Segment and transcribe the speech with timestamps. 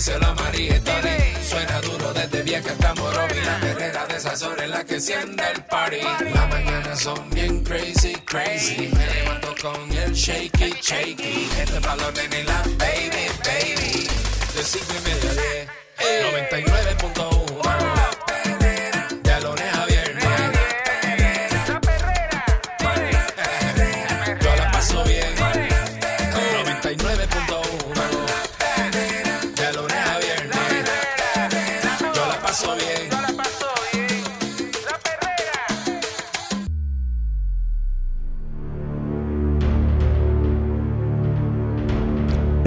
[0.00, 0.80] díselo a María.
[1.46, 3.38] Suena duro desde vieja hasta Morovi.
[3.44, 6.00] La perrera de esas horas en la que enciende el party.
[6.32, 8.88] Las mañanas son bien crazy, crazy.
[8.96, 11.50] Me levanto con el shaky, shaky.
[11.58, 14.08] Este balón en la baby, baby.
[14.54, 15.68] De cinco y media a diez.
[16.48, 18.19] 99.1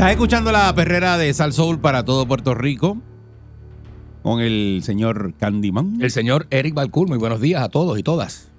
[0.03, 2.97] Estás escuchando la perrera de Sal Soul para todo Puerto Rico
[4.21, 6.01] con el señor Candyman.
[6.01, 8.51] El señor Eric Balcour, muy buenos días a todos y todas.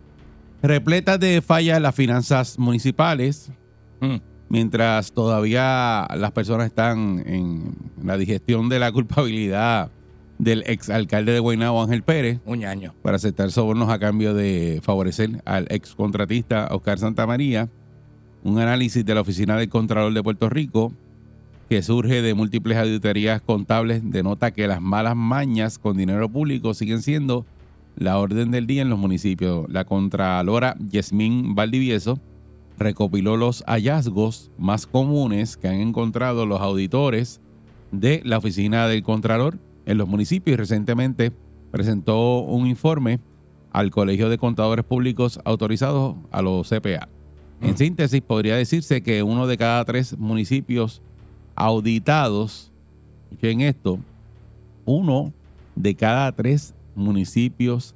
[0.63, 3.51] Repletas de fallas las finanzas municipales,
[4.01, 4.17] Mm.
[4.49, 9.91] mientras todavía las personas están en la digestión de la culpabilidad
[10.39, 12.95] del exalcalde de Guaynabo, Ángel Pérez, Un ñaño.
[13.03, 17.69] para aceptar sobornos a cambio de favorecer al ex contratista Oscar Santamaría.
[18.43, 20.91] Un análisis de la Oficina del Contralor de Puerto Rico
[21.69, 27.03] que surge de múltiples auditorías contables denota que las malas mañas con dinero público siguen
[27.03, 27.47] siendo
[27.97, 29.67] la orden del día en los municipios.
[29.69, 32.19] La Contralora Yasmín Valdivieso
[32.79, 37.41] recopiló los hallazgos más comunes que han encontrado los auditores
[37.93, 41.33] de la Oficina del Contralor en los municipios y recientemente
[41.71, 43.21] presentó un informe
[43.73, 47.09] al Colegio de Contadores Públicos autorizados a los CPA.
[47.61, 51.03] En síntesis, podría decirse que uno de cada tres municipios
[51.55, 52.71] auditados,
[53.31, 53.99] escuchen esto,
[54.85, 55.33] uno
[55.77, 57.95] de cada tres municipios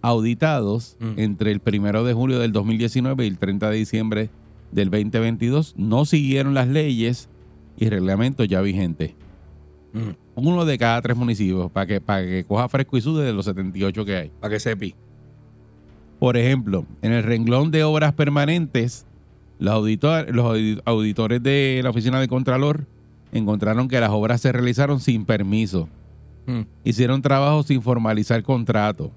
[0.00, 1.12] auditados Mm.
[1.18, 4.30] entre el primero de julio del 2019 y el 30 de diciembre
[4.72, 7.28] del 2022 no siguieron las leyes
[7.76, 9.12] y reglamentos ya vigentes.
[9.92, 10.10] Mm.
[10.34, 13.44] Uno de cada tres municipios, para que, para que coja fresco y sude de los
[13.44, 14.30] 78 que hay.
[14.40, 14.94] Para que sepi.
[16.18, 19.06] Por ejemplo, en el renglón de obras permanentes,
[19.62, 22.86] los, auditor- los audi- auditores de la Oficina de Contralor
[23.32, 25.88] encontraron que las obras se realizaron sin permiso.
[26.46, 26.62] Mm.
[26.84, 29.12] Hicieron trabajo sin formalizar contrato.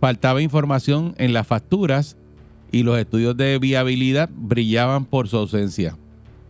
[0.00, 2.16] Faltaba información en las facturas
[2.70, 5.96] y los estudios de viabilidad brillaban por su ausencia.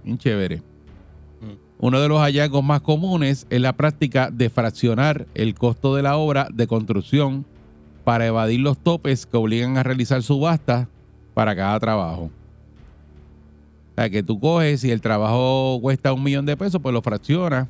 [0.04, 0.62] Bien chévere.
[1.78, 6.18] Uno de los hallazgos más comunes es la práctica de fraccionar el costo de la
[6.18, 7.46] obra de construcción
[8.04, 10.88] para evadir los topes que obligan a realizar subastas
[11.32, 12.30] para cada trabajo.
[14.00, 17.02] O sea, que tú coges y el trabajo cuesta un millón de pesos, pues lo
[17.02, 17.68] fraccionas.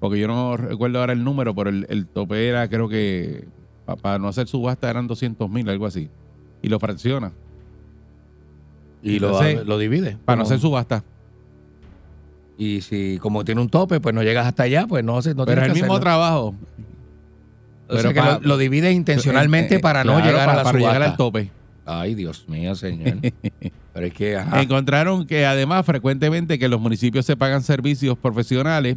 [0.00, 3.46] Porque yo no recuerdo ahora el número, pero el, el tope era, creo que,
[3.86, 6.10] pa- para no hacer subasta eran 200 mil, algo así.
[6.60, 7.32] Y lo fracciona,
[9.02, 10.18] Y lo, Entonces, lo divide.
[10.26, 11.02] para no hacer subasta.
[12.58, 15.44] Y si como tiene un tope, pues no llegas hasta allá, pues no, no pero
[15.46, 16.00] tienes es el que mismo hacerlo.
[16.00, 16.54] trabajo.
[17.88, 20.56] O sea pero que lo, lo divide intencionalmente Eh, eh, para no claro, llegar a
[20.56, 21.50] la para llegar al tope.
[21.86, 23.18] Ay, Dios mío, señor.
[23.94, 24.60] Pero es que, ajá.
[24.60, 28.96] Encontraron que además frecuentemente que los municipios se pagan servicios profesionales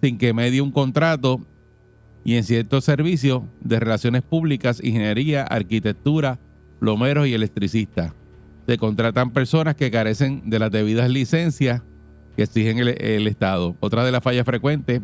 [0.00, 1.44] sin que medie un contrato
[2.24, 6.38] y en ciertos servicios de relaciones públicas, ingeniería, arquitectura,
[6.78, 8.12] plomeros y electricistas.
[8.68, 11.82] Se contratan personas que carecen de las debidas licencias
[12.36, 13.76] que exigen el, el Estado.
[13.80, 15.02] Otra de las fallas frecuentes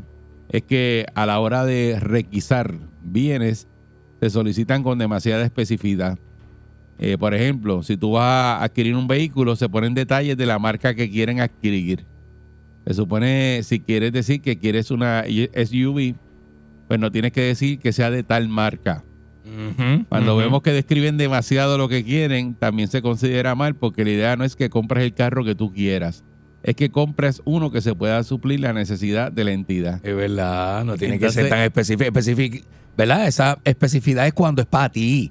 [0.50, 3.66] es que a la hora de requisar bienes
[4.20, 6.18] se solicitan con demasiada especificidad.
[6.98, 8.24] Eh, por ejemplo, si tú vas
[8.60, 12.04] a adquirir un vehículo, se ponen detalles de la marca que quieren adquirir.
[12.86, 16.14] Se supone, si quieres decir que quieres una SUV,
[16.88, 19.04] pues no tienes que decir que sea de tal marca.
[20.08, 24.36] Cuando vemos que describen demasiado lo que quieren, también se considera mal porque la idea
[24.36, 26.24] no es que compres el carro que tú quieras,
[26.62, 30.04] es que compres uno que se pueda suplir la necesidad de la entidad.
[30.04, 32.04] Es verdad, no tiene Entonces- que ser tan específico.
[32.08, 32.66] específico,
[32.96, 33.26] ¿Verdad?
[33.28, 35.30] Esa especificidad es cuando es para ti.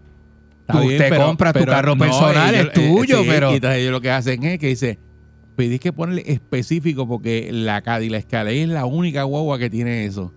[0.67, 3.27] Está Tú bien, te pero- compras tu carro no, personal, ellos- es tuyo, eh, sí,
[3.29, 3.51] pero...
[3.51, 4.99] Y entonces ellos lo que hacen es que dice,
[5.55, 10.33] pedís que ponerle específico porque la Cadillac Escalade es la única guagua que tiene eso.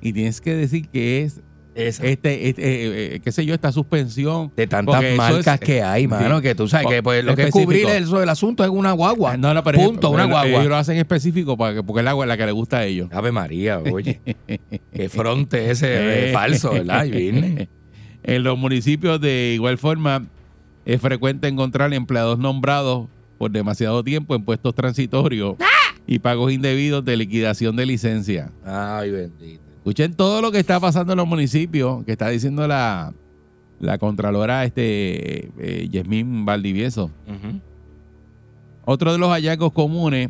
[0.00, 1.40] Y tienes que decir que es
[1.76, 2.04] Esa.
[2.04, 4.50] este, este, eh, eh, qué sé yo, esta suspensión.
[4.56, 6.42] de tantas marcas es- que hay, mano, sí.
[6.42, 9.36] que tú sabes que pues, lo que es cubrir eso del asunto es una guagua.
[9.36, 10.50] No, no, pero Punto, una pero guagua.
[10.58, 13.08] Ellos lo hacen específico para que, porque es la, la que le gusta a ellos.
[13.12, 14.20] Ave María, oye.
[14.92, 17.04] Qué fronte ese eh, falso, ¿verdad?
[17.04, 17.68] Y viene.
[18.24, 20.26] En los municipios de igual forma
[20.84, 23.08] Es frecuente encontrar empleados nombrados
[23.38, 25.56] por demasiado tiempo en puestos transitorios
[26.06, 28.50] y pagos indebidos de liquidación de licencia.
[28.64, 29.62] Ay, bendito.
[29.76, 33.12] Escuchen todo lo que está pasando en los municipios, que está diciendo la,
[33.80, 37.10] la Contralora este, eh, Yasmín Valdivieso.
[38.84, 40.28] Otro de los hallazgos comunes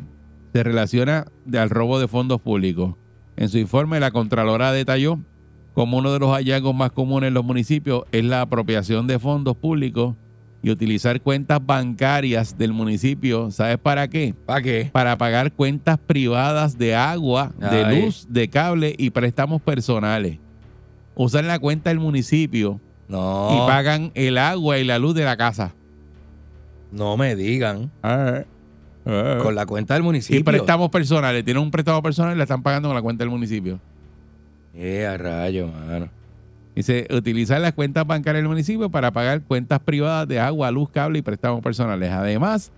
[0.53, 2.95] se relaciona al robo de fondos públicos.
[3.37, 5.19] En su informe, la Contralora detalló
[5.75, 9.57] como uno de los hallazgos más comunes en los municipios es la apropiación de fondos
[9.57, 10.15] públicos
[10.63, 13.51] y utilizar cuentas bancarias del municipio.
[13.51, 14.35] ¿Sabes para qué?
[14.47, 14.91] ¿Para qué?
[14.93, 20.39] Para pagar cuentas privadas de agua, de luz, de cable y préstamos personales.
[21.15, 25.37] Usan la cuenta del municipio No, y pagan el agua y la luz de la
[25.37, 25.75] casa.
[26.91, 27.91] no me digan.
[28.03, 28.45] Ah,
[29.05, 29.39] ah.
[29.43, 30.39] Con la cuenta del municipio.
[30.39, 31.45] Y préstamos personales.
[31.45, 33.81] Tienen un préstamo personal y la están pagando con la cuenta del municipio.
[34.75, 36.09] Eh, a rayo, mano.
[36.75, 41.19] Dice, utilizar las cuentas bancarias del municipio para pagar cuentas privadas de agua, luz, cable
[41.19, 42.11] y préstamos personales.
[42.11, 42.73] Además,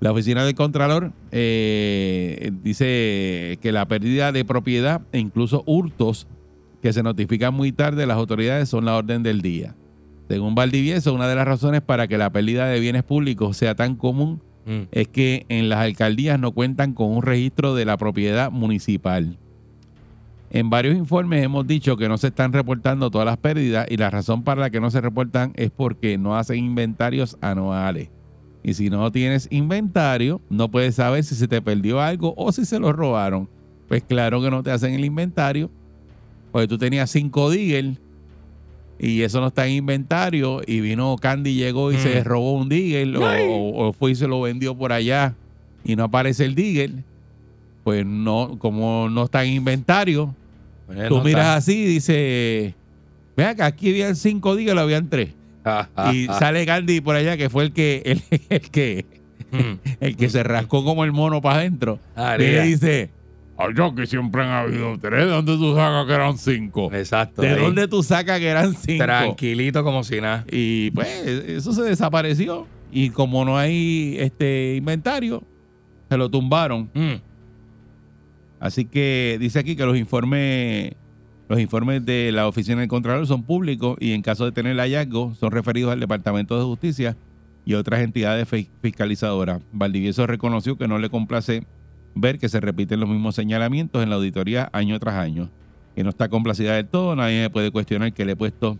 [0.00, 6.26] la oficina del Contralor eh, dice que la pérdida de propiedad e incluso hurtos
[6.82, 9.74] que se notifican muy tarde las autoridades son la orden del día.
[10.28, 13.96] Según Valdivieso, una de las razones para que la pérdida de bienes públicos sea tan
[13.96, 14.88] común Mm.
[14.92, 19.36] es que en las alcaldías no cuentan con un registro de la propiedad municipal.
[20.54, 24.08] En varios informes hemos dicho que no se están reportando todas las pérdidas y la
[24.08, 28.08] razón para la que no se reportan es porque no hacen inventarios anuales.
[28.62, 32.64] Y si no tienes inventario, no puedes saber si se te perdió algo o si
[32.66, 33.48] se lo robaron.
[33.88, 35.70] Pues claro que no te hacen el inventario,
[36.52, 37.96] porque tú tenías cinco Digger
[39.00, 41.98] y eso no está en inventario y vino Candy, llegó y Mm.
[41.98, 45.34] se robó un Digger o, o- o fue y se lo vendió por allá
[45.82, 46.92] y no aparece el Digger.
[47.82, 50.34] Pues no, como no está en inventario,
[51.08, 51.56] Tú no miras está.
[51.56, 52.74] así y dices,
[53.36, 55.30] vea que aquí habían cinco Digger, habían tres.
[56.12, 59.06] Y sale Candy por allá que fue el que el, el que
[59.50, 59.78] Mm.
[60.00, 62.00] el que se rascó como el mono para adentro.
[62.16, 63.10] Ah, Y le dice,
[63.76, 66.92] yo que siempre han habido tres, ¿de dónde tú sacas que eran cinco?
[66.92, 67.42] Exacto.
[67.42, 67.60] ¿De ahí.
[67.60, 69.04] dónde tú sacas que eran cinco?
[69.04, 70.44] Tranquilito como si nada.
[70.50, 72.66] Y pues eso se desapareció.
[72.90, 75.40] Y como no hay este inventario,
[76.08, 76.90] se lo tumbaron.
[76.92, 77.12] Mm.
[78.64, 80.94] Así que dice aquí que los informes,
[81.50, 85.34] los informes de la Oficina del Contralor son públicos y en caso de tener hallazgo
[85.34, 87.14] son referidos al Departamento de Justicia
[87.66, 89.60] y otras entidades fi- fiscalizadoras.
[89.70, 91.66] Valdivieso reconoció que no le complace
[92.14, 95.50] ver que se repiten los mismos señalamientos en la auditoría año tras año,
[95.94, 98.78] que no está complacida del todo, nadie me puede cuestionar que le he puesto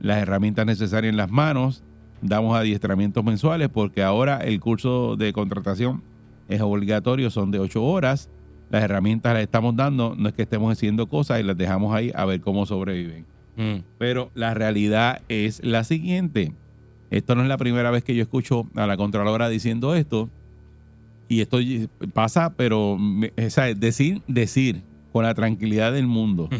[0.00, 1.84] las herramientas necesarias en las manos,
[2.20, 6.02] damos adiestramientos mensuales porque ahora el curso de contratación
[6.48, 8.28] es obligatorio, son de ocho horas,
[8.70, 12.10] las herramientas las estamos dando, no es que estemos haciendo cosas y las dejamos ahí
[12.14, 13.24] a ver cómo sobreviven.
[13.56, 13.84] Mm.
[13.98, 16.52] Pero la realidad es la siguiente.
[17.10, 20.28] Esto no es la primera vez que yo escucho a la Contralora diciendo esto.
[21.28, 21.58] Y esto
[22.12, 22.98] pasa, pero
[23.76, 24.82] decir, decir
[25.12, 26.50] con la tranquilidad del mundo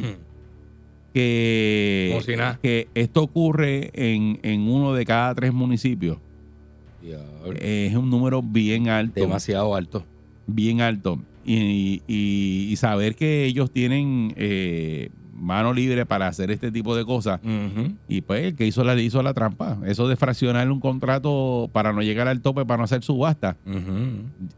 [1.12, 6.19] que, si esto ocurre en, en uno de cada tres municipios
[7.61, 10.05] es un número bien alto Demasiado alto.
[10.47, 16.70] bien alto y, y- y saber que ellos tienen eh, mano libre para hacer este
[16.70, 17.41] tipo de cosas.
[18.08, 19.76] Y pues el que hizo la hizo la trampa.
[19.85, 23.56] Eso de fraccionar un contrato para no llegar al tope para no hacer subasta.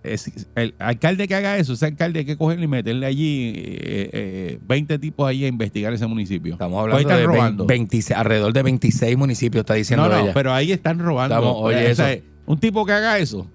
[0.02, 4.10] Es, el alcalde que haga eso ese alcalde hay que cogerle y meterle allí eh,
[4.12, 6.52] eh, 20 tipos allí a investigar ese municipio.
[6.52, 7.66] Estamos hablando de robando.
[7.66, 10.34] 26, alrededor de 26 municipios, está diciendo no, no, ella.
[10.34, 11.34] pero ahí están robando.
[11.34, 12.22] Estamos- oye, O sea, eso.
[12.46, 13.50] un tipo que haga eso,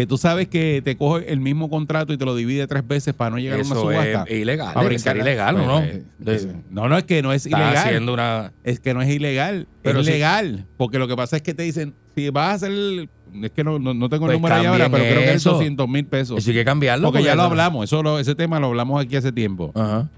[0.00, 3.12] que tú sabes que te coge el mismo contrato y te lo divide tres veces
[3.12, 4.24] para no llegar a una subasta.
[4.26, 4.72] es ilegal.
[4.72, 5.16] Para brincar.
[5.18, 5.80] ilegal, ¿o Pues, no?
[5.80, 7.76] eh, De- es- no, no, es que no es Está ilegal.
[7.76, 8.52] haciendo una...
[8.64, 9.66] Es que no es ilegal.
[9.82, 10.66] Pero es legal.
[10.76, 12.70] Porque lo que pasa es que te dicen, si vas a hacer.
[12.70, 13.08] el-
[13.42, 15.36] es que no, no, no tengo el Pues número ahí ahora, pero creo que es
[15.36, 15.52] eso.
[15.52, 16.38] 200 mil pesos.
[16.38, 17.12] Eso hay que cambiarlo.
[17.12, 17.84] porque ya lo hablamos.
[17.84, 19.70] Eso lo- ese tema lo hablamos aquí hace tiempo.
[19.74, 20.08] Ajá.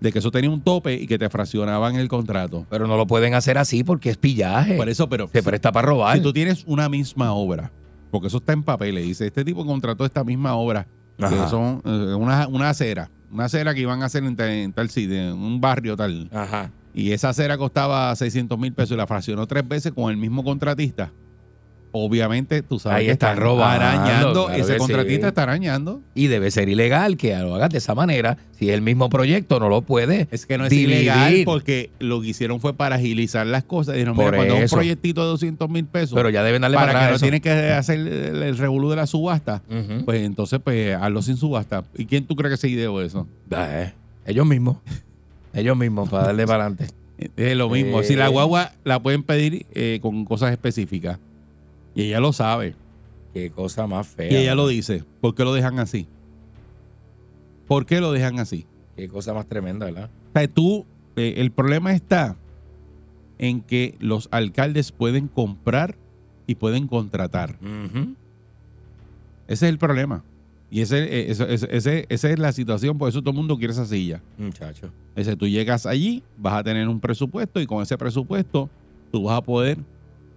[0.00, 2.64] De que eso tenía un tope y que te fraccionaban el contrato.
[2.70, 4.74] Pero no lo pueden hacer así porque es pillaje.
[4.76, 5.28] Por eso, pero.
[5.32, 6.16] Se presta para robar.
[6.16, 7.72] Si tú tienes una misma obra,
[8.10, 10.86] porque eso está en papeles, dice, este tipo contrató esta misma obra,
[11.18, 14.72] que son eh, una, una acera, una acera que iban a hacer en, tal- en
[14.72, 16.70] tal sitio, en un barrio tal, Ajá.
[16.94, 20.44] y esa acera costaba 600 mil pesos y la fraccionó tres veces con el mismo
[20.44, 21.10] contratista.
[21.92, 25.28] Obviamente, tú sabes Ahí que están robando, arañando, claro ese contratista sí.
[25.28, 26.00] está arañando.
[26.14, 28.36] Y debe ser ilegal que lo hagas de esa manera.
[28.58, 30.28] Si es el mismo proyecto, no lo puede.
[30.30, 30.96] Es que no es dividir.
[31.02, 33.94] ilegal porque lo que hicieron fue para agilizar las cosas.
[33.94, 36.76] Dijeron, mira, Por cuando es un proyectito de 200 mil pesos, Pero ya deben darle
[36.76, 39.62] para para, que no tienen que hacer el, el revolú de la subasta,
[40.04, 41.84] pues entonces pues hazlo sin subasta.
[41.96, 43.26] ¿Y quién tú crees que se ideó eso?
[43.50, 43.92] Eh,
[44.26, 44.76] ellos mismos.
[45.54, 46.86] Ellos mismos, para darle para adelante.
[47.36, 48.02] Es lo mismo.
[48.04, 48.28] Si la Eh.
[48.28, 51.18] guagua la pueden pedir eh, con cosas específicas.
[51.94, 52.74] Y ella lo sabe.
[53.34, 54.30] Qué cosa más fea.
[54.32, 55.04] Y ella lo dice.
[55.20, 56.06] ¿Por qué lo dejan así?
[57.66, 58.66] ¿Por qué lo dejan así?
[58.96, 60.10] Qué cosa más tremenda, ¿verdad?
[60.34, 62.36] O sea, tú, eh, el problema está
[63.38, 65.96] en que los alcaldes pueden comprar
[66.46, 67.56] y pueden contratar.
[69.46, 70.24] Ese es el problema.
[70.70, 73.72] Y ese, eh, ese- ese- esa es la situación, por eso todo el mundo quiere
[73.72, 74.20] esa silla.
[74.36, 74.90] Muchacho.
[75.16, 78.68] Ese, tú llegas allí, vas a tener un presupuesto y con ese presupuesto
[79.10, 79.78] tú vas a poder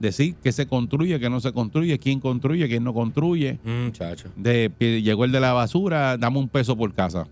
[0.01, 3.59] decir qué se construye, qué no se construye, quién construye, quién no construye.
[3.63, 4.29] Muchacho.
[4.35, 7.27] De, que llegó el de la basura, dame un peso por casa.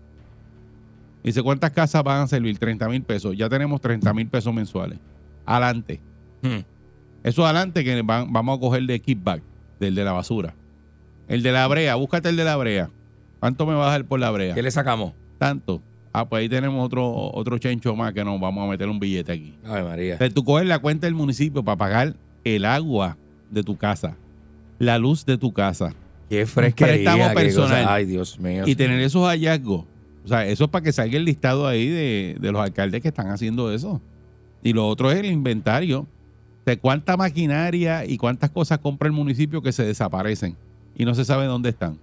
[1.22, 2.56] Dice, ¿cuántas casas van a servir?
[2.58, 3.36] 30 mil pesos.
[3.36, 4.98] Ya tenemos 30 mil pesos mensuales.
[5.44, 6.00] Adelante.
[6.42, 6.60] Hmm.
[7.22, 9.42] Eso adelante que van- vamos a coger de kickback,
[9.78, 10.54] del de la basura.
[11.28, 12.88] El de la brea, búscate el de la brea.
[13.38, 14.54] ¿Cuánto me vas a dar por la brea?
[14.54, 15.12] ¿Qué le sacamos?
[15.38, 15.82] Tanto.
[16.12, 19.30] Ah, pues ahí tenemos otro, otro chencho más que nos vamos a meter un billete
[19.32, 19.54] aquí.
[19.64, 20.12] Ave María.
[20.14, 23.16] Entonces, tú coges la cuenta del municipio para pagar el agua
[23.50, 24.16] de tu casa,
[24.78, 25.94] la luz de tu casa
[26.28, 26.94] Qué fresquería.
[27.12, 27.84] préstamo personal.
[27.88, 28.64] Ay, Dios mío.
[28.66, 29.84] y tener esos hallazgos.
[30.24, 33.08] O sea, eso es para que salga el listado ahí de, de los alcaldes que
[33.08, 34.00] están haciendo eso.
[34.62, 36.06] Y lo otro es el inventario
[36.66, 40.56] de cuánta maquinaria y cuántas cosas compra el municipio que se desaparecen
[40.96, 41.96] y no se sabe dónde están.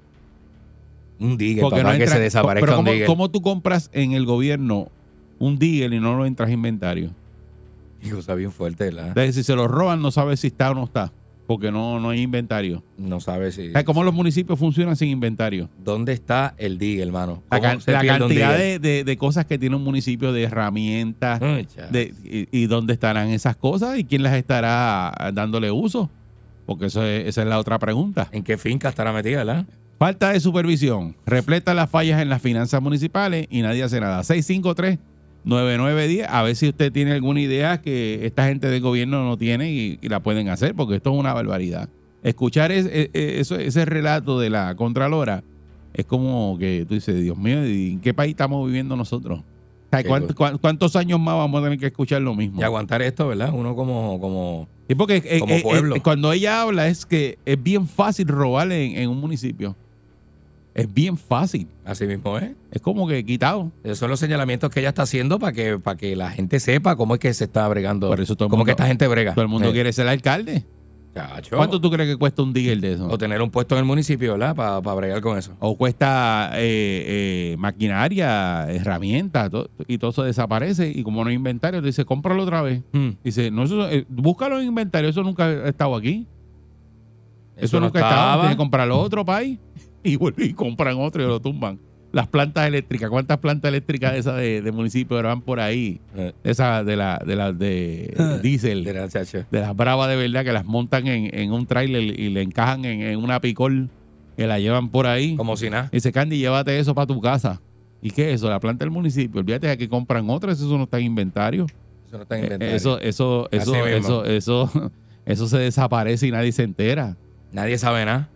[1.19, 3.89] Un digger, Porque papá, no que entra- se desaparezca Pero un ¿cómo, cómo tú compras
[3.93, 4.89] en el gobierno
[5.39, 7.11] un digger y no lo entras inventario?
[8.01, 9.07] Qué cosa bien fuerte, ¿verdad?
[9.09, 11.11] Entonces, si se lo roban, no sabes si está o no está,
[11.47, 12.83] porque no, no hay inventario.
[12.97, 13.69] No sabe si...
[13.69, 15.69] O sea, ¿Cómo los municipios funcionan sin inventario?
[15.83, 17.43] ¿Dónde está el digger, hermano?
[17.49, 19.83] La, ¿Cómo can- se la pierde un cantidad de, de- de cosas que tiene un
[19.83, 21.39] municipio, de herramientas,
[21.89, 26.09] de, y, y dónde estarán esas cosas y quién las estará dándole uso.
[26.65, 28.27] Porque eso es- esa es la otra pregunta.
[28.31, 29.65] ¿En qué finca estará metida, verdad?
[29.99, 31.15] Falta de supervisión.
[31.25, 34.23] Repleta las fallas en las finanzas municipales y nadie hace nada.
[35.47, 36.25] 653-9910.
[36.29, 39.99] A ver si usted tiene alguna idea que esta gente del gobierno no tiene y,
[40.01, 41.89] y la pueden hacer, porque esto es una barbaridad.
[42.23, 45.43] Escuchar es- es- eso- ese relato de la Contralora
[45.93, 49.39] es como que tú dices, Dios mío, ¿y ¿en qué país estamos viviendo nosotros?
[49.39, 50.33] O sea, Qué ¿cuánt- cosa.
[50.35, 52.59] cuán- ¿Cuántos años más vamos a tener que escuchar lo mismo?
[52.59, 53.51] Y aguantar esto, ¿verdad?
[53.53, 54.19] Uno como...
[54.19, 55.95] como Sí, porque eh, Como eh, pueblo.
[55.95, 59.75] eh, cuando ella habla es que es bien fácil robarle en, en un municipio.
[60.77, 61.67] Es bien fácil.
[61.83, 62.51] así mismo es.
[62.71, 63.71] Es como que quitado.
[63.83, 66.95] Esos son los señalamientos que ella está haciendo para que, para que la gente sepa
[66.95, 68.07] cómo es que se está bregando.
[68.07, 69.33] Por eso todo el cómo mundo- que esta gente brega.
[69.33, 70.65] Todo el mundo Eh, quiere ser alcalde.
[71.15, 71.57] chacho.
[71.57, 73.07] ¿Cuánto tú crees que cuesta un digger de eso?
[73.07, 74.55] O tener un puesto en el municipio, ¿verdad?
[74.55, 75.57] Para bregar con eso.
[75.59, 79.49] O cuesta eh, eh, maquinaria, herramientas,
[79.87, 80.91] y todo eso desaparece.
[80.93, 82.83] Y como no hay inventario, te dice, cómpralo otra vez.
[82.93, 83.11] Hmm.
[83.23, 86.27] Dice, no, eso, eh, búscalo en inventario, eso nunca ha estado aquí.
[87.55, 88.21] Eso, Eso no nunca ha estado.
[88.21, 88.41] estaba.
[88.43, 89.57] Tienes que comprarlo otro país
[90.07, 91.79] y vuelven y compran otro y lo tumban.
[92.13, 95.99] Las plantas eléctricas, ¿cuántas plantas eléctricas de esas de, de municipio van por ahí?
[96.15, 98.83] Eh, Esas de la de las de diésel.
[98.85, 99.43] de la chacho.
[99.51, 102.85] de las bravas de verdad que las montan en, en un tráiler y le encajan
[102.85, 103.89] en, en una picol
[104.37, 105.35] que la llevan por ahí.
[105.35, 105.89] Como si nada.
[105.91, 107.59] Y dice, Candy, llévate eso para tu casa.
[108.01, 108.49] ¿Y qué es eso?
[108.49, 109.41] La planta del municipio.
[109.41, 111.65] Olvídate de que compran otras, eso no está en inventario.
[112.07, 112.75] Eso no está en Eh, inventario.
[112.75, 114.91] Eso, eso, eso, eso, eso,
[115.25, 117.17] eso se desaparece y nadie se entera.
[117.51, 118.29] Nadie sabe nada.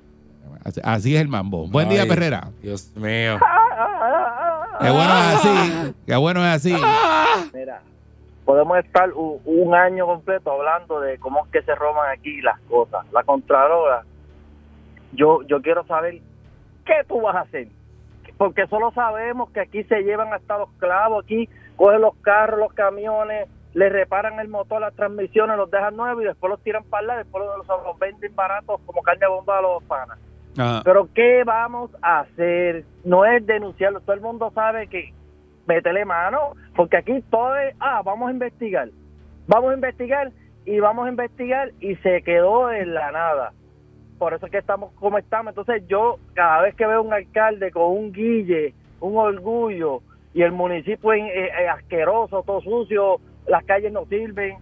[0.63, 1.67] Así, así es el mambo.
[1.67, 2.50] Buen día, Perrera.
[2.62, 3.38] Dios mío.
[4.79, 5.93] Qué bueno es así.
[6.08, 6.75] Qué bueno es así.
[7.53, 7.81] Mira,
[8.46, 12.60] podemos estar u- un, año completo hablando de cómo es que se roban aquí las
[12.62, 13.05] cosas.
[13.12, 14.03] La Contralora,
[15.13, 16.20] yo, yo quiero saber
[16.86, 17.67] qué tú vas a hacer.
[18.38, 22.74] Porque solo sabemos que aquí se llevan hasta los clavos, aquí cogen los carros, los
[22.74, 27.05] camiones, le reparan el motor, las transmisiones, los dejan nuevos y después los tiran para
[27.13, 30.17] allá, después los, los venden baratos como carne de bomba a los panas.
[30.84, 32.84] Pero ¿qué vamos a hacer?
[33.05, 34.01] No es denunciarlo.
[34.01, 35.13] Todo el mundo sabe que
[35.67, 38.89] métele mano, porque aquí todo es, ah, vamos a investigar.
[39.48, 40.31] Vamos a investigar
[40.65, 43.53] y vamos a investigar y se quedó en la nada.
[44.20, 45.51] Por eso es que estamos como estamos.
[45.51, 50.01] Entonces yo cada vez que veo un alcalde con un guille, un orgullo
[50.34, 53.17] y el municipio es, es- es asqueroso, todo sucio,
[53.48, 54.58] las calles no sirven,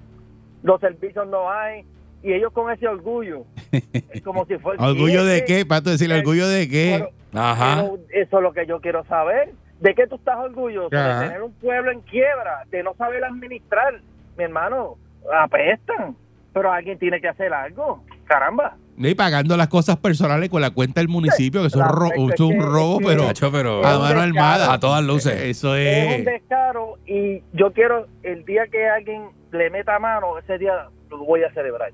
[0.63, 1.83] los servicios no hay
[2.23, 3.43] y ellos con ese orgullo.
[3.71, 5.65] Es como si fuera ¿Orgullo de ¿Qué?
[5.65, 7.07] tú decirle, ¿orgullo de qué?
[7.33, 7.85] Ajá.
[8.11, 9.51] eso es lo que yo quiero saber.
[9.79, 10.95] ¿De qué tú estás orgulloso?
[10.95, 11.19] Ajá.
[11.21, 14.01] De tener un pueblo en quiebra, de no saber administrar.
[14.37, 14.95] Mi hermano,
[15.33, 16.15] apestan.
[16.53, 18.03] Pero alguien tiene que hacer algo.
[18.25, 18.75] Caramba.
[18.97, 22.59] Y pagando las cosas personales con la cuenta del municipio, que eso ro- es un
[22.59, 24.21] robo, pero Chacho, pero a un mano descaro.
[24.21, 24.73] armada.
[24.73, 25.33] a todas luces.
[25.43, 26.25] Eso Es un es.
[26.25, 31.43] descaro y yo quiero, el día que alguien le meta mano, ese día lo voy
[31.43, 31.91] a celebrar.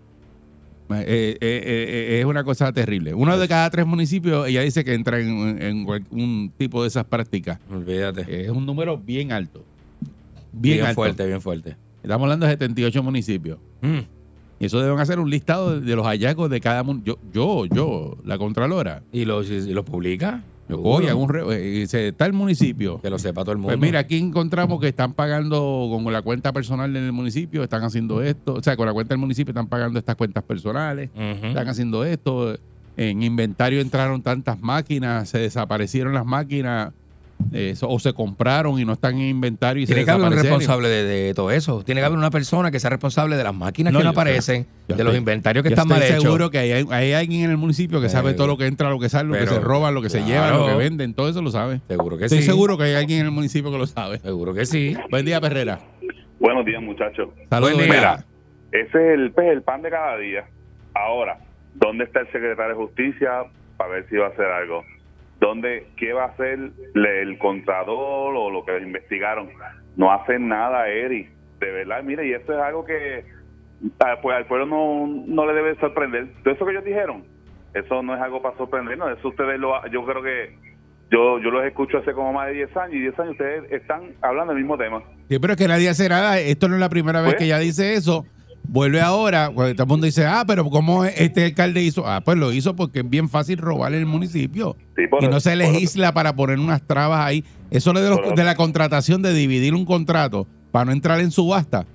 [0.90, 3.14] Eh, eh, eh, es una cosa terrible.
[3.14, 7.60] Uno de cada tres municipios, ella dice que entra en, un tipo de esas prácticas.
[7.72, 8.46] Olvídate.
[8.46, 9.64] Es un número bien alto.
[10.52, 10.96] Bien, Bien, alto.
[10.96, 11.76] fuerte, bien fuerte.
[12.04, 13.58] Estamos hablando de 78 municipios.
[13.82, 14.00] Mm.
[14.60, 17.18] Y eso deben hacer un listado de, de los hallazgos de cada municipio.
[17.34, 19.02] Yo, yo, yo, la Contralora.
[19.12, 20.44] ¿Y lo, y lo publica?
[20.68, 21.44] Yo voy, hago un re-
[21.82, 23.00] eh, está el municipio.
[23.02, 23.70] Que lo sepa todo el mundo.
[23.70, 28.22] Pues mira, aquí encontramos que están pagando con la cuenta personal del municipio, están haciendo
[28.24, 32.04] esto, o sea, con la cuenta del municipio están pagando estas cuentas personales, están haciendo
[32.04, 32.58] esto.
[32.98, 36.94] En inventario entraron tantas máquinas, se desaparecieron las máquinas,
[37.54, 40.28] eh, so- o se compraron y no están en inventario y se Tiene que haber
[40.28, 41.84] un responsable de, de todo eso.
[41.84, 44.66] Tiene que haber una persona que sea responsable de las máquinas No, que no aparecen,
[44.88, 46.24] yo de los estoy- inventarios que Yo están estoy mal hechos.
[46.24, 49.00] seguro que hay, hay alguien en el municipio que sabe todo lo que entra, lo
[49.00, 51.42] que sale, lo que se roban, lo que se llevan, lo que venden, todo eso
[51.42, 51.82] lo sabe.
[51.88, 52.46] Seguro que Estoy sí.
[52.46, 54.20] seguro que hay alguien en el municipio que lo sabe.
[54.20, 54.96] Seguro que sí.
[55.10, 55.80] Buen día, Perrera.
[56.40, 57.30] Buenos días, muchachos.
[57.50, 57.78] Saludos.
[57.78, 58.26] Mira,
[58.72, 60.46] Ese es el, pues, el pan de cada día.
[60.94, 61.38] Ahora,
[61.76, 63.44] ¿dónde está el secretario de Justicia
[63.78, 64.84] para ver si va a hacer algo?
[65.40, 66.60] ¿Dónde, ¿Qué va a hacer
[66.96, 69.50] el contador o lo que investigaron?
[69.98, 71.30] No hacen nada, Eri.
[71.60, 73.26] De verdad, mire, y esto es algo que
[74.00, 76.28] ah, pues al pueblo no, no le debe sorprender.
[76.44, 77.24] Todo eso que ellos dijeron,
[77.74, 79.18] eso no es algo para sorprendernos.
[79.18, 80.58] Eso ustedes lo, yo creo que
[81.12, 84.14] yo yo los escucho hace como más de 10 años y 10 años ustedes están
[84.22, 85.04] hablando del mismo tema.
[85.30, 86.40] Sí, pero es que nadie hace nada.
[86.40, 87.40] Esto no es la primera vez Pues.
[87.40, 88.26] que ella dice eso.
[88.68, 92.06] Vuelve ahora, cuando todo el mundo dice, ah, pero ¿cómo este alcalde hizo?
[92.08, 94.76] Ah, pues lo hizo porque es bien fácil robar el municipio.
[94.96, 97.44] Sí, y no se legisla para poner unas trabas ahí.
[97.72, 101.86] Eso de, los- de la contratación, de dividir un contrato para no entrar en subasta.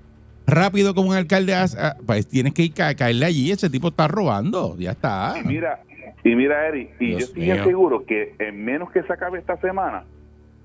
[0.46, 3.50] Rápido como un alcalde hace, ah, pues tienes que ir a caerle allí.
[3.50, 4.76] Ese tipo está robando.
[4.78, 5.34] Ya está.
[5.42, 5.80] Y mira,
[6.24, 7.64] y mira, Eri, y Dios yo estoy mío.
[7.64, 10.04] seguro que en menos que se acabe esta semana,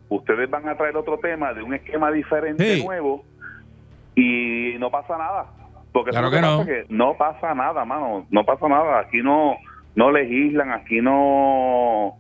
[0.10, 2.84] ustedes van a traer otro tema de un esquema diferente Sí.
[2.84, 3.24] nuevo
[4.16, 5.46] y no pasa nada.
[5.96, 6.58] Porque Claro que no.
[6.58, 8.28] pasa, que no pasa nada, mano.
[8.30, 9.00] No pasa nada.
[9.00, 9.56] Aquí no
[9.96, 12.16] no legislan, aquí no.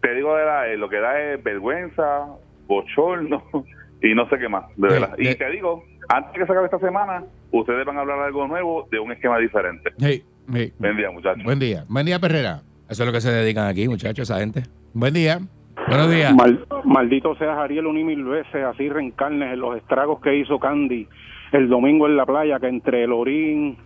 [0.00, 2.26] Te digo, de verdad, eh, lo que da es vergüenza,
[2.68, 3.42] bochorno
[4.02, 5.14] y no sé qué más, de verdad.
[5.18, 8.86] Y te digo, antes que se acabe esta semana, ustedes van a hablar algo nuevo
[8.92, 9.90] de un esquema diferente.
[9.98, 10.72] Sí, sí.
[10.78, 11.42] Buen día, muchachos.
[11.42, 11.84] Buen día.
[11.88, 12.60] Buen día, Perrera.
[12.88, 14.62] Eso es lo que se dedican aquí, muchachos, esa gente.
[14.94, 15.40] Buen día.
[15.88, 16.32] Buenos días.
[16.32, 20.60] Mal- maldito seas Ariel un y mil veces, así reencarnes en los estragos que hizo
[20.60, 21.08] Candy
[21.52, 23.76] el domingo en la playa, que entre el orín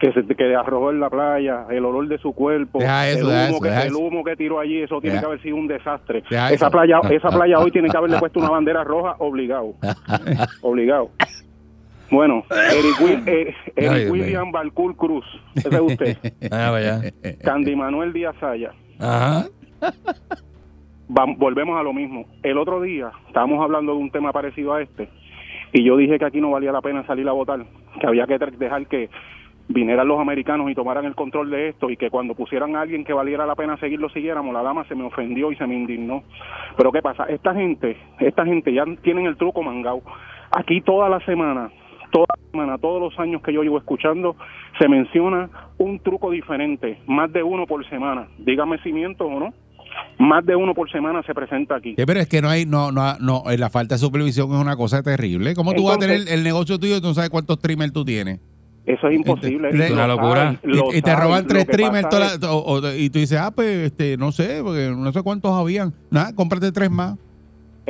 [0.00, 3.32] que se que arrojó en la playa, el olor de su cuerpo, eso, el, humo
[3.32, 3.98] eso, que, deja el eso.
[3.98, 6.24] humo que tiró allí, eso tiene que haber sido un desastre.
[6.30, 9.74] Esa playa, esa playa hoy tiene que haberle puesto una bandera roja obligado.
[10.62, 11.10] obligado.
[12.10, 16.16] Bueno, Eric, Will- eh, Eric William Balcour Cruz, ese es usted.
[16.50, 17.00] Ah, vaya.
[17.44, 18.72] Candy Manuel Díaz Saya.
[18.98, 19.46] Ajá.
[21.08, 22.24] Volvemos a lo mismo.
[22.42, 25.08] El otro día estábamos hablando de un tema parecido a este
[25.72, 27.64] y yo dije que aquí no valía la pena salir a votar,
[28.00, 29.08] que había que dejar que
[29.68, 33.04] vinieran los americanos y tomaran el control de esto y que cuando pusieran a alguien
[33.04, 35.76] que valiera la pena seguir lo siguiéramos, la dama se me ofendió y se me
[35.76, 36.24] indignó.
[36.76, 37.24] Pero ¿qué pasa?
[37.24, 40.02] Esta gente, esta gente ya tienen el truco mangao.
[40.50, 41.70] Aquí toda la semana,
[42.10, 44.34] toda la semana, todos los años que yo llevo escuchando,
[44.78, 48.26] se menciona un truco diferente, más de uno por semana.
[48.38, 49.54] Dígame si miento o no.
[50.18, 51.94] Más de uno por semana se presenta aquí.
[51.96, 54.60] Sí, pero es que no hay, no, no, no, eh, la falta de supervisión es
[54.60, 55.54] una cosa terrible.
[55.54, 58.04] ¿Cómo tú vas a tener el negocio tuyo y tú no sabes cuántos streamers tú
[58.04, 58.40] tienes?
[58.86, 59.68] Eso es imposible.
[59.68, 60.58] Es una Lo locura.
[60.94, 64.16] Y, te roban tres streamers toda la- o- o- y tú dices, ah, pues este,
[64.16, 65.92] no sé, porque no sé cuántos habían.
[66.10, 67.16] Nada, cómprate tres más.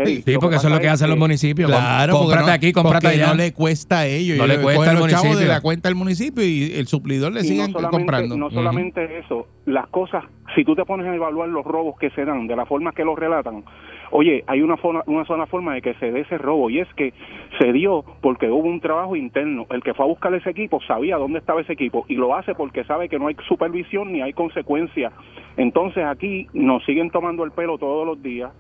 [0.07, 1.71] Sí, porque eso es lo que hacen los municipios.
[1.71, 3.29] Claro, porque cómprate no- aquí, cómprate allá.
[3.29, 4.39] no le cuesta a ellos.
[4.39, 5.49] No le cuesta al chavos de municipio.
[5.49, 8.37] la cuenta del municipio y el suplidor le siguen no solamente, comprando.
[8.37, 12.25] no solamente eso, las cosas, si tú te pones a evaluar los robos que se
[12.25, 13.65] dan de la forma que los relatan,
[14.11, 16.89] oye, hay una, forma, una sola forma de que se dé ese robo y es
[16.95, 17.13] que
[17.59, 19.67] se dio porque hubo un trabajo interno.
[19.71, 22.55] El que fue a buscar ese equipo sabía dónde estaba ese equipo y lo hace
[22.55, 25.13] porque sabe que no hay supervisión ni hay consecuencia.
[25.57, 28.51] Entonces aquí nos siguen tomando el pelo todos los días.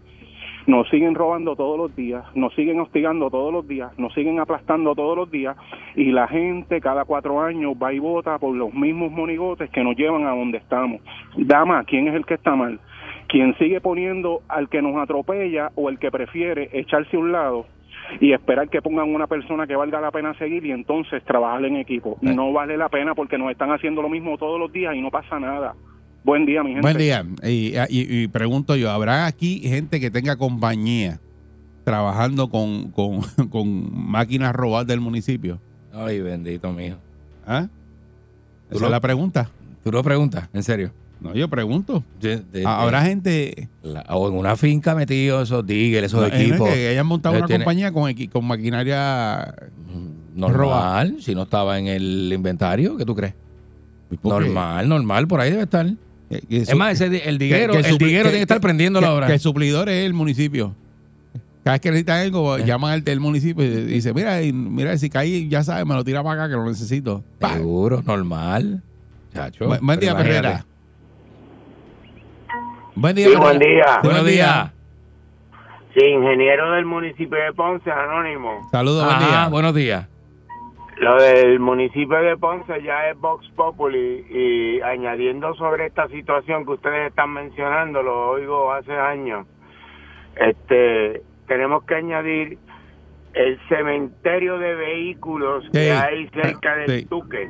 [0.66, 4.94] Nos siguen robando todos los días, nos siguen hostigando todos los días, nos siguen aplastando
[4.94, 5.56] todos los días
[5.96, 9.96] y la gente cada cuatro años va y vota por los mismos monigotes que nos
[9.96, 11.00] llevan a donde estamos.
[11.36, 12.78] Dama, ¿quién es el que está mal?
[13.28, 17.66] ¿Quién sigue poniendo al que nos atropella o el que prefiere echarse a un lado
[18.20, 21.76] y esperar que pongan una persona que valga la pena seguir y entonces trabajar en
[21.76, 22.18] equipo?
[22.22, 25.10] No vale la pena porque nos están haciendo lo mismo todos los días y no
[25.10, 25.74] pasa nada.
[26.24, 26.82] Buen día, mi gente.
[26.82, 27.24] Buen día.
[27.44, 31.18] Y, y- y pregunto yo, ¿habrá aquí gente que tenga compañía
[31.84, 35.60] trabajando con, con, con máquinas robadas del municipio?
[35.92, 36.96] Ay, bendito mío.
[37.46, 37.68] ¿Ah?
[38.68, 39.50] Tú Esa lo- es la pregunta.
[39.82, 40.92] Tú lo preguntas, en serio.
[41.20, 42.02] No, yo pregunto.
[42.20, 46.68] De- de- ¿Habrá de- gente la- o en una finca metido esos diggers, esos equipos.
[46.68, 49.54] que hayan montado una tiene- compañía con, equi- con maquinaria?
[50.34, 53.34] Normal, si no estaba en el inventario, ¿qué tú crees?
[54.22, 55.86] Normal, normal, por ahí debe estar.
[56.30, 58.60] Que- que Es más, ese, el diguero, que- que el diguero que- tiene que estar
[58.60, 59.26] prendiendo la obra.
[59.26, 60.74] Que el suplidor es el municipio.
[61.64, 65.46] Cada vez que necesitan algo, llaman al del municipio y dice, mira, mira, si caí,
[65.48, 67.22] ya sabes, me lo tira para acá que lo necesito.
[67.40, 68.82] Seguro, normal.
[69.34, 69.66] Chacho.
[69.68, 70.42] Bu- Buen día, pero imagínate.
[70.48, 70.66] Perrera.
[72.94, 73.46] Buen día, Sí, Perrera.
[73.50, 74.00] buen día.
[74.02, 74.70] Buenos días.
[75.94, 78.68] Sí, ingeniero del municipio de Ponce, anónimo.
[78.70, 79.48] Saludos, buen día.
[79.48, 80.06] buenos días.
[81.00, 86.72] Lo del municipio de Ponce ya es Vox Populi y añadiendo sobre esta situación que
[86.72, 89.46] ustedes están mencionando, lo oigo hace años,
[90.36, 92.58] este, tenemos que añadir
[93.32, 97.06] el cementerio de vehículos que hay cerca del Sí.
[97.06, 97.48] Tuque,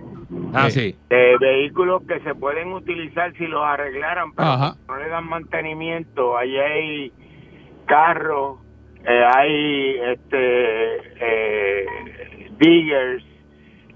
[0.54, 0.94] Ah, sí.
[1.08, 4.74] de vehículos que se pueden utilizar si los arreglaran, pero Ajá.
[4.86, 6.36] no le dan mantenimiento.
[6.38, 7.12] Allí hay
[7.86, 8.60] carros,
[9.04, 11.86] eh, hay este eh,
[12.58, 13.24] diggers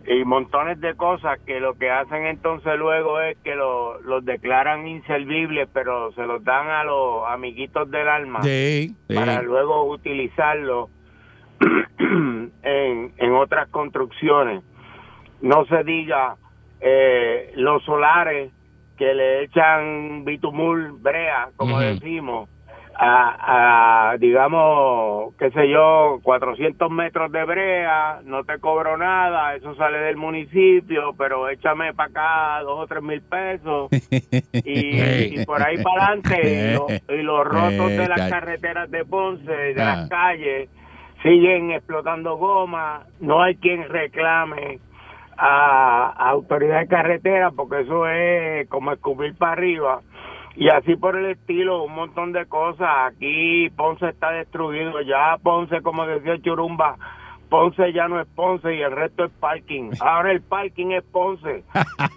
[0.06, 4.86] y montones de cosas que lo que hacen entonces luego es que lo- los declaran
[4.86, 9.14] inservibles, pero se los dan a los amiguitos del alma Sí, sí.
[9.14, 10.90] para luego utilizarlo
[11.98, 14.62] en, en otras construcciones.
[15.40, 16.36] No se diga
[16.80, 18.52] eh, los solares
[18.96, 22.48] que le echan bitumul, brea, como decimos,
[22.96, 29.74] a, a, digamos, qué sé yo, 400 metros de brea, no te cobro nada, eso
[29.74, 33.88] sale del municipio, pero échame para acá dos o tres mil pesos.
[34.64, 38.90] Y, y por ahí para adelante y, lo- y los rotos de las Eh, carreteras
[38.90, 39.96] de Ponce, de Ah.
[39.96, 40.68] las calles,
[41.22, 44.78] siguen explotando goma, no hay quien reclame
[45.36, 50.00] a, a autoridad de carretera porque eso es como escupir para arriba
[50.56, 52.88] y así por el estilo, un montón de cosas.
[53.12, 56.96] Aquí Ponce está destruido, ya Ponce, como decía Churumba,
[57.48, 59.90] Ponce ya no es Ponce y el resto es parking.
[60.00, 61.62] Ahora el parking es Ponce.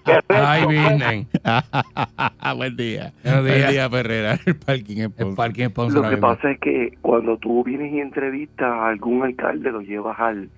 [0.08, 1.28] Es- vienen.
[2.58, 3.12] buen día.
[3.24, 4.38] Buen día, Perrera.
[4.46, 5.36] El parking es El Ponce.
[5.36, 9.24] parking en Ponce Lo que pasa es que cuando tú vienes y entrevistas a algún
[9.24, 10.50] alcalde, lo llevas al,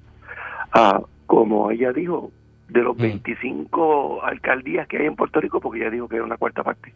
[0.74, 2.32] a, como ella dijo,
[2.70, 3.02] de los Mm.
[3.02, 6.94] 25 alcaldías que hay en Puerto Rico, porque ella dijo que era una cuarta parte,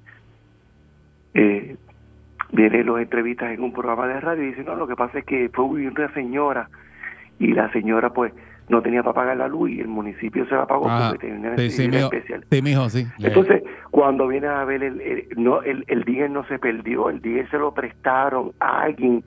[1.34, 1.76] eh,
[2.52, 5.26] viene los entrevistas en un programa de radio y dice, no, lo que pasa es
[5.26, 6.70] que fue una señora
[7.40, 8.34] y la señora pues
[8.70, 11.10] no tenía para pagar la luz y el municipio se la pagó Ajá.
[11.10, 12.14] porque tenía una Sí, sí, necesidad mijo.
[12.14, 12.46] especial.
[12.50, 13.08] Sí, mijo, sí.
[13.20, 17.50] Entonces, cuando viene a ver el, el- no el, el no se perdió, el digger
[17.50, 19.24] se lo prestaron a alguien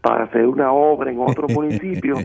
[0.00, 2.16] para hacer una obra en otro municipio.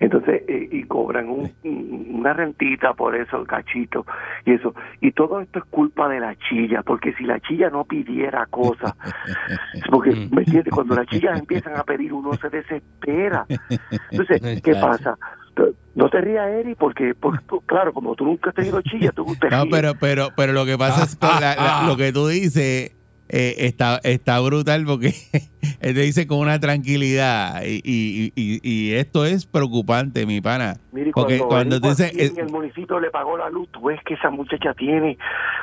[0.00, 4.04] Entonces, eh, y cobran un- un- una rentita por eso, el cachito
[4.44, 4.74] y eso.
[5.00, 8.94] Y todo esto es culpa de la chilla, porque si la chilla no pidiera cosas,
[9.90, 10.72] porque, ¿me entiendes?
[10.74, 13.46] Cuando las chillas empiezan a pedir, uno se desespera.
[14.10, 15.16] Entonces, ¿qué pasa?
[15.94, 19.24] No te rías, Eri, porque, porque tú- claro, como tú nunca has tenido chilla, tú
[19.40, 19.74] te No, ríes.
[19.74, 22.95] pero, pero, pero lo que pasa es que la- la- lo que tú dices
[23.28, 25.08] eh, está, está brutal porque
[25.80, 30.76] él te dice con una tranquilidad y, y, y, y esto es preocupante, mi pana.
[30.92, 32.30] Mire, Porque cuando tú averiguas dices...
[32.32, 35.18] quién en el municipio le pagó la luz, tú ves que esa muchacha tiene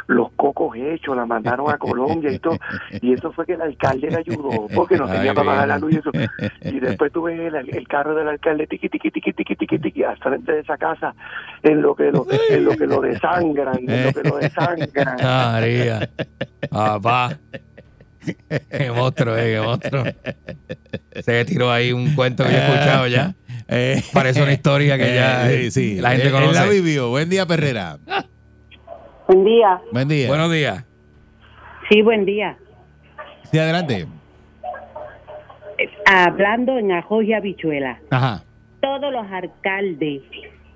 [0.08, 2.58] los cocos hechos, la mandaron a Colombia y todo,
[3.02, 5.80] y eso fue que el alcalde le ayudó, porque no tenía Ay, para pagar la
[5.80, 6.12] luz y eso.
[6.62, 10.04] Y después tú ves el, el carro del alcalde tiqui, tiqui, tiqui, tiqui, tiqui, tiqui,
[10.04, 11.16] al frente de esa casa,
[11.62, 15.18] en lo que lo, en lo que lo desangran, en lo que lo desangran.
[15.22, 16.10] María.
[16.70, 17.38] Papá.
[18.72, 20.04] Qué monstruo, eh, qué monstruo.
[21.22, 23.34] Se tiró ahí un cuento que yo he escuchado ya.
[23.70, 26.70] Eh, Parece una historia que ya eh, sí, la gente él- él la conoce.
[26.70, 27.10] vivió.
[27.10, 27.98] Buen día, Perrera.
[29.28, 29.82] Buen día.
[29.94, 30.28] Buen día.
[30.28, 30.84] Buenos días.
[31.90, 32.58] Sí, buen día.
[33.52, 34.06] Sí, adelante.
[36.06, 38.00] Hablando en ajos y habichuela.
[38.10, 38.44] Ajá.
[38.82, 40.22] Todos los alcaldes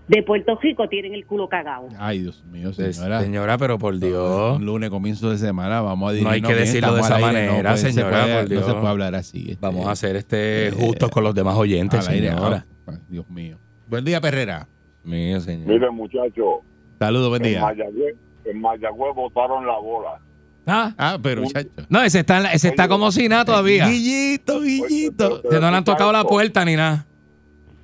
[0.07, 1.89] de Puerto Rico tienen el culo cagado.
[1.99, 3.21] Ay, Dios mío, Pues, señora.
[3.21, 4.55] Señora, pero por Dios.
[4.57, 7.75] Un lunes, comienzo de semana, vamos a No hay que bien, decirlo de esa manera,
[7.77, 8.61] se señora, puede- por Dios.
[8.61, 9.39] No se puede hablar así.
[9.51, 12.29] este, Vamos a ser este justos con los demás oyentes, aire.
[12.29, 12.65] señora.
[12.87, 13.57] Ah, Dios mío.
[13.87, 14.67] Buen día, Perrera.
[15.03, 15.67] Mío, señor.
[15.67, 16.59] Miren, muchachos,
[16.99, 17.61] Saludos, buen en día.
[17.61, 18.15] Mayagüez,
[18.45, 20.19] en Mayagüez botaron la bola.
[20.65, 21.69] Ah, Ah, pero chacho.
[21.89, 23.87] no, ese está, en la- ese está como si nada todavía.
[23.87, 25.41] Guillito, Guillito.
[25.43, 27.05] Que no le han tocado la puerta ni nada.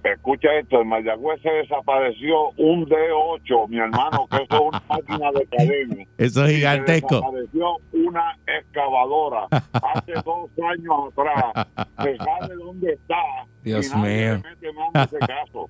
[0.03, 5.31] Escucha esto, en Mayagüez se desapareció un D8, mi hermano, que eso es una máquina
[5.31, 5.95] de cadena.
[6.17, 7.15] Eso es Y se gigantesco.
[7.15, 11.67] desapareció una excavadora hace dos años atrás.
[12.03, 13.15] Se sabe dónde está.
[13.63, 14.41] Dios y nadie mío.
[14.43, 15.69] mete mano a ese caso.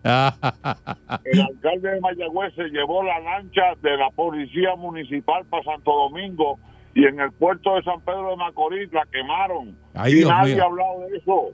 [1.25, 6.57] El alcalde de Mayagüez se llevó la lancha de la policía municipal para Santo Domingo
[6.95, 9.77] y en el puerto de San Pedro de Macorís la quemaron.
[9.93, 10.63] Ay, y Dios nadie mío.
[10.63, 11.49] ha hablado de eso.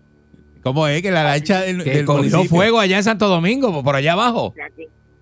[0.64, 3.96] ¿Cómo es que la lancha del, Que del cogió fuego allá en Santo Domingo, por
[3.96, 4.54] allá abajo.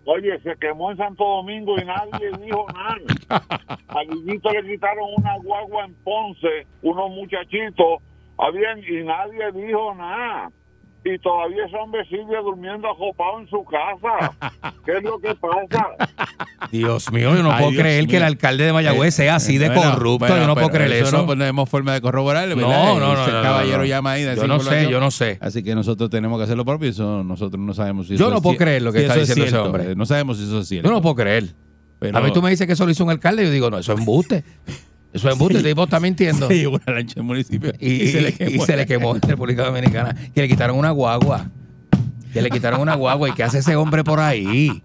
[0.06, 3.40] Oye, se quemó en Santo Domingo y nadie dijo nada.
[3.90, 8.02] A Guillito le quitaron una guagua en Ponce, unos muchachitos,
[8.54, 10.50] bien, y nadie dijo nada.
[11.10, 14.74] Y todavía ese hombre sigue durmiendo acopado en su casa.
[14.86, 15.88] ¿Qué es lo que pasa?
[16.72, 19.58] Dios mío, yo no Ay, puedo Dios creer que el alcalde de Mayagüez sea así
[19.58, 20.18] de Bueno, corrupto.
[20.28, 21.26] bueno, yo no puedo creer eso.
[21.26, 23.86] No tenemos forma de corroborarle, No, no, no, no, caballero no, no.
[23.86, 24.24] llama ahí.
[24.24, 25.38] de Yo no sé, yo no sé.
[25.40, 28.26] Así que nosotros tenemos que hacer lo propio y eso nosotros no sabemos si Yo
[28.26, 29.96] eso no es puedo creer lo que si está es diciendo ese hombre.
[29.96, 30.90] No sabemos si eso es cierto.
[30.90, 31.46] Yo no puedo creer.
[32.00, 33.70] Pero- A mí tú me dices que eso lo hizo un alcalde y yo digo,
[33.70, 34.44] no, eso es embuste.
[35.18, 36.48] Eso es embuste, el tipo está mintiendo.
[36.48, 37.98] Se llevó una lancha del municipio y, y-
[38.56, 40.16] y se le quemó en República Dominicana.
[40.34, 41.50] Que le quitaron una guagua.
[42.34, 43.30] Que le quitaron una guagua.
[43.30, 44.82] ¿Y qué hace ese hombre por ahí?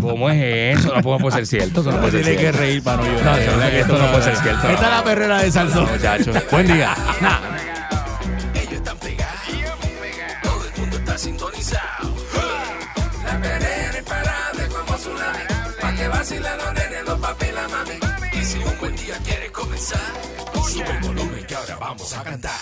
[0.00, 0.94] ¿Cómo es eso?
[0.94, 1.80] No puede ser cierto.
[1.80, 2.58] Eso no puede ser Tiene que cierto.
[2.60, 3.24] reír para no llorar.
[3.24, 4.68] No, eso no- que esto no puede ser cierto.
[4.68, 5.84] Esta es la perrera de Salsón.
[5.86, 6.32] No, muchacho.
[6.50, 6.94] Buen día.
[7.22, 7.38] Nah.
[8.60, 9.32] Ellos están pegados.
[10.42, 12.05] Todo el mundo está sintonizado.
[18.86, 20.00] Buen día quieres comenzar,
[20.70, 22.52] sube el volumen que ahora vamos a cantar.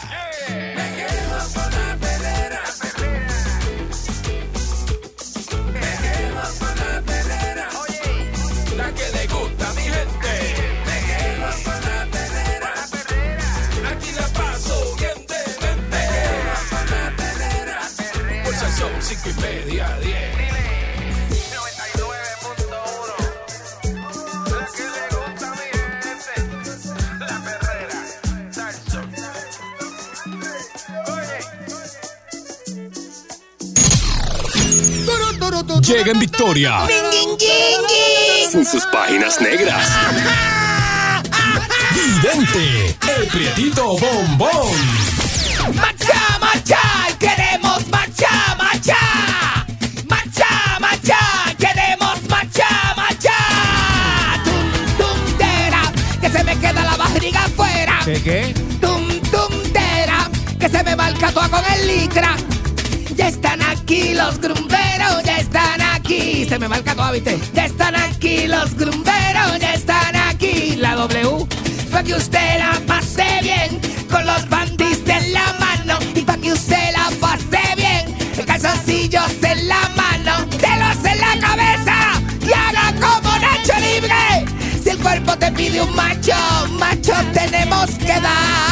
[0.48, 1.96] Me quedo con la
[36.04, 36.86] Llega en victoria.
[38.50, 39.88] Sin sus páginas negras.
[41.94, 44.76] Vidente, el prietito bombón.
[45.74, 46.78] ¡Marcha, marcha!
[47.18, 48.98] ¡Queremos marcha, marcha!
[50.06, 51.18] ¡Marcha, marcha!
[51.58, 53.36] ¡Queremos marcha, marcha!
[54.44, 55.90] ¡Tum, tum, tera!
[56.20, 58.00] ¡Que se me queda la barriga afuera!
[58.04, 58.54] ¿Qué qué?
[58.78, 60.28] ¡Tum, tum, tera!
[60.60, 62.36] ¡Que se me va el catoa con el licra!
[63.16, 66.44] Ya están aquí los grumberos, ya están aquí.
[66.44, 67.38] Se me va el catoa, ¿viste?
[67.54, 70.76] Ya están aquí los grumberos, ya están aquí.
[70.76, 71.46] La W,
[71.90, 75.98] para que usted la pase bien, con los bandis en la mano.
[76.14, 81.96] Y para que usted la pase bien, calzoncillos en la mano, dedos en la cabeza
[82.42, 84.44] y haga como Nacho Libre.
[84.82, 86.36] Si el cuerpo te pide un macho,
[86.78, 88.64] macho tenemos que dar.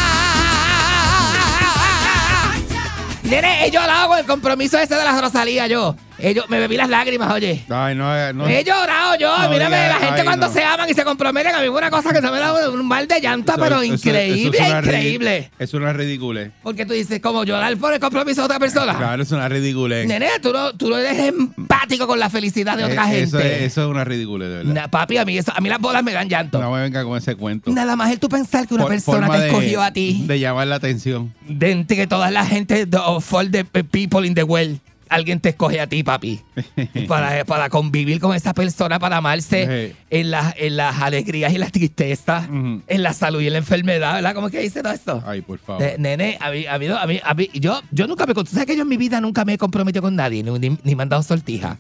[3.23, 5.97] Nene, yo lo hago el compromiso ese de la Rosalía, yo.
[6.23, 7.65] Ellos, me bebí las lágrimas, oye.
[7.69, 8.47] Ay, no, eh, no.
[8.49, 10.53] He llorado yo, No mírame, diga, la gente ay, cuando no.
[10.53, 13.09] se aman y se comprometen, a mí una cosa que se me da un mal
[13.09, 15.51] de llanto, pero Eso- increíble, eso es increíble.
[15.59, 16.51] Es una ridícula.
[16.63, 18.97] Porque tú dices, como llorar por el compromiso de otra persona.
[18.97, 20.05] Claro, es una ridícula.
[20.05, 23.57] Nene, tú no, tú no eres empático con la felicidad de otra Eh, Eso gente.
[23.57, 24.73] es, eso es una ridícula, de verdad.
[24.75, 26.61] Na- papi, a mí, eso- a mí las bolas me dan llanto.
[26.61, 27.71] No me venga con ese cuento.
[27.73, 30.23] Nada más el tú pensar que una For- persona te de- escogió a ti.
[30.27, 31.33] De llamar la atención.
[31.49, 32.87] de entre que toda la gente
[33.31, 34.79] all the people in the world
[35.15, 36.41] alguien te escoge a ti papi
[37.09, 41.73] para, para convivir con esa persona para amarse en las en las alegrías y las
[41.73, 44.35] tristezas en la salud y en la enfermedad ¿verdad?
[44.35, 45.23] ¿cómo es que dice todo esto?
[45.27, 45.83] Ay, por favor.
[45.83, 48.67] De- nene a mí, a mí, a mí, a mí- yo, yo nunca me sabes
[48.67, 51.03] que yo en mi vida nunca me he comprometido con nadie ni, ni, ni me
[51.03, 51.79] han dado sortija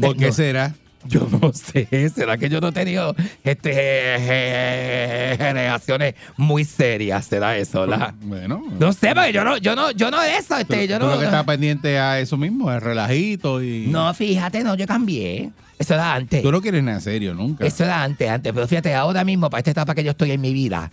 [0.00, 0.74] ¿Por qué será?
[1.06, 7.26] Yo no sé, ¿será que yo no he tenido este, relaciones muy serias?
[7.26, 7.86] ¿Será eso?
[7.86, 8.14] ¿verdad?
[8.22, 8.62] Bueno.
[8.78, 11.12] No sé, porque yo no, yo no, yo no de eso, este, yo Tú no.
[11.12, 13.86] lo que estás pendiente a eso mismo, el relajito y...
[13.88, 15.50] No, fíjate, no, yo cambié.
[15.78, 16.42] Eso era antes.
[16.42, 17.66] Tú no quieres nada serio nunca.
[17.66, 18.52] Eso era antes, antes.
[18.52, 20.92] Pero fíjate, ahora mismo, para esta etapa que yo estoy en mi vida,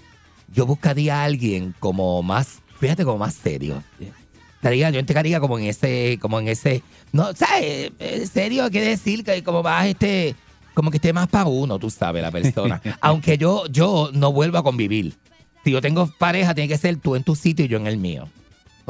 [0.52, 3.84] yo buscaría a alguien como más, fíjate, como más serio.
[4.60, 7.93] Estaría, yo entraría como en ese, como en ese, no, ¿sabes?
[7.98, 10.36] Eh, Serio quiere decir que como más este,
[10.74, 12.82] como que esté más para uno, tú sabes, la persona.
[13.00, 15.15] Aunque yo, yo no vuelvo a convivir.
[15.63, 17.98] Si yo tengo pareja, tiene que ser tú en tu sitio y yo en el
[17.98, 18.28] mío.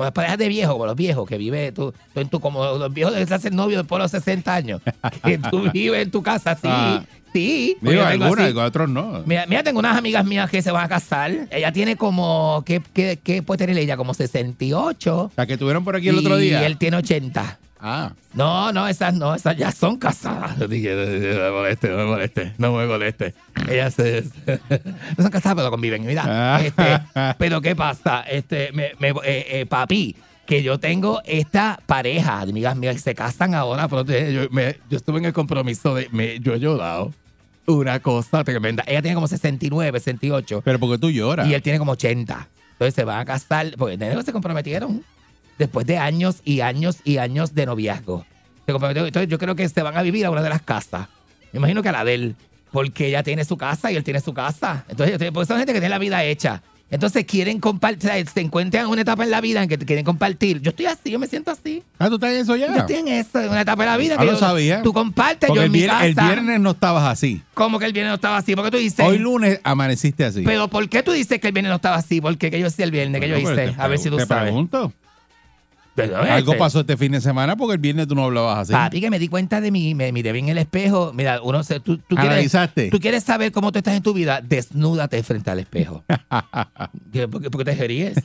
[0.04, 3.14] Las parejas de viejos, los viejos que vive tú, tú en tu, como los viejos
[3.14, 4.82] que se hacen novios después de los 60 años.
[5.24, 7.04] Que tú vives en tu casa, sí, Ah.
[7.34, 7.78] sí.
[7.82, 9.22] Digo, así- otros no.
[9.26, 11.32] Mira, mira, tengo unas amigas mías que se van a casar.
[11.52, 13.98] Ella tiene como, ¿qué, qué, qué puede tener ella?
[13.98, 15.32] Como 68.
[15.36, 16.62] La que tuvieron por aquí el otro día.
[16.62, 17.60] Y él tiene 80.
[17.80, 18.12] Ah.
[18.34, 20.70] No, no, esas no, esas ya son casadas.
[20.70, 23.34] Dije, no me moleste, no me moleste, no me moleste.
[23.70, 24.24] Ellas se-
[25.18, 26.06] no son casadas, pero conviven.
[26.06, 26.62] Mira, Ah.
[26.63, 27.00] este,
[27.38, 28.22] pero ¿qué pasa?
[28.30, 30.15] Este, me, me- eh, eh, papi,
[30.46, 35.20] que yo tengo esta pareja amigas mías que se casan ahora, yo, me- yo estuve
[35.20, 37.13] en el compromiso de, me, yo he llorado.
[37.65, 38.84] Una cosa tremenda.
[38.88, 40.62] Ella tiene como 69, 68.
[40.65, 41.48] Pero porque tú lloras.
[41.48, 42.48] Y él tiene como 80.
[42.72, 45.04] Entonces se van a casar, porque se comprometieron
[45.60, 48.26] después de años y años y años de noviazgo.
[48.65, 48.74] Se.
[48.74, 51.08] Entonces yo creo que se van a vivir a una de las casas.
[51.52, 52.36] Me imagino que a la de él,
[52.72, 54.86] porque ella tiene su casa y él tiene su casa.
[54.89, 56.62] Entonces, porque son gente que tiene la vida hecha.
[56.91, 59.78] Entonces quieren compartir, o sea, se encuentran en una etapa en la vida en que
[59.78, 60.60] quieren compartir.
[60.60, 61.84] Yo estoy así, yo me siento así.
[62.00, 62.67] Ah, tú estás en eso ya.
[62.67, 64.15] Yo estoy en eso, en una etapa de la vida.
[64.15, 64.82] Ah, que lo yo- sabía.
[64.82, 66.06] Tú compartes, Porque yo el, en mi casa.
[66.06, 67.43] el viernes no estabas así.
[67.54, 68.56] ¿Cómo que el viernes no estaba así?
[68.56, 69.06] ¿Por qué tú dices?
[69.06, 70.41] Hoy lunes amaneciste así.
[70.43, 72.22] Pero ¿por qué tú dices que el viernes no estaba así?
[72.22, 73.74] Porque que yo hacía el viernes, que yo pero hice.
[73.76, 74.45] te A ver si tú te sabes.
[74.45, 74.91] pregunto.
[76.04, 78.72] Algo pasó este fin de semana porque el viernes tú no hablabas así.
[78.74, 81.12] Papi, que me di cuenta de mí, me miré bien en el espejo.
[81.14, 82.52] Mira, uno se, tú, tú quieres,
[82.92, 86.04] tú quieres saber cómo tú estás en tu vida, desnúdate frente al espejo.
[87.12, 88.18] ¿Qué- ¿Por qué, por qué te ríes?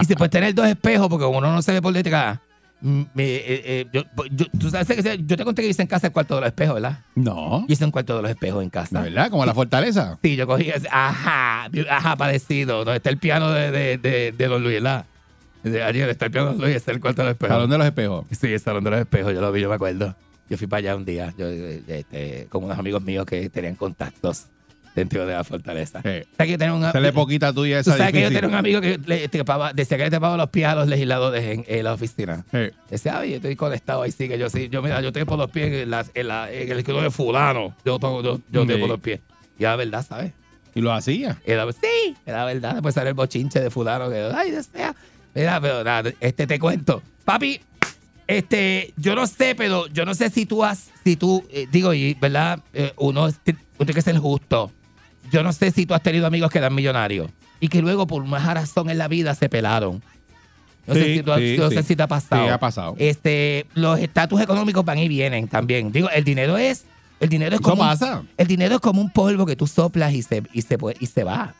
[0.00, 2.38] y si puedes tener dos espejos, porque uno no se ve por detrás.
[2.80, 5.88] mm, me- eh, eh, yo, yo- tú sabes que yo te conté que hice en
[5.88, 7.00] casa el cuarto de los espejos, ¿verdad?
[7.16, 7.64] No.
[7.68, 9.00] Hice un cuarto de los espejos en casa.
[9.02, 9.30] ¿Verdad?
[9.30, 10.16] Como la fortaleza.
[10.22, 12.84] Sí, yo cogí ese, ajá, ajá, parecido.
[12.84, 15.06] Donde está el piano de, de, de, de Don Luis, ¿verdad?
[15.82, 17.54] Ayer está el piano Luis, está el cuarto de los espejos.
[17.54, 18.26] Salón de los espejos.
[18.30, 20.14] Sí, el salón de los espejos, yo lo vi, yo me acuerdo.
[20.50, 24.46] Yo fui para allá un día, yo, este, con unos amigos míos que tenían contactos
[24.94, 26.00] dentro de la fortaleza.
[26.02, 26.08] Sí.
[26.08, 28.48] ¿Sabes que yo tenía un, Se le poquita tuya tú esa sabes que yo tenía
[28.48, 31.64] un amigo que le trepaba- decía que le trepaba los pies a los legisladores en,
[31.68, 32.44] en la oficina.
[32.50, 32.58] Sí.
[32.90, 34.68] Decía, ay, yo estoy conectado ahí, sí, que yo sí.
[34.70, 37.74] Yo, mira, yo trepo los pies en, la- en, la- en el escritorio de fulano.
[37.84, 38.86] Yo, toco- yo, yo Sí.
[38.88, 39.20] los pies.
[39.58, 40.32] Y era verdad, ¿sabes?
[40.74, 41.38] Y lo hacía.
[41.44, 42.72] Era, sí, era verdad.
[42.74, 44.94] Después sale el bochinche de fulano que, ay, desea.
[45.34, 47.02] Mira, pero nada, este te cuento.
[47.24, 47.60] Papi,
[48.26, 51.94] este, yo no sé, pero yo no sé si tú has, si tú, eh, digo,
[51.94, 53.32] y verdad, Eh, uno, uno
[53.78, 54.70] tiene que ser justo.
[55.30, 58.22] Yo no sé si tú has tenido amigos que eran millonarios y que luego por
[58.22, 60.02] una razón en la vida se pelaron.
[60.86, 61.76] No, sé, si tú has- sí, no sí.
[61.76, 62.44] sé si te ha pasado.
[62.44, 62.94] Sí, ha pasado.
[62.98, 65.92] Este, los estatus económicos van y vienen también.
[65.92, 66.84] Digo, el dinero es,
[67.20, 68.22] el dinero es Eso como un- pasa.
[68.38, 71.24] el dinero es como un polvo que tú soplas y se, y se, y se
[71.24, 71.54] va.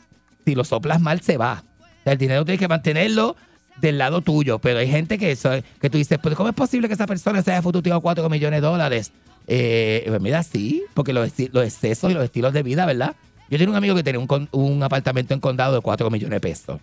[0.46, 1.62] Si lo soplas mal, se va.
[1.82, 3.36] O sea, el dinero tienes que mantenerlo
[3.80, 4.58] del lado tuyo.
[4.58, 7.42] Pero hay gente que, eso, que tú dices, pues, ¿cómo es posible que esa persona
[7.42, 9.12] se haya fututeado 4 millones de dólares?
[9.46, 13.16] Eh, pues mira, sí, porque los, excesos y los estilos de vida, ¿verdad?
[13.50, 16.80] Yo tenía un amigo que tenía un, apartamento en condado de 4 millones de pesos.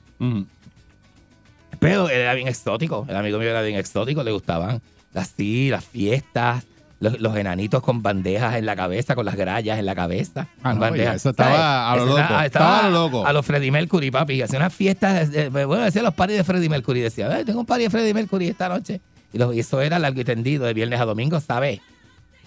[1.80, 3.06] Pero él era bien exótico.
[3.08, 4.24] El amigo mío era bien exótico.
[4.24, 4.82] Le gustaban
[5.14, 6.66] las, sí, las fiestas,
[7.06, 10.48] los, los enanitos con bandejas en la cabeza, con las grallas en la cabeza.
[10.64, 12.40] Ah, no, eso estaba a lo loco.
[12.42, 13.26] Estaba a lo loco.
[13.26, 14.42] A los Freddie Mercury, papi.
[14.42, 15.30] Hacía unas fiestas.
[15.34, 17.00] eh, bueno, decía los paris de Freddie Mercury.
[17.02, 19.02] Decía, "Ay, tengo un party de Freddie Mercury esta noche.
[19.34, 21.80] Y, lo- y eso era largo y tendido, de viernes a domingo, ¿sabes?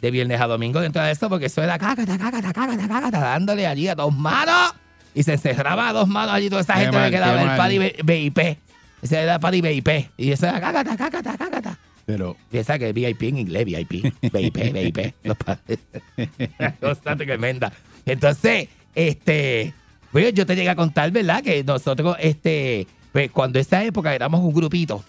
[0.00, 3.66] De viernes a domingo dentro de eso, porque eso era cácata, cácata, cácata, cácata, dándole
[3.66, 4.74] allí a dos manos.
[5.14, 7.56] Y se encerraba a dos manos allí toda esa Qué gente mal, que quedaba el
[7.56, 8.58] party BIP.
[9.02, 9.88] Ese era party VIP.
[10.16, 11.77] Y eso era cácata, cácata, cácata.
[12.08, 13.90] Pero Y esa que es VIP en inglés, VIP.
[14.32, 15.14] VIP, VIP.
[15.44, 15.60] Pa-
[16.58, 17.70] Una cosa tremenda.
[18.06, 19.74] Entonces, este,
[20.10, 21.42] pues yo te llegué a contar, ¿verdad?
[21.42, 25.04] Que nosotros, este, pues cuando esa época éramos un grupito.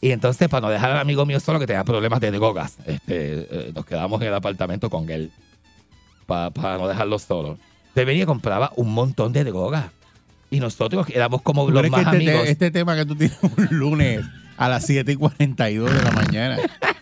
[0.00, 3.46] Y entonces, para no dejar al amigo mío solo que tenía problemas de drogas, este,
[3.68, 5.30] eh, nos quedamos en el apartamento con él.
[6.26, 7.56] pa- Para no dejarlo solo.
[7.94, 9.92] Debería compraba un montón de drogas.
[10.50, 12.48] Y nosotros éramos como Pero los es que más este, te- amigos.
[12.48, 14.24] este tema que tú tienes un lunes
[14.56, 16.58] a las 7 y 42 de la mañana.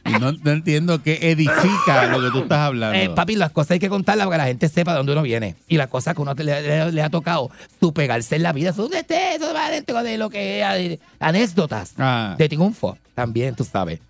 [0.07, 2.99] Y no, no entiendo qué edifica lo que tú estás hablando.
[2.99, 5.23] Eh, papi, las cosas hay que contarlas para que la gente sepa de dónde uno
[5.23, 5.57] viene.
[5.69, 8.89] Y las cosas que uno te- le, ha tocado su pegarse en la vida, eso,
[8.93, 12.35] este, eso va dentro de lo que es anécdotas Ah.
[12.39, 12.99] de triunfo.
[13.15, 14.01] También, tú sabes.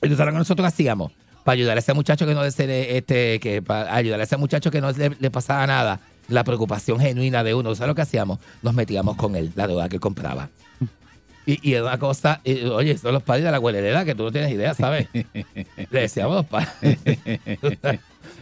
[0.00, 1.12] Entonces, lo que nosotros hacíamos
[1.44, 4.70] para ayudar a ese muchacho que no le este, que para ayudar a ese muchacho
[4.70, 8.38] que no le, le pasaba nada, la preocupación genuina de uno, ¿sabes lo que hacíamos?
[8.62, 10.50] Nos metíamos con él, la droga que él compraba.
[11.48, 14.24] Y, y era una cosa, y, oye, son los padres de la huelerera que tú
[14.24, 15.08] no tienes idea, ¿sabes?
[15.90, 16.98] Le decíamos los padres.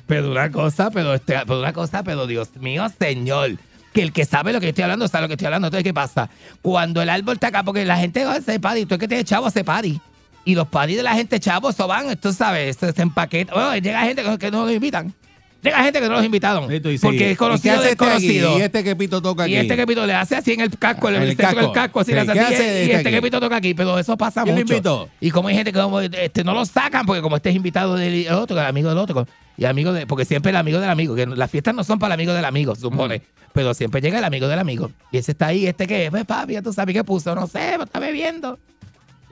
[0.08, 3.58] pero una cosa, pero, este, pero una cosa, pero Dios mío, señor.
[3.92, 5.68] Que el que sabe lo que estoy hablando, sabe lo que estoy hablando.
[5.68, 6.28] Entonces, ¿qué pasa?
[6.62, 9.24] Cuando el árbol está acá, porque la gente oh, se pari, tú es que tienes
[9.24, 10.00] chavo, se pari.
[10.44, 13.54] Y los paris de la gente chavo, eso van, tú sabes, se, empaquetan.
[13.54, 15.14] Bueno, llega gente que, no los invitan.
[15.62, 16.64] Llega gente que no los invitaron.
[16.72, 18.58] Y porque ¿y es conocido hace este desconocido.
[18.58, 19.54] ¿Y este que pito toca aquí?
[19.54, 21.72] Y este que pito le hace así en el casco, en el, el casco.
[21.72, 23.74] casco, así le Sí, hace ¿qué así, hace y este este que pito toca aquí,
[23.74, 24.74] pero eso pasa ¿Quién lo mucho.
[24.74, 25.08] invitó?
[25.20, 25.80] Y como hay gente que
[26.22, 29.26] este, no lo sacan, porque como este es invitado del otro, el amigo del otro,
[29.56, 32.14] y amigo de, porque siempre el amigo del amigo, que las fiestas no son para
[32.14, 34.90] el amigo del amigo, supone, pero siempre llega el amigo del amigo.
[35.10, 37.74] Y ese está ahí, este que, pues papi, ya tú sabes qué puso, no sé,
[37.82, 38.58] está bebiendo.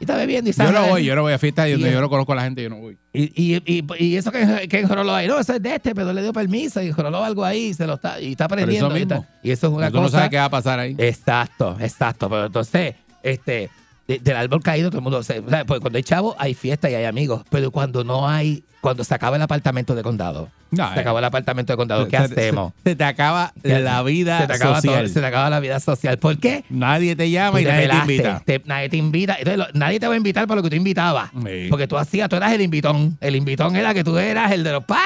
[0.04, 2.00] Y está bebiendo y Yo no voy, yo no voy a fiestas Y- donde yo
[2.00, 2.98] no conozco a la gente, yo no voy.
[3.12, 6.12] Y, y, y, y eso que, que enjoroló ahí, no, eso es de este, pero
[6.12, 8.88] le dio permiso y enjoroló algo ahí y se lo está, y está aprendiendo.
[8.88, 9.14] eso y, mismo.
[9.22, 10.16] está- y eso es una Pero tú no cosa.
[10.18, 10.94] sabes qué va a pasar ahí.
[10.98, 12.28] Exacto, exacto.
[12.28, 13.70] Pero entonces, este,
[14.08, 15.18] de- del árbol caído, todo el mundo.
[15.18, 17.42] o sea, pues cuando hay chavos, hay fiesta y hay amigos.
[17.50, 21.00] Pero cuando no hay, cuando se acaba el apartamento de condado, No, se eh.
[21.00, 22.72] acaba el apartamento de condado, ¿qué Se- hacemos?
[22.84, 25.08] Se, se te acaba la vida se te acaba todo, social.
[25.08, 26.18] se te acaba la vida social.
[26.18, 26.64] ¿Por qué?
[26.68, 28.42] Nadie te llama y Porque nadie te invita.
[28.44, 29.36] te- nadie te invita.
[29.38, 31.30] Entonces, lo- nadie te va a invitar por lo que tú invitabas.
[31.46, 31.68] Sí.
[31.70, 33.16] Porque tú hacías, tú eras el invitón.
[33.20, 34.98] El invitón era que tú eras el de los ¡Pay!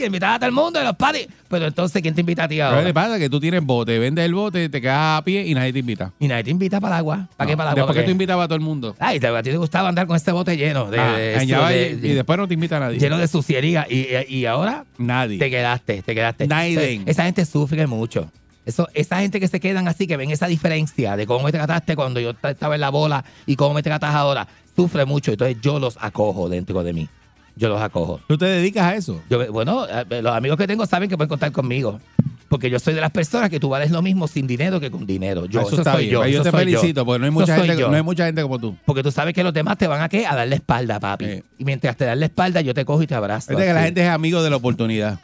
[0.00, 0.06] ¡Ay!
[0.06, 1.28] Invitar a todo el mundo en los parties.
[1.48, 2.82] Pero entonces, ¿quién te invita a ti ¿Qué ahora?
[2.82, 3.18] le pasa?
[3.18, 6.12] Que tú tienes bote, vendes el bote, te quedas a pie y nadie te invita.
[6.18, 7.28] Y nadie te invita para el agua.
[7.36, 7.74] ¿Para qué para el agua?
[7.82, 8.12] Después que ¿Para tú qué?
[8.12, 8.96] invitabas a todo el mundo.
[8.98, 11.96] Ay, a ti te gustaba andar con este bote lleno de, Ah, de- de- y,
[12.00, 12.98] de- y después no te invita a nadie.
[12.98, 13.86] lleno de suciería.
[13.88, 15.38] Y, y ahora Nadie.
[15.38, 16.46] te quedaste, te quedaste.
[16.46, 17.02] Nadie.
[17.06, 18.30] Esa gente sufre mucho.
[18.64, 21.94] Eso, esa gente que se quedan así, que ven esa diferencia de cómo me trataste
[21.94, 25.30] cuando yo estaba en la bola y cómo me tratas ahora, sufre mucho.
[25.30, 27.08] Entonces yo los acojo dentro de mí.
[27.56, 28.20] Yo los acojo.
[28.28, 29.20] ¿Tú te dedicas a eso?
[29.30, 31.98] Yo, bueno, eh, los amigos que tengo saben que pueden contar conmigo.
[32.48, 35.04] Porque yo soy de las personas que tú vales lo mismo sin dinero que con
[35.04, 35.46] dinero.
[35.46, 36.12] Yo, Ah, eso, está soy bien.
[36.12, 36.20] yo.
[36.20, 37.04] Pues yo eso te soy felicito, yo.
[37.04, 37.88] porque no hay, Eso mucha soy gente, yo.
[37.90, 38.76] no hay mucha gente como tú.
[38.84, 40.26] Porque tú sabes que los demás te van a qué?
[40.26, 41.42] A darle espalda, papi.
[41.58, 43.48] Y mientras te dan la espalda, yo te cojo y te abrazo.
[43.48, 45.18] Fíjate que la gente es amigo de la oportunidad.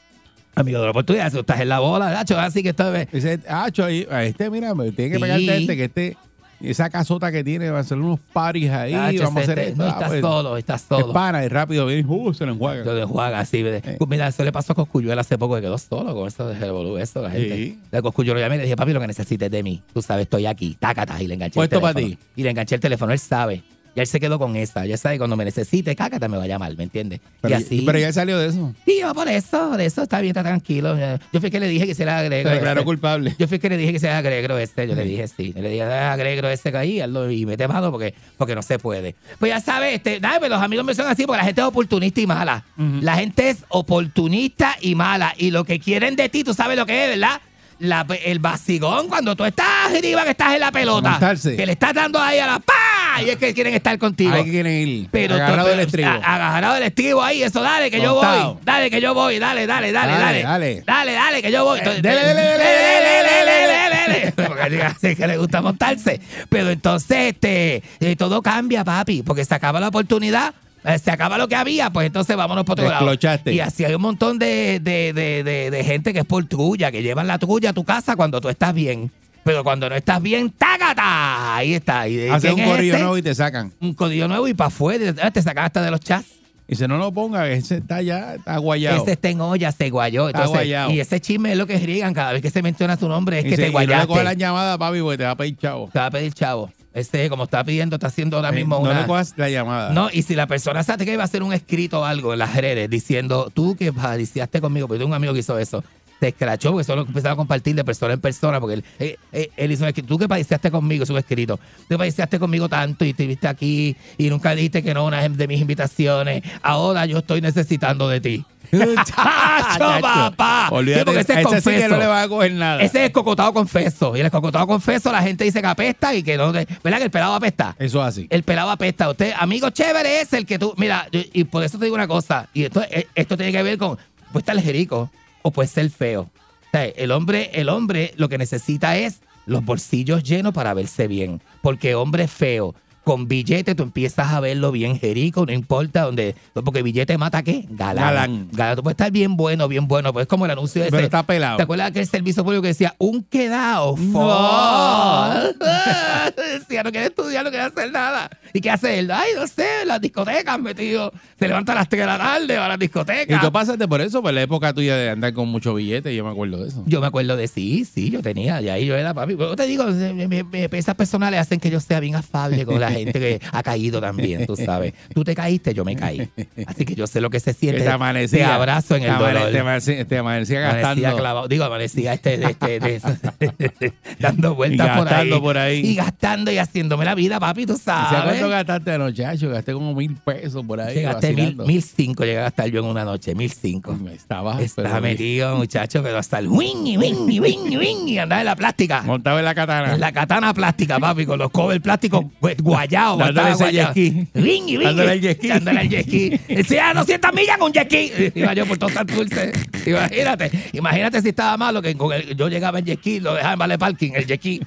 [0.57, 3.11] Amigo de la oportunidad, si tú estás en la bola, Nacho, así que esto es...
[3.13, 3.39] Dice,
[3.73, 5.23] cho, ahí, a este, mira, me tiene que Sí.
[5.23, 6.17] pegarte a este, que este,
[6.63, 9.83] esa casota que tiene, va a hacer unos paris ahí, vamos a hacer este- esto.
[9.83, 11.13] No, ah, estás pues, solo, estás Es solo.
[11.13, 12.85] pana y rápido viene y uh, se lo enjuaga.
[12.85, 13.63] Yo de juega así.
[13.63, 16.59] de- Mira, eso le pasó a Coscuyuel hace poco, que quedó solo con eso de
[16.59, 17.57] Revolú, eso, la gente.
[17.57, 17.81] Sí.
[17.91, 19.83] De Coscuyuel lo llamé y le dije, papi, lo que necesites de mí.
[19.93, 22.07] Tú sabes, estoy aquí, tácata, y le enganché Puesto el teléfono.
[22.07, 22.19] ti.
[22.37, 23.63] Y le enganché el teléfono, él sabe.
[23.95, 24.87] Y él se quedó con esa.
[24.87, 27.21] Ya sabe, cuando me necesite, cácata, me va a llamar, ¿me entiendes?
[27.41, 27.83] Pero, y así.
[27.85, 28.75] pero ya salió de eso.
[28.87, 30.97] Sí, yo por eso, por eso está bien, está tranquilo.
[31.33, 32.49] Yo fui que le dije que se le agregó.
[32.49, 33.35] Se declaró culpable.
[33.39, 34.89] Yo fui que le dije que se agregro este.
[34.89, 35.53] Yo le dije sí.
[35.55, 38.79] Yo le dije, agregro este que ahí hazlo y mete mano porque, porque no se
[38.79, 39.15] puede.
[39.39, 42.21] Pues ya sabes, este, pues los amigos me son así porque la gente es oportunista
[42.21, 42.65] y mala.
[43.01, 45.35] La gente es oportunista y mala.
[45.37, 47.41] Y lo que quieren de ti, tú sabes lo que es, ¿verdad?
[47.83, 51.19] La- el vacigón cuando tú estás arriba, que estás en la pelota.
[51.43, 53.21] Que le estás dando ahí a la pa.
[53.25, 54.33] Y es que quieren estar contigo.
[54.33, 55.09] Ahí quieren ir.
[55.11, 56.09] Pero agarrado del estribo.
[56.09, 58.57] agarrado del estribo ahí, eso, dale, que yo voy.
[58.65, 59.39] Dale, que yo voy.
[59.41, 60.43] Dale, dale, dale, Dale, dale.
[60.43, 60.83] dale.
[60.87, 61.81] Dale, dale, que yo voy.
[61.81, 64.33] dele, dele, dele, dele, dele, dele.
[64.37, 66.21] Porque que le gusta montarse.
[66.49, 70.55] Pero entonces, este, eh, todo cambia, papi, porque se acaba la oportunidad.
[70.85, 73.13] Eh, Se acaba lo que había, pues entonces vámonos por otro lado.
[73.47, 77.03] Y así hay un montón de, de, de, de, gente que es por trulla, que
[77.03, 79.11] llevan la trulla a tu casa cuando tú estás bien.
[79.45, 81.57] Pero cuando no estás bien, ¡tágata!
[81.57, 82.07] Ahí está.
[82.07, 82.99] ¿Y de Hace quién un es ese?
[82.99, 83.73] nuevo y te sacan.
[83.81, 85.31] un código nuevo y para afuera.
[85.33, 86.27] Te sacan hasta de los chats.
[86.69, 89.03] Y si no lo ponga, ese está ya, está guayado.
[89.03, 90.29] Ese está en olla, se guayó.
[90.29, 90.91] Está guayado.
[90.93, 93.45] y ese chisme es lo que riegan cada vez que se menciona tu nombre, es
[93.47, 94.25] y que se- te y no le guayaste.
[94.25, 95.91] la llamada, papi, porque te va a pedir chavo.
[95.93, 96.71] te va a pedir chavo.
[96.95, 99.01] Ese, como está pidiendo, está haciendo ahora Eh, mismo no una.
[99.01, 99.91] le cojas la llamada.
[99.93, 102.39] No, y si la persona sabe que va a hacer un escrito o algo en
[102.39, 105.83] las redes diciendo, tú que padiciaste conmigo, porque tengo un amigo que hizo eso,
[106.23, 109.51] te escrachó porque solo empezaba a compartir de persona en persona, porque él, él- él-
[109.57, 111.59] él hizo un escrito, tú que padiciaste conmigo, un escrito,
[111.89, 115.61] tú padiciaste conmigo tanto y estuviste aquí y nunca dijiste que no una de mis
[115.61, 118.45] invitaciones, ahora yo estoy necesitando de ti.
[118.73, 120.69] ¡Chacho, papá!
[120.71, 121.89] Olvídate, porque ese es ese sí que confeso.
[121.89, 122.83] no le va a coger nada.
[122.83, 124.17] Ese es el cocotado confeso.
[124.17, 126.53] Y el cocotado confeso, la gente dice que apesta y que no.
[126.53, 127.75] ¿Verdad que el pelado apesta?
[127.81, 128.27] Eso es así.
[128.31, 129.11] El pelado apesta.
[129.11, 130.73] Usted, amigo chévere, es el que tú.
[130.77, 132.49] Mira, y por eso te digo una cosa.
[132.55, 133.99] Y esto, eh, esto tiene que ver con.
[134.33, 135.11] Puede estar jerico
[135.43, 136.31] o puede ser feo.
[136.73, 141.43] El hombre, el hombre lo que necesita es los bolsillos llenos para verse bien.
[141.61, 142.75] Porque hombre feo.
[143.05, 146.35] Con billete tú empiezas a verlo bien jerico, no importa dónde.
[146.55, 147.67] Porque billete mata qué?
[147.71, 148.05] Galán.
[148.05, 148.49] Galán.
[148.53, 148.77] Galán.
[148.77, 150.13] Tú puedes estar bien bueno, bien bueno.
[150.13, 151.07] Pues es como el anuncio de Pero ese.
[151.07, 151.57] está pelado.
[151.57, 153.97] ¿Te acuerdas de aquel servicio público que decía un quedado?
[153.99, 155.33] No.
[156.37, 158.31] decía, no quiere estudiar, no quiere hacer nada.
[158.53, 159.11] ¿Y qué hace él?
[159.11, 161.13] Ay, no sé, las discotecas, metido.
[161.39, 163.41] Se levanta a las 3 de la tarde, va a las Y discotecas.
[163.41, 166.31] tú pasaste por eso, por la época tuya de andar con mucho billete, yo me
[166.31, 166.83] acuerdo de eso.
[166.87, 169.35] Yo me acuerdo de sí, sí, yo tenía, y ahí yo era papi.
[169.37, 172.79] Pero te digo, me- me- me- esas personales hacen que yo sea bien afable con
[172.81, 174.93] la gente que ha caído también, tú sabes.
[175.15, 176.29] Tú te caíste, yo me caí.
[176.67, 177.81] Así que yo sé lo que se Que siente.
[177.83, 178.47] te amanecía.
[178.47, 179.53] Te abrazo en el te amane- dolor.
[179.53, 181.17] Te amanecía, te amanecía Amanecía gastando.
[181.17, 183.01] clavado, digo, amanecía este, este, de-
[184.21, 185.81] dando vueltas Y por, ahí, por ahí.
[185.87, 188.25] Y gastando y haciéndome la vida, papi, tú ¿Y sabes sabes.
[188.31, 189.51] cuánto gastaste anoche, chacho?
[189.51, 191.03] Gasté como mil pesos por ahí.
[191.03, 193.97] Gasté mil, mil cinco, llegué a gastar yo en una noche, mil cinco.
[194.13, 199.03] Estaba, Estaba metido, muchacho, pero hasta el wingy, wingy, wingy, wingy, andaba en la plástica.
[199.03, 199.95] Montado en la katana.
[199.95, 202.57] En la katana plástica, papi, con los covers plásticos gu-
[202.87, 203.19] guayados.
[203.19, 203.95] Dándole ese guayado.
[203.95, 204.27] jet ski.
[204.35, 204.85] Wingy, wingy.
[204.85, 205.49] Dándole el ski.
[205.49, 206.31] Dándole el ski.
[206.49, 208.13] Decía 200 millas con ski.
[208.35, 209.53] Iba yo por todo Santurce.
[209.87, 213.59] Imagínate, imagínate si estaba malo que con el- yo llegaba en ski, lo dejaba en
[213.59, 214.61] Vale Parking, el ski.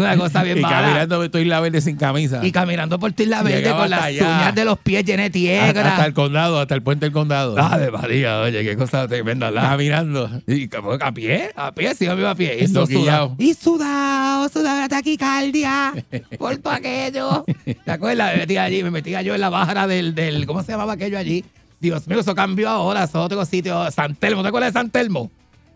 [0.00, 0.80] Una cosa bien y mala.
[0.82, 2.40] caminando estoy la verde sin camisa.
[2.44, 4.22] Y caminando por Tisla Verde Llegaba con las allá.
[4.22, 5.90] uñas de los pies llenas de tierra.
[5.90, 7.58] hasta el condado, hasta el puente del condado.
[7.58, 9.50] Ave María, oye, qué cosa tremenda.
[9.50, 9.62] La.
[9.62, 10.30] Caminando.
[10.46, 10.68] Y
[11.00, 12.56] a pie, a pie, sí, me iba a pie.
[12.60, 13.34] Y eso sudado.
[13.38, 15.92] Y sudado, sudado de taquicardia.
[16.38, 17.44] por todo aquello.
[17.84, 18.32] ¿Te acuerdas?
[18.34, 21.18] Me metía allí, me metía yo en la bajara del, del, ¿cómo se llamaba aquello
[21.18, 21.44] allí?
[21.80, 23.90] Dios mío, eso cambió ahora, eso es otro sitio.
[23.90, 25.30] San Telmo, ¿te acuerdas de San Telmo?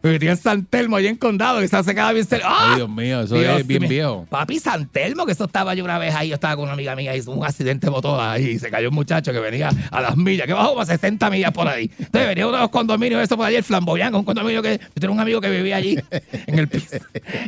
[0.05, 2.47] Metí en San Telmo, allá en Condado, que se quedaba bien cerca.
[2.47, 2.69] ¡Ah!
[2.71, 3.89] Ay, Dios mío, eso Dios es bien mío.
[3.89, 4.27] viejo.
[4.29, 6.95] Papi San Telmo, que eso estaba yo una vez ahí, yo estaba con una amiga
[6.95, 10.01] mía, hizo un accidente de motor ahí, y se cayó un muchacho que venía a
[10.03, 11.91] las millas, que bajó como a 60 millas por ahí.
[11.99, 14.95] Entonces venía uno de los condominios, eso por ahí, el flamboyán, un condominio que yo
[15.01, 16.97] tenía un amigo que vivía allí, en el piso,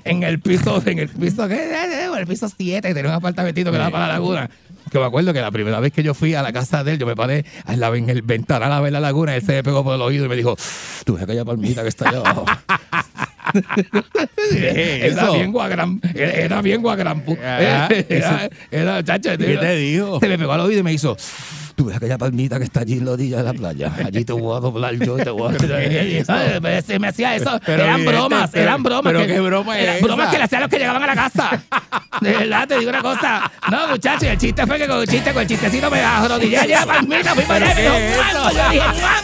[0.05, 2.07] en el piso, en el piso, ¿qué?
[2.07, 4.51] En el piso 7, tenía un apartamentito que daba para la laguna.
[4.91, 6.99] Que me acuerdo que la primera vez que yo fui a la casa de él,
[6.99, 9.63] yo me paré en, la, en el ventanal a ver la laguna, él se me
[9.63, 10.57] pegó por el oído y me dijo,
[11.05, 12.45] tú ves aquella palmita que está allá abajo.
[14.53, 17.37] era bien guagram, era, era bien guagrampu.
[17.43, 20.21] Ah, Era, era, chacho, ¿Qué te dijo?
[20.21, 21.17] Se me pegó al oído y me hizo,
[21.77, 23.93] tú ves aquella palmita que está allí en la orilla de la playa.
[24.05, 26.61] Allí te voy a doblar yo, te voy a...
[26.61, 27.61] Me- Se me hacía eso.
[27.65, 29.03] Pero, eran vidente, bromas, pero- eran bromas.
[29.13, 30.07] pero que- qué broma es eran esa.
[30.07, 31.63] bromas que le hacían los que llegaban a la casa.
[32.21, 33.53] De verdad, te digo una cosa.
[33.71, 36.81] No, muchachos, el chiste fue que con el chiste, con el chistecito me arrodillé allá
[36.81, 38.17] la palmita, fui para allá y ¿Qué?
[38.55, 39.17] Yo dije,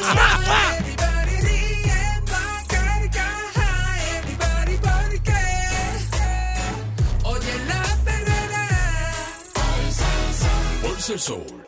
[11.13, 11.62] el sol.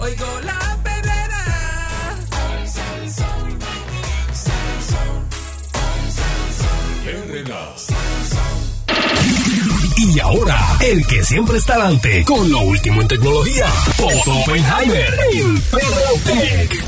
[0.00, 1.44] Oigo la perrera.
[7.04, 7.74] Perrera.
[9.96, 13.66] Y ahora, el que siempre está adelante con lo último en tecnología,
[13.98, 15.62] Otto Oppenheimer en
[16.24, 16.84] Tech.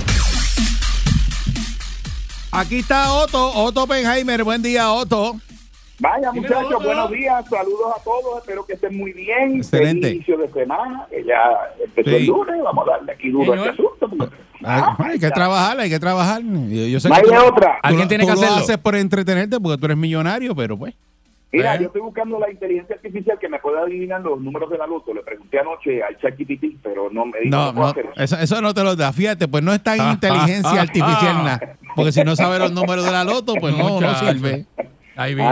[2.50, 4.44] Aquí está Otto, Otto Oppenheimer.
[4.44, 5.38] Buen día, Otto.
[6.02, 9.58] Vaya muchachos, buenos días, saludos a todos, espero que estén muy bien.
[9.58, 10.08] Excelente.
[10.08, 11.40] Feliz inicio de semana, que ya
[11.84, 12.16] empezó Sí.
[12.16, 14.08] el lunes, vamos a darle aquí duro a este asunto.
[14.18, 14.34] porque-
[14.64, 16.42] Hay, Ah, hay que trabajar, hay que trabajar.
[16.42, 17.72] Yo, yo sé No que hay tú, de otra.
[17.74, 18.62] tú Alguien lo- tiene tú que lo hacerlo.
[18.64, 20.92] haces por entretenerte porque tú eres millonario, pero pues.
[21.52, 21.78] Mira, ¿Eh?
[21.82, 25.12] yo estoy buscando la inteligencia artificial que me pueda adivinar los números de la loto.
[25.14, 28.00] Le pregunté anoche al ChatGPT, pero no me dijo No, no eso.
[28.16, 29.12] eso, eso no te lo da.
[29.12, 31.76] Fíjate, pues no está en inteligencia artificial nada.
[31.94, 34.64] Porque si no sabe los números de la loto, pues no, no sirve.
[35.14, 35.50] Ahí viene.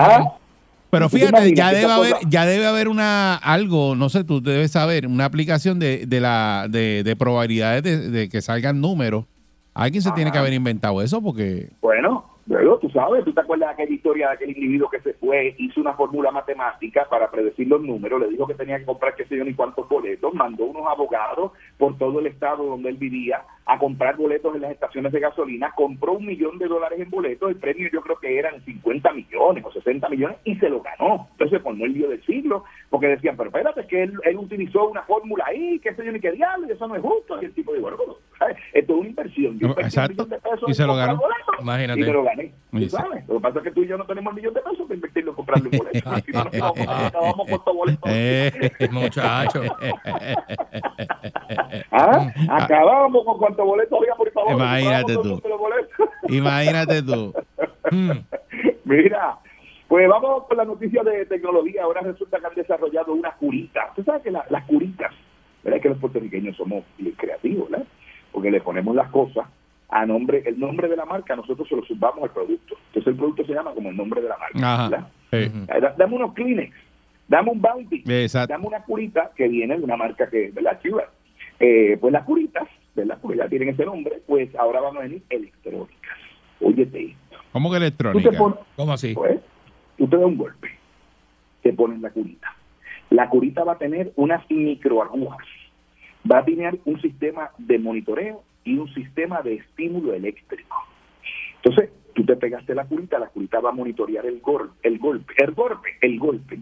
[0.91, 4.25] Pero ¿Tú te fíjate, ya debe haber, cosa- ya debe haber una algo, no sé,
[4.25, 8.81] tú debes saber, una aplicación de, de la de, de probabilidades de, de que salgan
[8.81, 9.25] números.
[9.73, 13.69] Alguien se tiene que haber inventado eso porque Bueno, luego tú sabes, tú te acuerdas
[13.69, 17.69] de aquella historia de aquel individuo que se fue, hizo una fórmula matemática para predecir
[17.69, 20.65] los números, le dijo que tenía que comprar qué sé yo ni cuántos boletos, mandó
[20.65, 25.13] unos abogados por todo el estado donde él vivía a comprar boletos en las estaciones
[25.13, 28.65] de gasolina, compró un millón de dólares en boletos, el premio yo creo que eran
[28.65, 31.29] 50 millones o 60 millones y se lo ganó.
[31.33, 35.03] Entonces formó el lío del siglo, porque decían, pero espérate, que él, él utilizó una
[35.03, 37.41] fórmula ahí, qué sé yo ni qué diablo, eso no es justo.
[37.41, 38.30] Y el tipo dijo, bueno, pues.
[38.73, 39.59] Esto es una inversión.
[39.59, 40.13] Yo un exacto.
[40.25, 41.17] millón de pesos Y se lo ganó.
[41.17, 42.01] boletos Imagínate.
[42.01, 42.53] y me lo gané.
[42.71, 43.29] ¿Tú sabes?
[43.29, 44.95] Lo que pasa es que tú y yo no tenemos el millón de pesos para
[44.95, 46.11] invertirlo en comprarle un boleto.
[46.59, 46.67] No,
[47.07, 48.03] acabamos con estos boletos.
[48.13, 49.63] eh, Muchacho.
[51.91, 52.33] ¿Ah?
[52.51, 54.53] Acabamos con cuántos boletos había, por favor.
[54.53, 55.43] Imagínate tú.
[56.29, 57.35] imagínate tú.
[57.91, 58.11] Mm.
[58.85, 59.39] Mira,
[59.89, 61.83] pues vamos con la noticia de tecnología.
[61.85, 63.87] Ahora resulta que han desarrollado una curita.
[63.91, 65.13] Usted sabe que la- las curitas,
[65.65, 65.81] ¿verdad?
[65.81, 66.85] Que los puertorriqueños somos
[67.17, 67.87] creativos, ¿verdad?
[68.33, 69.47] Porque le ponemos las cosas
[69.89, 72.77] a nombre, el nombre de la marca, nosotros se lo subamos al producto.
[72.89, 74.89] Entonces el producto se llama como el nombre de la marca, Ajá.
[74.89, 75.09] ¿verdad?
[75.33, 76.73] Eh, da- Dame unos Kleenex,
[77.29, 78.53] dame un Bounty, Exacto.
[78.53, 80.79] dame una curita que viene de una marca que, ¿verdad?
[80.83, 81.05] Chiva.
[81.59, 83.19] Eh, pues las curitas, ¿verdad?
[83.21, 86.17] Porque ya tienen ese nombre, pues ahora van a venir electrónicas.
[86.61, 87.37] Óyete esto.
[87.53, 88.39] ¿Cómo que Tú te electrónica?
[88.39, 89.13] pones, ¿Cómo así?
[89.15, 89.41] pues,
[89.99, 90.69] tú te das un golpe,
[91.63, 92.55] te pones la curita.
[93.11, 95.39] La curita va a tener unas microagujas,
[96.31, 100.77] va a tener un sistema de monitoreo y un sistema de estímulo eléctrico.
[101.57, 105.35] Entonces, tú te pegaste la curita, la curita va a monitorear el, gol, el golpe,
[105.39, 106.59] el golpe, el golpe.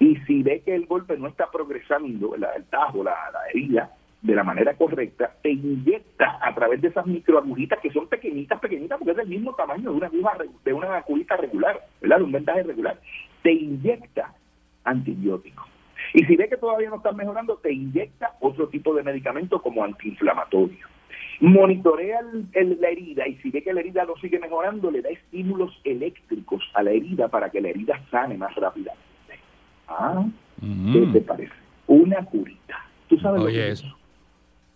[0.00, 3.14] Y si ve que el golpe no está progresando, el tajo, la,
[3.52, 3.92] herida,
[4.22, 8.98] de la manera correcta, te inyecta a través de esas microagujitas que son pequeñitas, pequeñitas,
[8.98, 12.18] porque es del mismo tamaño de una aguja, curita regular, ¿verdad?
[12.18, 13.00] De un vendaje regular.
[13.42, 14.34] Te inyecta
[14.84, 15.64] antibiótico.
[16.14, 19.84] Y si ve que todavía no estás mejorando, te inyecta otro tipo de medicamento como
[19.84, 20.86] antiinflamatorio.
[21.40, 25.02] Monitorea el- el- la herida y si ve que la herida no sigue mejorando, le
[25.02, 29.02] da estímulos eléctricos a la herida para que la herida sane más rápidamente.
[29.86, 30.24] Ah,
[30.92, 31.52] ¿qué te parece?
[31.86, 32.76] Una curita.
[33.08, 33.94] ¿Tú sabes lo que es eso.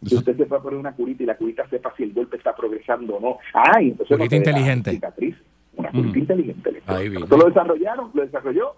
[0.08, 2.56] que usted se puede poner una curita y la curita sepa si el golpe está
[2.56, 3.38] progresando o no.
[3.54, 4.90] Ay, entonces Curita inteligente.
[4.90, 5.36] cicatriz.
[5.76, 6.18] Una curita Mm.
[6.18, 6.68] inteligente.
[6.70, 7.00] electrónica.
[7.00, 7.22] Ahí vi.
[7.22, 8.74] Esto lo desarrollaron, lo desarrolló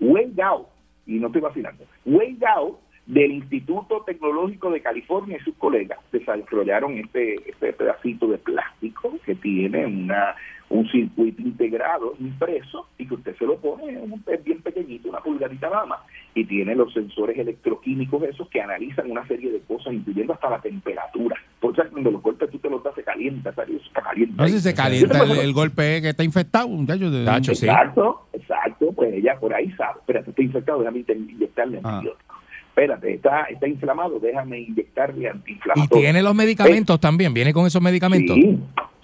[0.00, 0.68] Wei Gao,
[1.06, 6.96] y no estoy vacilando, Wei Gao del Instituto Tecnológico de California y sus colegas desarrollaron
[6.98, 10.36] este, este pedacito de plástico que tiene una
[10.70, 15.18] un circuito integrado impreso y que usted se lo pone, es un- bien pequeñito, una
[15.20, 15.98] pulgadita nada más,
[16.34, 20.60] y tiene los sensores electroquímicos esos que analizan una serie de cosas, incluyendo hasta la
[20.60, 21.36] temperatura.
[21.60, 23.82] Por eso cuando los golpes tú te los das, se calienta, ¿sabes?
[23.84, 24.34] Está caliente.
[24.36, 27.10] No sé si se calienta el, golpe que está infectado, muchacho.
[27.10, 31.96] de- Exacto, exacto, pues ella por ahí sabe, espérate, está infectado, déjame inyectarle Ah.
[31.96, 32.34] antibiótico.
[32.68, 36.00] Espérate, está, está inflamado, déjame inyectarle Y antiinflamatorio.
[36.02, 38.36] tiene los medicamentos también, viene con esos medicamentos.
[38.36, 38.58] Sí,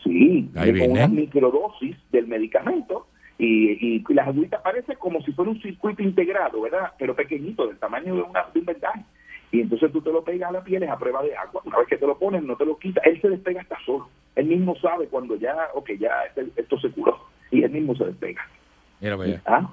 [0.06, 0.50] sí,
[0.80, 3.06] con una microdosis del medicamento
[3.38, 6.92] y, y la agüita parece como si fuera un circuito integrado, ¿verdad?
[6.98, 9.04] Pero pequeñito, del tamaño de, una, de un vendaje.
[9.52, 11.62] Y entonces tú te lo pegas a la piel, es a prueba de agua.
[11.64, 13.04] Una vez que te lo pones, no te lo quitas.
[13.06, 14.08] Él se despega hasta solo.
[14.34, 17.18] Él mismo sabe cuando ya, ok, ya este- esto se curó.
[17.50, 18.42] Y él mismo se despega.
[19.28, 19.42] Mira.
[19.46, 19.70] ¿Ah?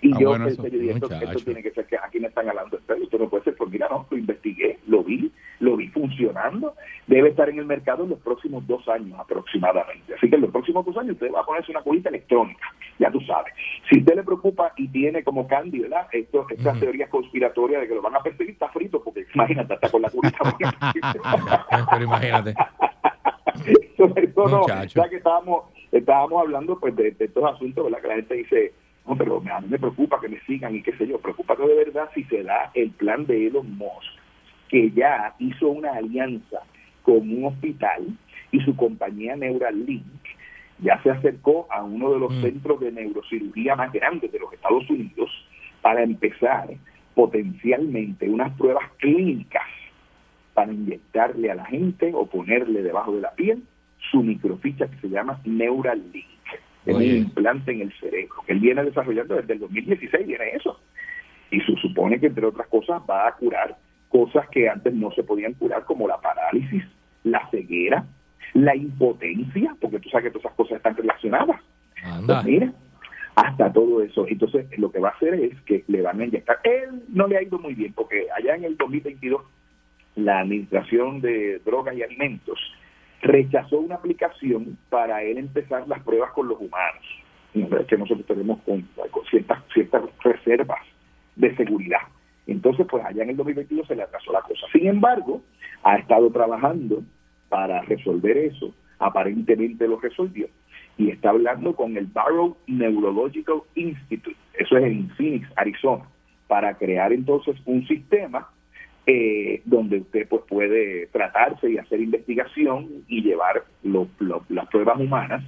[0.00, 1.08] Y Ah, yo bueno, pensé, yo dije, esto,
[1.44, 4.06] tiene que ser que aquí me están hablando esto no puede ser, porque mira, no,
[4.10, 6.74] lo investigué, lo vi, lo vi funcionando,
[7.06, 10.14] debe estar en el mercado en los próximos dos años aproximadamente.
[10.14, 13.10] Así que en los próximos dos años usted va a ponerse una colita electrónica, ya
[13.10, 13.52] tú sabes.
[13.90, 16.06] Si usted le preocupa y tiene como Candy, ¿verdad?
[16.12, 19.90] Esto, estas teorías conspiratorias de que lo van a perseguir, está frito, porque imagínate, hasta
[19.90, 20.38] con la colita.
[21.90, 22.54] Pero imagínate.
[23.96, 28.02] Sobre todo, ya que estábamos, estábamos hablando pues de, de estos asuntos, ¿verdad?
[28.02, 28.74] Que la gente dice,
[29.06, 31.18] no, pero a mí me preocupa que me sigan y qué sé yo.
[31.20, 34.12] Preocúpate de verdad si se da el plan de Elon Musk,
[34.68, 36.60] que ya hizo una alianza
[37.02, 38.06] con un hospital
[38.50, 40.04] y su compañía Neuralink
[40.80, 44.88] ya se acercó a uno de los centros de neurocirugía más grandes de los Estados
[44.90, 45.30] Unidos
[45.80, 46.68] para empezar
[47.14, 49.62] potencialmente unas pruebas clínicas
[50.52, 53.62] para inyectarle a la gente o ponerle debajo de la piel
[54.10, 56.35] su microficha que se llama Neuralink.
[56.86, 57.16] Es un Oye.
[57.18, 58.36] implante en el cerebro.
[58.46, 60.80] que Él viene desarrollando desde el 2016, viene eso.
[61.50, 63.76] Y se supone que, entre otras cosas, va a curar
[64.08, 66.84] cosas que antes no se podían curar, como la parálisis,
[67.24, 68.06] la ceguera,
[68.54, 71.60] la impotencia, porque tú sabes que todas esas cosas están relacionadas.
[72.04, 72.42] Anda.
[72.42, 72.72] Pues mira,
[73.34, 74.26] hasta todo eso.
[74.28, 76.58] Entonces, lo que va a hacer es que le van a inyectar.
[76.62, 79.42] Él no le ha ido muy bien, porque allá en el 2022,
[80.14, 82.58] la Administración de Drogas y Alimentos
[83.26, 87.04] rechazó una aplicación para él empezar las pruebas con los humanos.
[87.54, 88.86] Es que nosotros tenemos con
[89.30, 90.80] ciertas, ciertas reservas
[91.36, 92.00] de seguridad.
[92.46, 94.66] Entonces, pues allá en el 2022 se le atrasó la cosa.
[94.72, 95.42] Sin embargo,
[95.82, 97.02] ha estado trabajando
[97.48, 98.72] para resolver eso.
[98.98, 100.48] Aparentemente lo resolvió.
[100.98, 106.04] Y está hablando con el Barrow Neurological Institute, eso es en Phoenix, Arizona,
[106.46, 108.48] para crear entonces un sistema
[109.06, 114.08] eh, donde usted pues puede tratarse y hacer investigación y llevar lo-
[114.48, 115.44] las pruebas humanas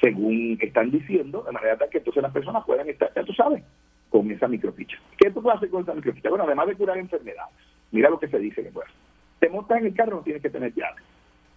[0.00, 3.62] según están diciendo, de manera tal que entonces las personas puedan estar, ya tú sabes,
[4.10, 4.96] con esa microficha.
[5.16, 6.28] ¿Qué tú puedes hacer con esa microficha?
[6.28, 7.54] Bueno, además de curar enfermedades,
[7.92, 8.98] mira lo que se dice que puede hacer.
[9.38, 11.00] Te montas en el carro, no tienes que tener llave.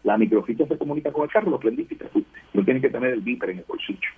[0.03, 1.97] La microficha se comunica con el carro, lo prendiste.
[2.53, 4.09] No tienes que tener el viper en el bolsillo.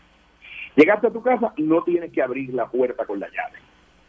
[0.76, 3.60] Llegaste a tu casa, no tienes que abrir la puerta con la llave.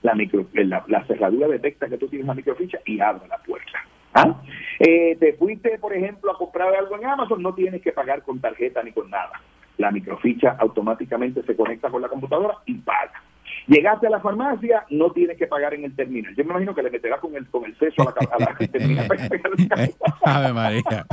[0.02, 3.84] La, micro, la, la cerradura detecta que tú tienes la microficha y abre la puerta.
[4.14, 4.40] ¿Ah?
[4.78, 8.40] Eh, te fuiste, por ejemplo, a comprar algo en Amazon, no tienes que pagar con
[8.40, 9.32] tarjeta ni con nada.
[9.76, 13.22] La microficha automáticamente se conecta con la computadora y paga.
[13.66, 16.34] Llegaste a la farmacia, no tienes que pagar en el terminal.
[16.34, 18.66] Yo me imagino que le meterás con el con el seso a la, a la
[18.72, 19.06] terminal.
[20.24, 21.06] Ave María.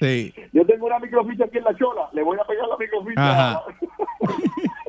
[0.00, 0.34] Sí.
[0.52, 3.62] Yo tengo una microficha aquí en la chola, le voy a pegar la microficha.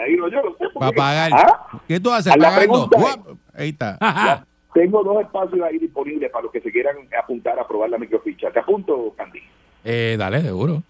[0.00, 0.64] Ahí no, yo no sé.
[0.78, 1.32] Para pagar.
[1.34, 1.80] ¿Ah?
[1.86, 2.32] ¿Qué tú haces?
[2.32, 2.88] A la Pagando.
[2.88, 3.30] pregunta.
[3.54, 3.98] Ahí está.
[4.00, 7.98] Ya, Tengo dos espacios ahí disponibles para los que se quieran apuntar a probar la
[7.98, 8.50] microficha.
[8.50, 9.40] ¿Te apunto, Candy?
[9.84, 10.82] Eh, dale, seguro.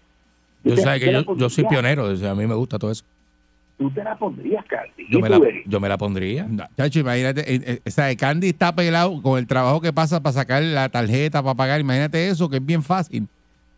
[0.63, 3.03] Yo, sabes que yo, yo soy pionero, o sea, a mí me gusta todo eso.
[3.77, 5.07] Tú te la pondrías, Candy.
[5.09, 6.47] Yo ¿Y me la, yo me la pondría.
[6.77, 10.33] Chacho, imagínate, eh, eh, o sea, Candy está pelado con el trabajo que pasa para
[10.33, 11.81] sacar la tarjeta, para pagar.
[11.81, 13.27] Imagínate eso, que es bien fácil.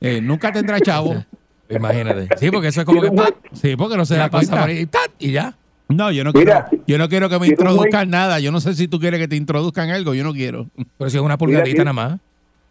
[0.02, 1.16] Eh, nunca tendrá chavo.
[1.70, 2.28] Imagínate.
[2.38, 3.12] Sí, porque eso es como que.
[3.54, 4.62] Sí, porque no se la da pasa cuenta.
[4.62, 5.12] por ahí, ¡tat!
[5.20, 5.56] y ya.
[5.88, 8.40] No, yo no Mira, quiero, yo no quiero que me introduzcan nada.
[8.40, 10.68] Yo no sé si tú quieres que te introduzcan algo, yo no quiero.
[10.98, 12.20] Pero si es una pulgadita Mira, nada más.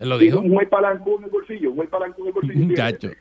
[0.01, 0.41] Él lo dijo.
[0.41, 2.67] un juez palancón en el bolsillo, un juez palancón en el bolsillo.
[2.67, 3.11] Muchacho.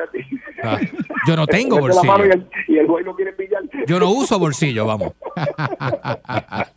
[0.66, 0.80] Ah,
[1.28, 2.26] yo no tengo bolsillo.
[2.26, 3.62] Y el, y el juez lo quiere pillar.
[3.86, 5.12] Yo no uso bolsillo, vamos.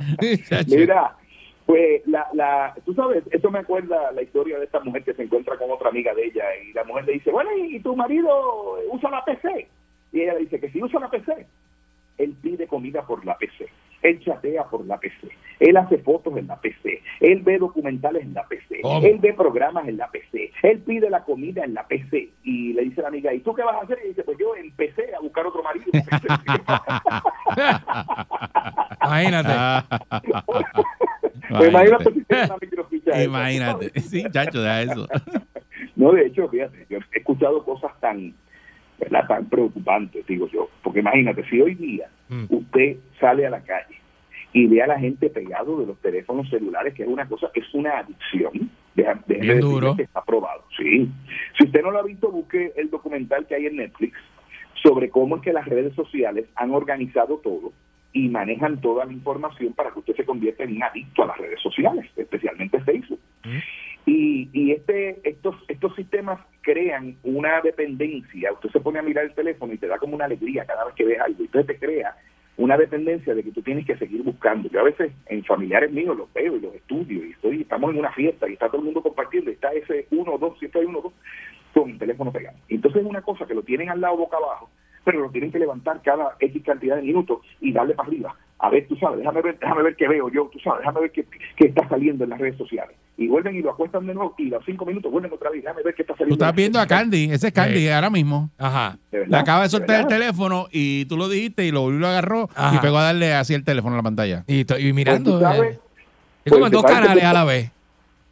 [0.68, 1.16] Mira,
[1.70, 5.22] pues la, la, tú sabes, esto me acuerda la historia de esta mujer que se
[5.22, 7.94] encuentra con otra amiga de ella y la mujer le dice, bueno, ¿y, y tu
[7.94, 9.68] marido usa la PC?
[10.10, 11.46] Y ella le dice que si usa la PC,
[12.18, 13.68] él pide comida por la PC,
[14.02, 15.28] él chatea por la PC,
[15.58, 19.06] él hace fotos en la PC, él ve documentales en la PC, ¿Cómo?
[19.06, 22.82] él ve programas en la PC, él pide la comida en la PC y le
[22.82, 23.98] dice a la amiga, ¿y tú qué vas a hacer?
[24.04, 25.86] Y dice, pues yo empecé a buscar otro marido.
[29.02, 29.52] Imagínate.
[31.48, 33.24] Pues imagínate si tienes una microficha esa.
[33.24, 34.00] Imagínate.
[34.00, 35.08] Sí, chacho, deja eso.
[35.96, 38.34] No, de hecho, fíjate, yo he escuchado cosas tan,
[39.00, 39.26] ¿verdad?
[39.26, 40.68] tan preocupantes, digo yo.
[40.82, 42.44] Porque imagínate, si hoy día Mm.
[42.48, 43.96] usted sale a la calle
[44.52, 47.64] y ve a la gente pegado de los teléfonos celulares, que es una cosa, es
[47.74, 48.70] una adicción.
[48.94, 49.96] Deja- Bien decirle duro.
[49.96, 51.08] que está aprobado, sí.
[51.58, 54.16] Si usted no lo ha visto, busque el documental que hay en Netflix
[54.82, 57.72] sobre cómo es que las redes sociales han organizado todo
[58.12, 61.38] y manejan toda la información para que usted se convierta en un adicto a las
[61.38, 63.20] redes sociales, especialmente Facebook.
[64.12, 68.52] Y, y este, estos, estos sistemas crean una dependencia.
[68.52, 70.96] Usted se pone a mirar el teléfono y te da como una alegría cada vez
[70.96, 71.44] que ves algo.
[71.44, 72.16] Entonces te crea
[72.56, 74.68] una dependencia de que tú tienes que seguir buscando.
[74.68, 78.00] Yo a veces en familiares míos los veo y los estudio y estoy, estamos en
[78.00, 81.02] una fiesta y está todo el mundo compartiendo está ese uno dos, siempre hay uno
[81.02, 81.12] dos,
[81.72, 82.58] con el teléfono pegado.
[82.68, 84.70] Entonces es una cosa que lo tienen al lado boca abajo,
[85.04, 88.36] pero lo tienen que levantar cada X cantidad de minutos y darle para arriba.
[88.62, 91.12] A ver, tú sabes, déjame ver, déjame ver qué veo yo, tú sabes, déjame ver
[91.12, 91.24] qué,
[91.56, 92.94] qué está saliendo en las redes sociales.
[93.16, 95.62] Y vuelven y lo acuestan de nuevo y a los cinco minutos vuelven otra vez,
[95.62, 96.44] déjame ver qué está Tú saliendo.
[96.44, 98.50] estás viendo a Candy, ese es Candy ahora mismo.
[98.58, 98.98] Ajá.
[99.10, 102.48] Le acaba de soltar ¿De el teléfono y tú lo dijiste y lo, lo agarró
[102.74, 104.44] y pegó a darle así el teléfono a la pantalla.
[104.46, 105.38] Y, y mirando.
[105.38, 105.80] Pues tú sabes, eh,
[106.44, 107.70] es como pues en dos tú canales tú- a la vez.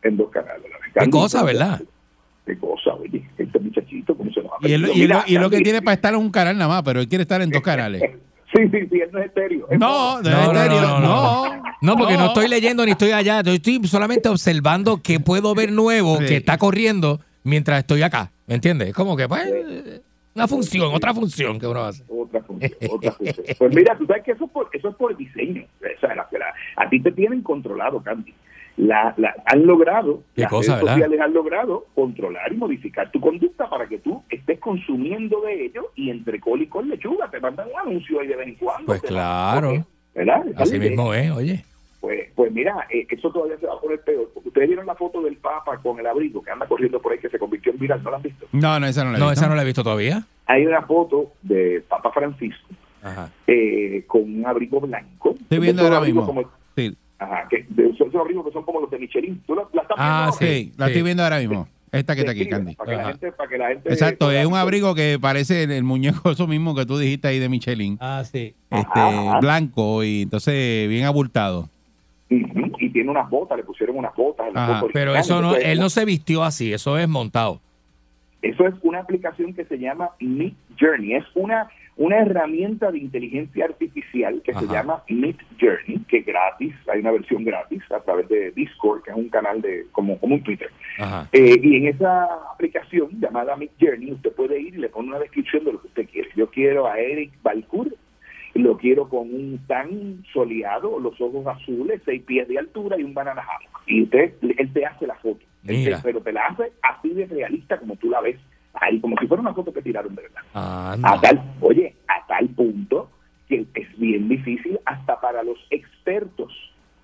[0.03, 0.65] En dos canales.
[0.65, 0.93] a la vez.
[1.05, 1.81] Qué cosa, ¿verdad?
[2.47, 4.93] Qué cosa, oye, este muchachito, ¿cómo se nos ha Y perdido?
[4.95, 7.09] y Mira, y lo que tiene para estar en un canal nada más, pero él
[7.09, 8.03] quiere estar en dos canales.
[8.55, 9.69] Sí, sí, sí, él no es estéreo.
[9.71, 11.01] es No, No, no, no, no.
[11.01, 12.27] no, No, porque no.
[12.27, 13.43] estoy leyendo ni estoy allá.
[13.43, 16.27] Yo estoy solamente observando qué puedo ver nuevo Sí.
[16.27, 18.31] que está corriendo mientras estoy acá.
[18.47, 18.89] ¿Me entiendes?
[18.89, 19.43] Es como que, pues,
[20.35, 22.03] una función, otra función que uno hace.
[22.09, 23.47] Otra función, otra función.
[23.59, 25.65] Pues mira, tú sabes que eso es por, eso es por diseño.
[25.81, 28.33] O sea, la- la- a ti te tienen controlado, Candy.
[28.79, 30.95] La, la- han logrado, Qué las cosa, redes ¿verdad?
[30.95, 35.91] sociales han logrado controlar y modificar tu conducta para que tú estés consumiendo de ello
[35.97, 38.87] y entre col y col lechuga te mandan un anuncio ahí de vez en cuando.
[38.87, 39.85] Pues claro.
[40.15, 40.45] ¿Verdad?
[40.57, 41.65] Así mismo es, oye.
[42.01, 44.31] Pues, pues mira, eh, eso todavía se va a poner peor.
[44.33, 47.19] Porque ustedes vieron la foto del Papa con el abrigo que anda corriendo por ahí
[47.19, 48.47] que se convirtió en viral, ¿no la han visto?
[48.53, 49.41] No, no, esa no la he No, visto.
[49.41, 50.23] esa no la he visto todavía.
[50.47, 52.69] Hay una foto de Papa Francisco
[53.03, 53.29] Ajá.
[53.49, 55.35] eh, con un abrigo blanco.
[55.41, 56.25] Estoy viendo ahora mismo.
[56.25, 59.43] como- Sí, ajá, que de esos, esos abrigos que son como los de Michelin.
[59.47, 60.55] ¿Tú la, la estás Ah, viendo?
[60.55, 60.91] sí, la sí.
[60.93, 61.69] estoy viendo ahora mismo.
[61.91, 62.75] Esta que está aquí, Candy.
[62.75, 65.85] Para que, la gente, para que la gente Exacto, es un abrigo que parece el
[65.85, 67.97] muñeco eso mismo que tú dijiste ahí de Michelin.
[68.01, 68.55] Ah, sí.
[68.71, 69.41] Este, Ajá.
[69.41, 71.69] blanco y entonces bien abultado.
[72.31, 74.49] Y tiene unas botas, le pusieron unas botas.
[74.49, 77.61] en Ajá, Pero eso no, Entonces, él no se vistió así, eso es montado.
[78.43, 81.15] Eso es una aplicación que se llama Meet Journey.
[81.15, 81.69] Es una,
[81.99, 86.73] una herramienta de inteligencia artificial que se llama Meet Journey, que es gratis.
[86.93, 90.37] Hay una versión gratis a través de Discord, que es un canal de como, como
[90.37, 90.71] un Twitter.
[91.33, 92.25] Eh, y en esa
[92.55, 95.89] aplicación llamada Meet Journey, usted puede ir y le pone una descripción de lo que
[95.89, 96.29] usted quiere.
[96.37, 97.89] Yo quiero a Eric Balcour,
[98.55, 103.13] lo quiero con un tan soleado, los ojos azules, seis pies de altura y un
[103.15, 103.83] banana hammock.
[103.87, 105.41] Y usted, él te hace la foto.
[105.65, 106.01] Él te- Mira.
[106.03, 108.37] pero te la hace así de realista como tú la ves.
[108.75, 110.43] Ahí, como si fuera una foto que tiraron de verdad.
[110.55, 113.11] A tal, oye, a tal punto
[113.49, 116.53] que es bien difícil hasta para los expertos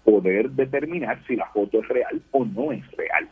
[0.05, 3.29] poder determinar si la foto es real o no es real.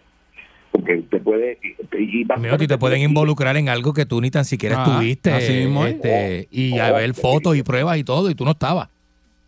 [0.70, 1.58] Porque usted puede...
[1.62, 1.76] y-
[2.22, 4.84] y Amigo, a ti te pueden involucrar en algo que tú ni tan siquiera Ah,
[4.88, 5.30] estuviste.
[5.30, 5.94] así mismo es.
[5.94, 8.88] este, y Oh, a ver oh, fotos y pruebas y todo, y tú no estabas.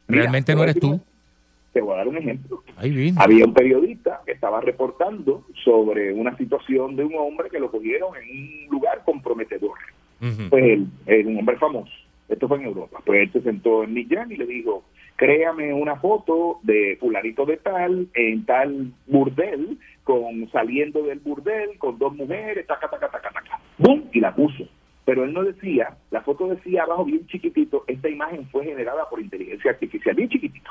[0.07, 1.01] Realmente te no eres decir tú.
[1.75, 2.63] Te voy a dar un ejemplo.
[2.77, 3.13] Ahí.
[3.17, 8.13] Había un periodista que estaba reportando sobre una situación de un hombre que lo cogieron
[8.17, 9.77] en un lugar comprometedor.
[10.51, 11.93] Pues él, es un hombre famoso.
[12.29, 13.01] Esto fue en Europa.
[13.05, 14.85] Pues él se sentó en Millán y le dijo,
[15.17, 21.99] créame una foto de fulanito de tal, en tal burdel, con saliendo del burdel, con
[21.99, 23.61] dos mujeres, taca, taca, taca, taca.
[23.79, 24.05] ¡Bum!
[24.13, 24.65] Y la puso.
[25.05, 29.21] Pero él no decía, la foto decía abajo bien chiquitito, esta imagen fue generada por
[29.21, 30.71] inteligencia artificial, bien chiquitito.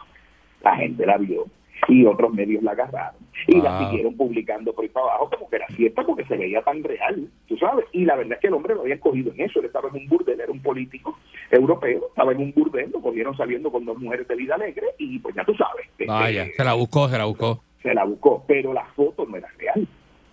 [0.64, 1.46] La gente la vio
[1.90, 3.90] y otros medios la agarraron y la Wow.
[3.90, 7.28] siguieron publicando por ahí para abajo como que era cierta porque se veía tan real,
[7.48, 7.86] tú sabes.
[7.92, 9.96] Y la verdad es que el hombre lo había cogido en eso, él estaba en
[10.02, 11.18] un burdel, era un político
[11.52, 15.20] europeo, estaba en un burdel, lo cogieron saliendo con dos mujeres de vida alegre y
[15.20, 15.86] pues ya tú sabes.
[15.92, 17.62] este, Vaya, se la buscó, se la buscó.
[17.82, 19.86] se la buscó, pero la foto no era real,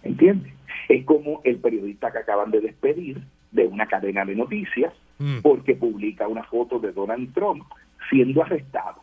[0.04, 0.52] ¿entiendes?
[0.88, 3.20] Es como el periodista que acaban de despedir
[3.50, 5.40] de una cadena de noticias Mm.
[5.42, 7.62] porque publica una foto de Donald Trump
[8.08, 9.02] siendo arrestado.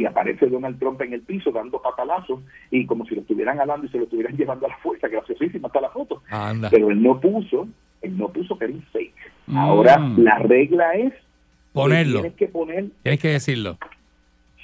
[0.00, 2.40] Y aparece Donald Trump en el piso dando patalazos
[2.70, 5.66] y como si lo estuvieran jalando y se lo estuvieran llevando a la fuerza, graciosísima
[5.68, 6.22] está la foto.
[6.30, 6.70] Anda.
[6.70, 7.68] Pero él no puso,
[8.00, 9.14] él no puso que era un fake.
[9.46, 9.58] Mm.
[9.58, 11.20] Ahora la regla es que
[11.74, 12.20] Ponerlo.
[12.22, 13.76] tienes que poner Tienes que decirlo.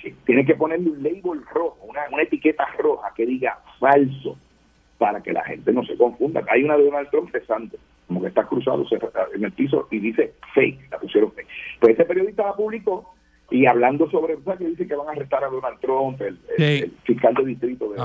[0.01, 4.39] Sí, tiene que ponerle un label rojo, una, una etiqueta roja que diga falso
[4.97, 6.43] para que la gente no se confunda.
[6.49, 7.77] Hay una de Donald Trump cesante,
[8.09, 8.87] como que está cruzado
[9.35, 11.49] en el piso y dice fake, la pusieron fake.
[11.79, 13.16] Pues ese periodista la publicó
[13.51, 16.57] y hablando sobre, sea, que dice que van a arrestar a Donald Trump, el, el-
[16.57, 16.83] Sí.
[16.85, 17.97] el fiscal de distrito de,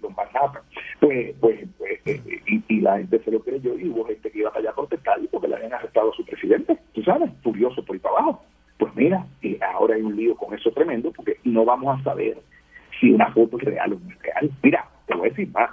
[0.00, 0.62] Don Manhattan.
[1.00, 4.38] Pues, pues, pues, eh, y, y la gente se lo creyó y hubo gente que
[4.40, 7.84] iba para allá a protestar porque le habían arrestado a su presidente, tú sabes, furioso
[7.84, 8.42] por ahí para abajo.
[8.78, 12.38] Pues mira, eh, ahora hay un lío con eso tremendo porque no vamos a saber
[13.00, 14.50] si una foto es real o no es real.
[14.62, 15.70] Mira, te voy a decir más.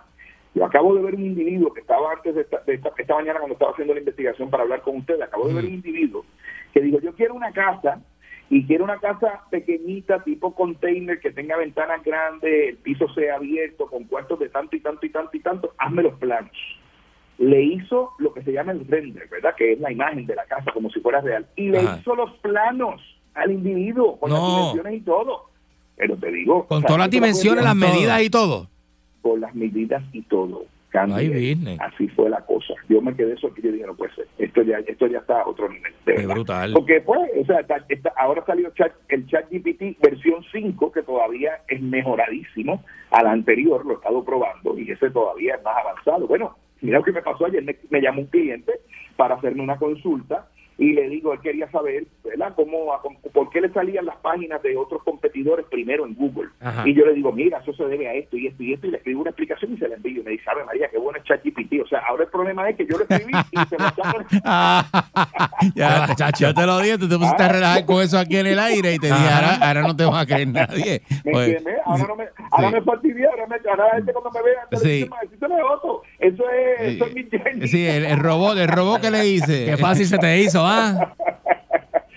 [0.53, 3.39] Yo acabo de ver un individuo que estaba antes de esta, de esta, esta mañana
[3.39, 6.25] cuando estaba haciendo la investigación para hablar con ustedes, acabo de ver un individuo
[6.73, 7.99] que dijo, yo quiero una casa
[8.49, 13.87] y quiero una casa pequeñita, tipo container, que tenga ventanas grandes, el piso sea abierto,
[13.87, 16.51] con cuartos de tanto y tanto y tanto y tanto, hazme los planos.
[17.37, 19.55] Le hizo lo que se llama el render, ¿verdad?
[19.57, 21.47] Que es la imagen de la casa como si fuera real.
[21.55, 23.01] Y le hizo los planos
[23.33, 25.49] al individuo, con las dimensiones y todo.
[25.97, 26.65] Pero te digo...
[26.67, 28.69] Con o sea, todas las dimensiones, las medidas y todo.
[29.21, 30.65] Con las medidas y todo.
[30.97, 31.79] Ay, business.
[31.81, 32.73] así fue la cosa.
[32.89, 34.27] Yo me quedé que yo dije, no puede ser.
[34.37, 35.93] Esto ya, esto ya está a otro nivel.
[36.05, 36.71] de Qué brutal.
[36.73, 41.03] Porque pues, o sea, está- está- ahora salió chat, el chat GPT versión 5, que
[41.03, 46.27] todavía es mejoradísimo al anterior, lo he estado probando, y ese todavía es más avanzado.
[46.27, 48.73] Bueno, mira lo que me pasó ayer, me, me llamó un cliente
[49.15, 50.47] para hacerme una consulta,
[50.77, 52.91] y le digo, él quería saber, ¿verdad?, cómo,
[53.33, 56.49] por qué le salían las páginas de otros competidores primero en Google.
[56.59, 56.87] Ajá.
[56.87, 58.91] Y yo le digo, mira, eso se debe a esto y esto y esto, y
[58.91, 60.21] le escribo una explicación y se la envío.
[60.21, 61.81] Y me dice, sabe María, qué bueno es ChatGPT.
[61.83, 64.25] O sea, ahora el problema es que yo lo escribí y se lo sacan.
[65.75, 66.07] ya,
[66.37, 67.49] ya te lo dije, tú te pusiste a Ah.
[67.51, 70.19] relajar con eso aquí en el aire y te dije, ahora, ahora no te va
[70.21, 71.01] a creer nadie.
[71.23, 71.75] ¿Me Pues, entiendes?
[71.85, 74.77] Ahora, no me, ahora me fastidia, ahora, me, ahora la gente cuando me vea, te
[74.77, 74.87] Sí.
[74.89, 76.01] dice, "Ma, eso es otro.
[76.19, 77.67] Eso es, eso es mi Jenny".
[77.67, 79.65] sí, el, el robot, el robot que le hice.
[79.65, 80.64] Qué fácil se te hizo,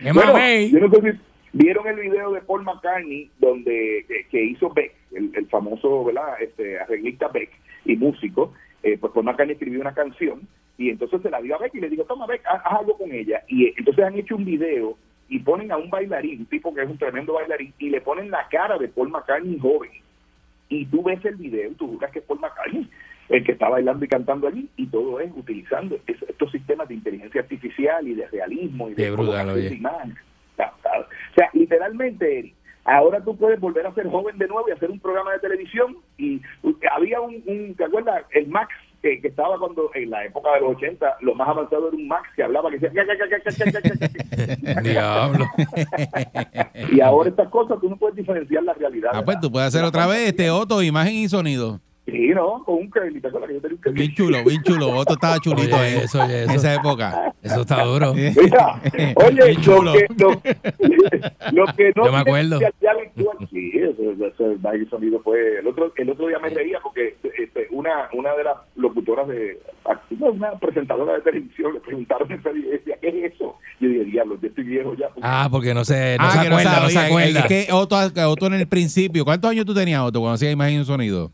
[0.01, 1.19] Qué Bueno, yo no sé si
[1.53, 6.41] vieron el video de Paul McCartney donde que, que hizo Beck, el, el famoso ¿verdad?
[6.41, 7.51] Este, arreglista Beck
[7.85, 8.53] y músico.
[8.83, 10.47] Eh, pues Paul McCartney escribió una canción
[10.77, 12.97] y entonces se la dio a Beck y le dijo, toma Beck, haz, haz algo
[12.97, 13.43] con ella.
[13.49, 14.97] Y eh, entonces han hecho un video
[15.29, 18.31] y ponen a un bailarín, un tipo que es un tremendo bailarín, y le ponen
[18.31, 19.91] la cara de Paul McCartney joven.
[20.69, 22.89] Y tú ves el video y tú juras que es Paul McCartney
[23.29, 26.95] el que está bailando y cantando allí, y todo es utilizando es- estos sistemas de
[26.95, 29.03] inteligencia artificial y de realismo y de
[29.75, 30.17] imagen.
[30.59, 32.55] O sea, literalmente, Eric,
[32.85, 35.97] ahora tú puedes volver a ser joven de nuevo y hacer un programa de televisión.
[36.17, 36.41] Y
[36.91, 38.25] había un, un ¿te acuerdas?
[38.33, 41.89] El Max, que, que estaba cuando, en la época de los 80, lo más avanzado
[41.89, 43.05] era un Max que hablaba, que decía.
[44.83, 45.45] Diablo.
[46.91, 49.11] y ahora estas cosas tú no puedes diferenciar la realidad.
[49.13, 51.81] Ah, pues tú puedes de hacer otra vez este Otto, imagen y sonido.
[52.11, 52.65] Sí, ¿no?
[52.65, 53.95] Con un curly, ¿te acuerdas que yo tenía un?
[53.95, 54.91] Bien chulo, bien chulo.
[54.97, 56.59] Otto estaba chulito Oye, ahí eso, oye, en eso.
[56.59, 57.35] esa época.
[57.43, 58.15] Eso está duro.
[58.15, 58.81] Mira,
[59.17, 60.31] oye, Bien lo que, lo,
[61.53, 62.59] lo que no Yo me acuerdo.
[63.51, 63.73] sí,
[64.61, 68.45] baile sonido fue el otro el otro día me reía porque este, una una de
[68.45, 69.61] las locutoras de
[70.19, 73.57] una presentadora de televisión le preguntaron en y decía ¿qué es eso?
[73.81, 76.39] Yo dije diablo yo estoy viejo ya porque- Ah, porque no se, no ah, se
[76.49, 77.41] acuerda, no, se acuerda.
[77.41, 77.97] Es que Otto,
[78.29, 81.33] Otto en el principio, ¿cuántos años tú tenías, Otto, cuando hacías imagen y sonido?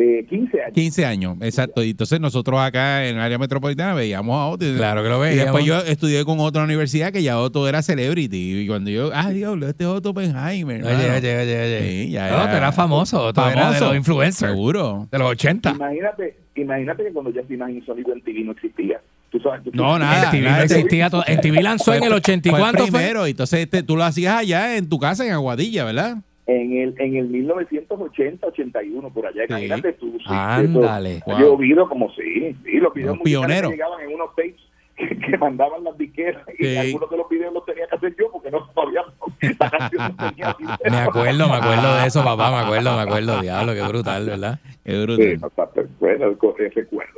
[0.00, 1.82] Eh, 15 años 15 años, exacto.
[1.84, 4.66] Y entonces nosotros acá en el área metropolitana veíamos a Otto.
[4.66, 5.44] y- Claro que lo Y veíamos.
[5.44, 8.60] después yo estudié con otra universidad que ya Otto era celebrity.
[8.62, 10.84] Y cuando yo, ah, diablo, este es Otto Oppenheimer.
[10.84, 11.88] Oye, oye, oye, oye.
[12.04, 13.32] Sí, ya No, era tú eras famoso.
[13.32, 14.50] Tú eras de los influencers.
[14.52, 15.08] Seguro.
[15.10, 15.70] De los 80.
[15.72, 20.24] imagínate imagínate que cuando y sonido en TV no existía tú sabes tú- No, nada.
[20.24, 21.22] En TV nada, no existía todo.
[21.26, 22.98] En TV lanzó en el 80 y Fue el cuánto fue.
[22.98, 23.26] primero.
[23.26, 26.16] y Entonces este, tú lo hacías allá en tu casa en Aguadilla, ¿verdad?
[26.56, 31.22] En el en el 1980 81 por allá imagínate tú sí, Ándale.
[31.26, 31.56] Wow.
[31.58, 33.68] oído como sí sí los videos Un musicales pionero.
[33.70, 34.54] que llegaban en unos tapes
[34.96, 36.76] que, que mandaban las disqueras y Sí.
[36.76, 39.02] algunos de los videos los tenía que hacer yo porque no sabía
[39.58, 40.56] la canción no tenía.
[40.90, 42.50] Me acuerdo, me acuerdo de eso, papá.
[42.50, 43.40] Me acuerdo, me acuerdo.
[43.40, 44.58] Diablo, qué brutal, ¿verdad?
[44.84, 45.40] Qué Sí, brutal.
[45.40, 46.56] no está bueno el recuerdo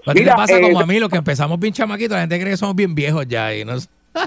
[0.06, 2.12] ¿A ti te Mira, pasa eh, como a mí, los que empezamos bien chamaquitos?
[2.14, 3.52] La gente cree que somos bien viejos ya.
[3.54, 3.72] Y no...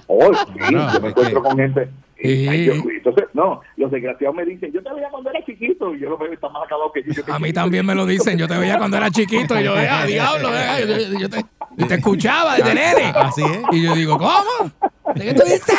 [0.08, 1.88] Oh, sí, No, yo me encuentro que- con gente.
[2.22, 2.48] Sí.
[2.50, 6.00] Ay, yo- entonces, no, los desgraciados me dicen, yo te veía cuando era chiquito, y
[6.00, 7.12] yo lo veo está más acabado que yo.
[7.12, 8.38] yo A mí también me lo dicen.
[8.38, 11.44] Yo te veía cuando era chiquito y yo, eh, a diablo, eh, yo, yo te,
[11.86, 13.12] te escuchaba desde nene.
[13.14, 13.62] Así es.
[13.74, 14.72] Y yo digo, ¿cómo?
[15.16, 15.78] ¿De qué tú dices?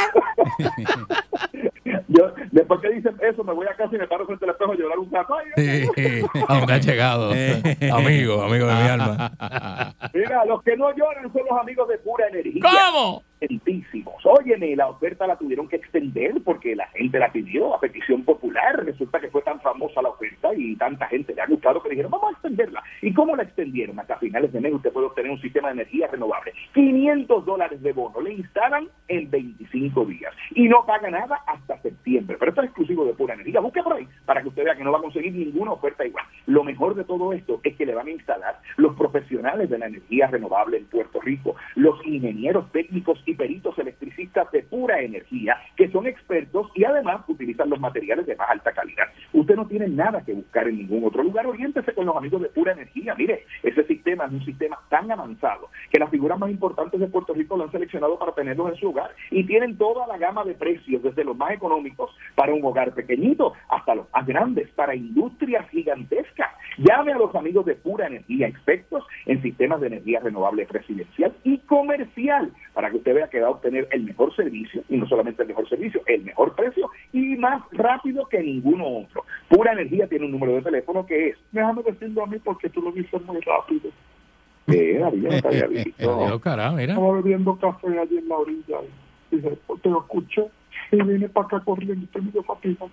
[2.09, 4.73] Yo, después que dicen eso, me voy a casa y me paro frente al espejo
[4.73, 5.35] a llorar un rato.
[5.57, 7.31] Sí, ¿A dónde has llegado?
[7.31, 9.33] Amigo, amigo de mi alma.
[10.15, 12.63] Mira, los que no lloran son los amigos de pura energía.
[12.63, 13.23] ¿Cómo?
[13.39, 14.15] Contentísimos.
[14.25, 18.83] Óyeme, la oferta la tuvieron que extender porque la gente la pidió a petición popular.
[18.85, 22.11] Resulta que fue tan famosa la oferta y tanta gente le ha gustado que dijeron,
[22.11, 22.83] vamos a extenderla.
[23.03, 24.01] ¿Y cómo la extendieron?
[24.01, 26.55] Hasta finales de mes usted puede obtener un sistema de energía renovable.
[26.73, 28.21] 500 dólares de bono.
[28.23, 30.33] Le instalan en 25 días.
[30.55, 32.37] Y no paga nada hasta septiembre.
[32.39, 33.61] Pero esto es exclusivo de pura energía.
[33.61, 36.25] Busque por ahí para que usted vea que no va a conseguir ninguna oferta igual.
[36.47, 39.87] Lo mejor de todo esto es que le van a instalar los profesionales de la
[39.87, 43.77] energía renovable en Puerto Rico, los ingenieros técnicos y peritos
[44.53, 49.05] de pura energía, que son expertos y además utilizan los materiales de más alta calidad.
[49.33, 51.47] Usted no tiene nada que buscar en ningún otro lugar.
[51.47, 53.15] Oriéntese con los amigos de Pura Energía.
[53.15, 57.35] Mire, ese sistema es un sistema tan avanzado que las figuras más importantes de Puerto
[57.35, 60.55] Rico lo han seleccionado para tenerlos en su hogar y tienen toda la gama de
[60.55, 65.69] precios, desde los más económicos para un hogar pequeñito hasta los más grandes para industrias
[65.71, 66.51] gigantescas.
[66.79, 71.59] Llame a los amigos de Pura Energía, expertos en sistemas de energía renovable residencial y
[71.59, 75.43] comercial, para que usted vea que va a obtener el mejor servicio, y no solamente
[75.43, 79.25] el mejor servicio, el mejor precio y más rápido que ninguno otro.
[79.49, 82.83] Pura Energía tiene un número de teléfono que es, déjame decirlo a mí porque tú
[82.83, 83.91] lo dices muy rápido.
[84.67, 86.25] David, yo no te había visto.
[86.25, 86.95] Adiós, carajo, mira.
[86.95, 88.79] Estaba bebiendo café allí en la orilla.
[89.31, 90.45] Y dije, te lo escuché.
[90.93, 92.87] Y vine para acá corriendo y terminé fatiga.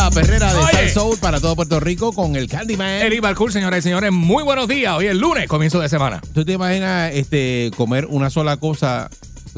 [0.07, 0.73] La perrera de Oye.
[0.73, 3.03] Sal Soul para todo Puerto Rico con el Candyman.
[3.03, 4.95] El Cool, señoras y señores, muy buenos días.
[4.95, 6.21] Hoy es lunes, comienzo de semana.
[6.33, 9.11] ¿Tú te imaginas este, comer una sola cosa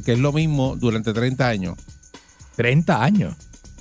[0.06, 1.76] que es lo mismo durante 30 años?
[2.56, 3.34] 30 años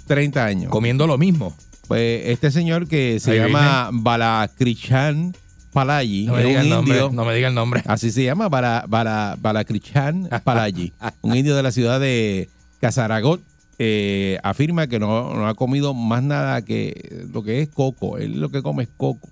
[0.07, 0.69] 30 años.
[0.69, 1.55] comiendo lo mismo.
[1.87, 5.37] Pues este señor que se Ahí llama Balakrishan
[5.71, 6.97] Palayi, No me diga el nombre.
[6.97, 7.11] indio.
[7.13, 7.81] No me diga el nombre.
[7.85, 10.91] Así se llama, Bala, Bala, Balakrishan Palayi,
[11.21, 12.49] un indio de la ciudad de
[12.81, 13.41] Casaragot.
[13.79, 18.17] Eh, afirma que no, no ha comido más nada que lo que es coco.
[18.17, 19.29] Él lo que come es coco.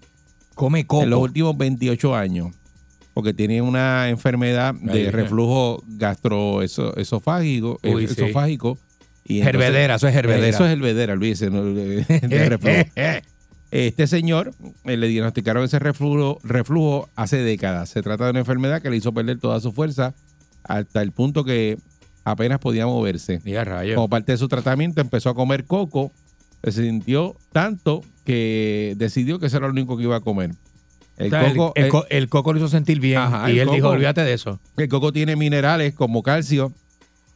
[0.53, 1.03] Come coco.
[1.03, 2.53] En los últimos 28 años.
[3.13, 5.11] Porque tiene una enfermedad de eh.
[5.11, 7.79] reflujo gastroesofágico.
[7.81, 8.77] Eh, esofágico
[9.23, 10.47] y entonces- Hervedera, eso es hervedera.
[10.47, 11.49] Eso es hervedera, olvídese.
[11.49, 13.23] no, de-.
[13.71, 14.53] Este señor
[14.85, 17.89] eh, le diagnosticaron ese reflujo, reflujo hace décadas.
[17.89, 20.13] Se trata de una enfermedad que le hizo perder toda su fuerza
[20.63, 21.77] hasta el punto que
[22.25, 23.39] apenas podía moverse.
[23.95, 26.11] Como parte de su tratamiento empezó a comer coco.
[26.63, 30.51] Se sintió tanto que decidió que eso era lo único que iba a comer.
[31.17, 33.19] El O sea, el- coco, el, el- co- el coco lo hizo sentir bien.
[33.19, 34.59] Ajá, y él dijo, olvídate de eso.
[34.75, 36.73] el coco tiene minerales como calcio,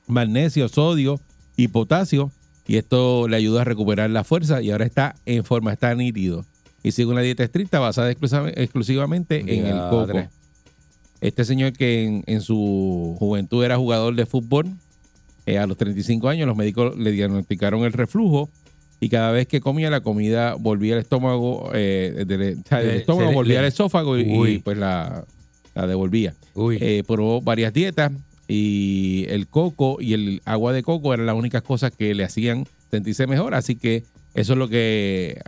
[0.08, 1.20] magnesio, sodio
[1.56, 2.32] y potasio.
[2.68, 6.46] Y esto le ayuda a recuperar la fuerza y ahora está en forma, está nítido.
[6.84, 10.28] Y sigue una dieta estricta basada exclusiva- exclusivamente en el coco.
[11.22, 14.68] Este señor que en, en su juventud era jugador de fútbol,
[15.46, 18.50] eh, a los 35 años los médicos le diagnosticaron el reflujo
[19.02, 22.88] y cada vez que comía la comida volvía al estómago, eh, del, o sea, del
[22.88, 25.26] Le- estómago le- volvía le- al esófago y, pues la,
[25.76, 26.34] la devolvía.
[26.54, 26.78] Uy.
[26.82, 28.12] Eh, probó varias dietas
[28.48, 32.66] y el coco y el agua de coco eran las únicas cosas que le hacían
[32.92, 34.04] sentirse mejor, así que
[34.34, 35.40] eso es lo que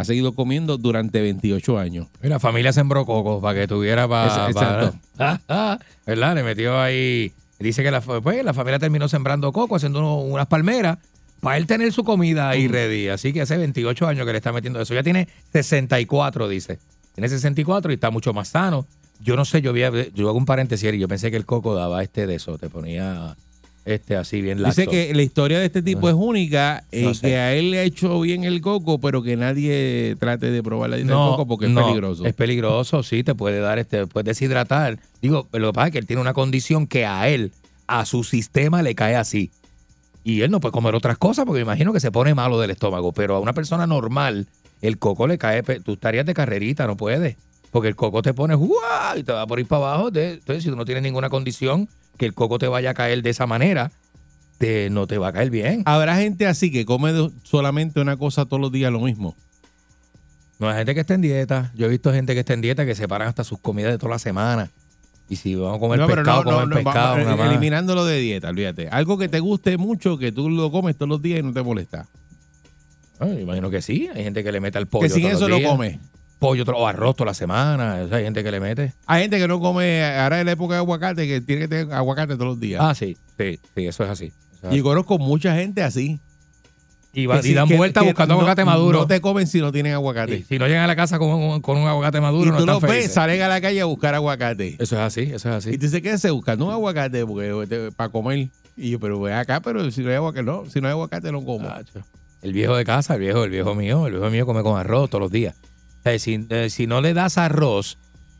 [0.00, 2.06] ha seguido comiendo durante 28 años.
[2.22, 4.48] Y la familia sembró coco para que tuviera para.
[4.48, 4.96] Exacto.
[6.06, 6.34] ¿Verdad?
[6.36, 7.32] Le metió ahí.
[7.58, 10.98] Dice que la, pues, la familia terminó sembrando coco, haciendo uno- unas palmeras
[11.40, 13.08] para él tener su comida ahí ready.
[13.08, 14.94] Así que hace 28 años que le está metiendo eso.
[14.94, 16.78] Ya tiene 64, dice.
[17.16, 18.86] Tiene 64 y está mucho más sano.
[19.20, 19.82] Yo no sé, yo, vi,
[20.14, 22.68] yo hago un paréntesis y yo pensé que el coco daba este de eso, te
[22.70, 23.36] ponía
[23.88, 24.82] Este, así bien laxo.
[24.82, 27.28] Dice que la historia de este tipo es única, eh, No sé.
[27.28, 30.90] que a él le ha hecho bien el coco, pero que nadie trate de probar
[30.90, 32.26] la dieta no, del coco porque es peligroso.
[32.26, 34.98] Es peligroso, sí, te puede dar, este, puede deshidratar.
[35.22, 37.50] Digo, pero lo que pasa es que él tiene una condición que a él,
[37.86, 39.50] a su sistema le cae así.
[40.22, 42.70] Y él no puede comer otras cosas porque me imagino que se pone malo del
[42.70, 43.12] estómago.
[43.12, 44.46] Pero a una persona normal,
[44.82, 45.62] el coco le cae.
[45.62, 47.36] Tú estarías de carrerita, no puedes.
[47.70, 49.16] Porque el coco te pone ¡guau!
[49.16, 50.12] y te va por ir para abajo.
[50.12, 51.88] Te- Entonces, si tú no tienes ninguna condición
[52.18, 53.90] que el coco te vaya a caer de esa manera,
[54.58, 55.82] te, no te va a caer bien.
[55.86, 57.12] Habrá gente así que come
[57.44, 59.34] solamente una cosa todos los días lo mismo.
[60.58, 61.72] No hay gente que está en dieta.
[61.76, 64.10] Yo he visto gente que está en dieta que separan hasta sus comidas de toda
[64.12, 64.68] la semana.
[65.30, 67.10] Y si vamos a comer No, pescado, no, pescado.
[67.10, 67.50] vamos, nada más.
[67.50, 68.88] eliminándolo de dieta, olvídate.
[68.88, 71.62] Algo que te guste mucho, que tú lo comes todos los días y no te
[71.62, 72.06] molesta.
[73.20, 74.08] Ah, me imagino que sí.
[74.14, 75.02] Hay gente que le mete al pollo.
[75.02, 75.70] que sin todos eso los días.
[75.70, 76.00] come.
[76.38, 78.00] Pollo o arroz toda la semana.
[78.04, 78.92] O sea, hay gente que le mete.
[79.06, 81.92] Hay gente que no come, ahora es la época de aguacate, que tiene que tener
[81.92, 82.80] aguacate todos los días.
[82.82, 83.16] Ah, sí.
[83.36, 84.32] Sí, sí, eso es así.
[84.70, 86.20] Y conozco mucha gente así.
[87.12, 89.00] Y, va- y dan vueltas buscando no- aguacate maduro.
[89.00, 90.44] No te comen si no tienen aguacate.
[90.44, 92.62] Si no llegan a la casa con, un- con un aguacate maduro, y no tú
[92.64, 94.76] están los ves, salen a la calle a buscar aguacate.
[94.78, 95.70] Eso es así, eso es así.
[95.70, 96.30] Y tú dices, ¿qué haces?
[96.30, 98.48] Buscando un aguacate porque, te- para comer.
[98.76, 100.64] Y yo, pero ve acá, pero si no hay aguacate, no.
[100.70, 101.68] Si no hay aguacate, no como.
[102.42, 105.10] El viejo de casa, el viejo, el viejo mío, el viejo mío come con arroz
[105.10, 105.56] todos los días.
[106.08, 107.98] O sea, si, eh, si no le das arroz,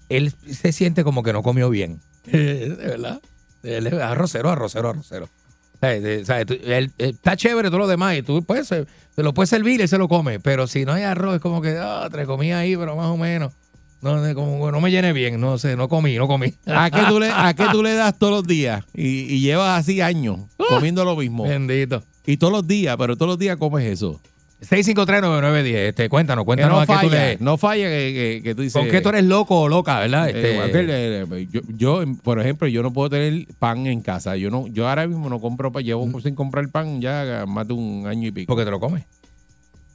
[0.08, 2.00] él se siente como que no comió bien.
[2.24, 3.20] de verdad.
[3.62, 5.24] Él es arrocero, arrocero, arrocero.
[5.26, 8.42] O sea, de- o sea, tú- él, él está chévere todo lo demás y tú
[8.42, 10.38] puedes, se se lo puedes servir y se lo come.
[10.40, 13.16] Pero si no hay arroz, es como que, ah, te comí ahí, pero más o
[13.16, 13.52] menos.
[14.00, 16.54] No, como no me llené bien, no sé, no comí, no comí.
[16.66, 18.84] ¿A qué, tú le, ¿A qué tú le das todos los días?
[18.94, 20.38] Y, y llevas así años
[20.68, 21.44] comiendo lo mismo.
[21.48, 22.04] Bendito.
[22.24, 24.20] Y todos los días, pero todos los días comes eso.
[24.60, 27.36] 6539910, este, cuéntanos, Que cuéntanos no a qué tú falla, le...
[27.40, 28.80] no falla que, que- que tú dices.
[28.80, 30.28] ¿Con qué tú eres loco o loca, verdad?
[30.28, 34.36] Eh, Este, aquel, eh, yo, yo, por ejemplo, yo no puedo tener pan en casa.
[34.36, 37.74] Yo no, yo ahora mismo no compro pan, llevo sin comprar pan ya más de
[37.74, 38.48] un año y pico.
[38.52, 39.04] Porque te lo comes.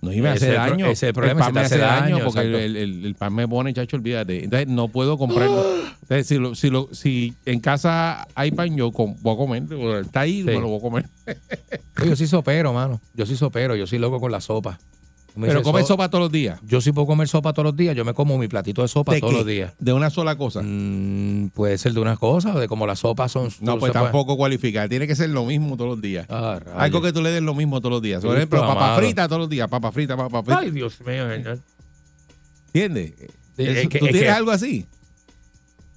[0.03, 0.85] No, y me Ese hace es el pro- daño.
[0.87, 2.75] ese el problema, pan se me hace daño, daño, porque el,
[3.05, 4.43] el- pan me pone, chacho, olvídate.
[4.43, 5.63] Entonces no puedo comprarlo.
[6.01, 9.63] Entonces, si, lo- si, lo- si en casa hay pan, yo com- voy a comer.
[10.05, 10.43] Está ahí, Sí.
[10.43, 11.05] me lo voy a comer.
[12.05, 12.99] Yo sí sopero, mano.
[13.13, 14.77] Yo sí sopero, yo soy loco con la sopa.
[15.35, 16.59] Me Pero dice, comes "So- sopa todos los días.
[16.63, 17.95] Yo sí puedo comer sopa todos los días.
[17.95, 19.37] Yo me como mi platito de sopa ¿De todos qué?
[19.39, 19.73] los días.
[19.79, 20.61] De una sola cosa.
[20.63, 23.49] Mm, puede ser de unas cosas, o de como las sopas son.
[23.59, 24.87] No, pues tampoco cualifica.
[24.87, 26.27] Tiene que ser lo mismo todos los días.
[26.29, 26.59] Ah.
[26.77, 28.23] Algo que tú le des lo mismo todos los días.
[28.23, 29.67] Por ejemplo, papa frita todos los días.
[29.69, 30.59] Papa frita, papa frita.
[30.59, 31.59] Ay, Dios mío, señor.
[32.73, 33.13] ¿Entiendes?
[33.57, 34.85] Es que- ¿Tú es tienes que- algo así?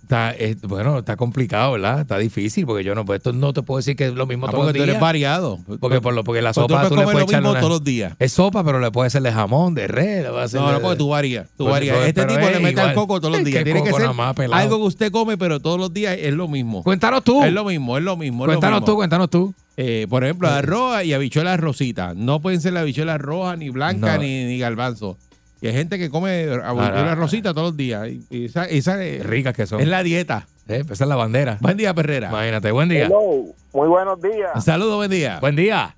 [0.07, 2.01] Está, es- bueno, está complicado, ¿verdad?
[2.03, 4.47] Está difícil porque yo no, pues esto no te puedo decir que es lo mismo
[4.47, 4.95] Ah, todos los porque tú días.
[4.95, 5.59] eres variado.
[5.81, 7.51] Porque, por lo, porque la Pues tú sopa puedes tú, le comer puedes lo mismo
[7.51, 8.13] una- todos los días.
[8.21, 11.09] Es sopa, pero le puede ser de jamón, de le hacer No, no, porque tú
[11.09, 11.49] varías.
[11.57, 11.95] Tú Pues varías.
[11.97, 13.59] eso es, Este tipo es le mete al coco todos los días.
[13.59, 16.47] que Tiene que ser más, algo que usted come, pero todos los días es lo
[16.47, 16.85] mismo.
[16.85, 17.43] Cuéntanos tú.
[17.43, 18.45] Es lo mismo, es lo mismo.
[18.45, 18.87] es lo Cuéntanos mismo.
[18.93, 19.55] tú, cuéntanos tú.
[19.77, 22.15] Eh, por ejemplo, arroz y habichuelas rositas.
[22.15, 24.23] No pueden ser las habichuelas rojas, ni blancas, No.
[24.23, 25.19] ni, ni garbanzo.
[25.61, 28.09] Y hay gente que come Ahora- rositas todos los días.
[28.09, 29.81] Y y esa, esa es, Ricas que son.
[29.81, 30.47] es la dieta.
[30.69, 31.59] Eh, esa es la bandera.
[31.61, 32.29] Buen día, Perrera.
[32.29, 33.07] Imagínate, buen día.
[33.07, 34.65] Hello, muy buenos días.
[34.65, 35.39] Saludos, buen día.
[35.41, 35.95] Buen día.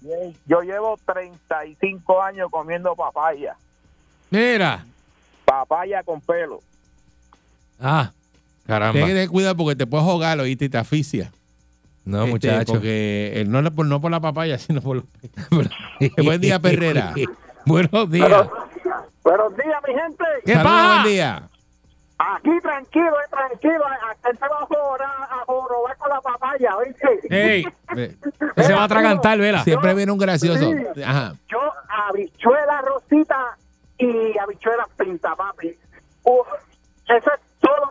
[0.47, 3.57] Yo llevo 35 años comiendo papaya.
[4.31, 4.85] Mira.
[5.45, 6.61] Papaya con pelo.
[7.81, 8.11] Ah,
[8.67, 8.93] caramba.
[8.93, 10.67] Tienes que tener cuidado porque te puedes ¿oíste?
[10.67, 11.33] y te asfixia.
[12.05, 12.73] No, Este, muchacho.
[12.75, 15.05] Porque eh, no, es por, no por la papaya, sino por...
[16.23, 17.15] buen día, Perrera.
[17.65, 18.49] Buenos días.
[19.29, 20.25] Buenos días, mi gente.
[20.47, 21.03] ¿Qué Saludos, pasa?
[21.03, 21.43] buen día.
[22.17, 23.85] Aquí tranquilo, eh, tranquilo.
[24.11, 27.21] Aquel se va a jorobar, a jorobar con la papaya, ¿oíste?
[27.29, 27.65] Ey,
[28.57, 29.63] Eh, se va a atragantar, vela.
[29.65, 30.73] Siempre viene un gracioso.
[30.95, 31.03] Sí.
[31.03, 31.35] Ajá.
[31.49, 31.59] Yo,
[32.09, 33.55] habichuela rosita
[33.99, 35.77] y habichuela pinta, papi.
[36.23, 36.47] Uf,
[37.09, 37.41] eso es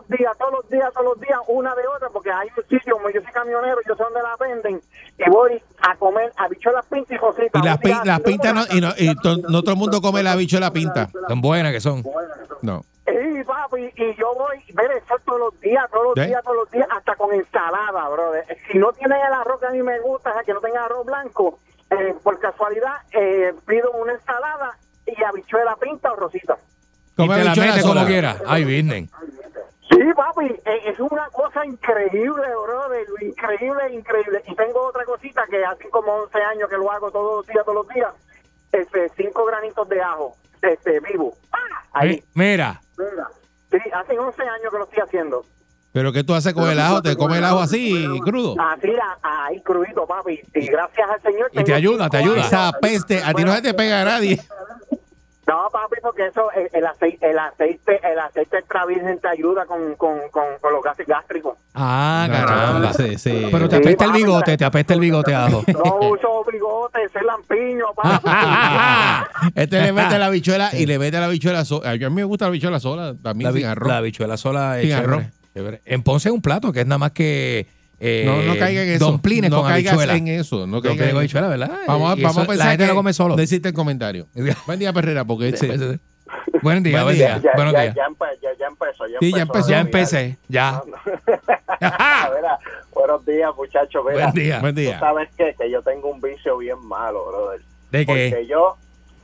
[0.08, 2.94] los días, todos los días, todos los días, una de otra, porque hay un sitio,
[2.96, 4.80] como yo soy camionero, yo sé dónde la venden,
[5.18, 7.58] y voy a comer habichuelas pinta y rosita.
[7.58, 10.22] Y las, pin- las pintas no, y no, y to- no todo el mundo come
[10.22, 11.08] la bichuela pinta.
[11.28, 12.02] Tan buenas que son.
[12.62, 12.84] No.
[13.06, 16.70] Sí, papi, y yo voy, ver eso todos los días, todos los días, todos los
[16.70, 18.44] días, hasta con ensalada, brother.
[18.70, 21.58] Si no tienen el arroz que a mí me gusta, que no tenga arroz blanco,
[21.90, 24.76] eh, por casualidad, eh, pido una ensalada
[25.06, 26.56] y habichuela pinta o rosita.
[27.16, 28.06] Y te la habichuela metes como sola.
[28.06, 28.42] quieras.
[28.46, 29.08] Ay, Virgen.
[29.98, 34.42] Sí, papi, eh, es una cosa increíble, brother, increíble, increíble.
[34.46, 37.64] Y tengo otra cosita que hace como 11 años que lo hago todos los días,
[37.64, 38.12] todos los días,
[38.70, 41.34] este, cinco granitos de ajo, este, vivo.
[41.52, 41.58] ¡Ah!
[41.94, 42.22] Ahí.
[42.34, 42.80] Mi- Mira.
[42.96, 43.28] Mira.
[43.72, 45.44] Sí, hace 11 años que lo estoy haciendo.
[45.92, 47.02] Pero ¿qué tú haces con el ajo?
[47.02, 48.54] ¿Te comes el ajo así, crudo?
[48.60, 48.92] Así,
[49.22, 50.40] ahí crudito, papi.
[50.54, 51.50] Y gracias al Señor.
[51.52, 52.40] Y te ayuda, te ayuda.
[52.42, 54.38] Esa peste, a ti no se te pega a nadie.
[55.48, 59.64] No, papi, porque eso, el, el aceite, el aceite, el aceite extra virgen te ayuda
[59.64, 61.56] con, con, con, con los gases gástricos.
[61.74, 62.92] Ah, No, caramba.
[62.92, 63.48] sí, sí.
[63.50, 65.64] Pero te Sí, apesta el papi, bigote, te apesta el bigote ajo.
[65.72, 67.86] No uso bigote, ese lampiño,
[69.54, 71.90] Este le mete la bichuela y le mete la bichuela sola.
[71.90, 73.88] A mí me gusta la bichuela sola, también La, sin arroz.
[73.88, 75.04] la bichuela sola es Sin
[75.54, 75.82] chévere.
[75.84, 77.66] En Ponce es un plato que es nada más que
[78.00, 79.04] eh, no, no caiga en eso.
[79.06, 80.14] Domplines no con caigas habichuela.
[80.16, 80.66] en eso.
[80.66, 81.48] No Domplines caiga en eso.
[81.48, 81.78] ¿verdad?
[81.86, 83.36] Vamos, a- Y vamos eso a pensar la gente que lo come solo.
[83.36, 84.26] No existe el comentario.
[84.66, 85.98] Buen día, Perrera, porque este...
[86.62, 87.38] Buen día, Buen día.
[87.38, 87.52] día.
[87.54, 87.94] Buenos ya, días.
[87.94, 89.06] ya, empe- ya, ya empezó.
[89.06, 89.58] Ya Sí, ya empezó.
[89.58, 89.68] empezó.
[89.70, 90.82] Ya empecé, ya.
[91.80, 92.58] Mira,
[92.92, 94.02] buenos días, muchachos.
[94.08, 94.58] Mira, Buen día.
[94.60, 94.94] Buen día.
[94.94, 95.54] ¿Tú sabes qué?
[95.58, 97.60] Que yo tengo un vicio bien malo, brother.
[97.90, 98.28] ¿De qué?
[98.30, 98.76] Porque yo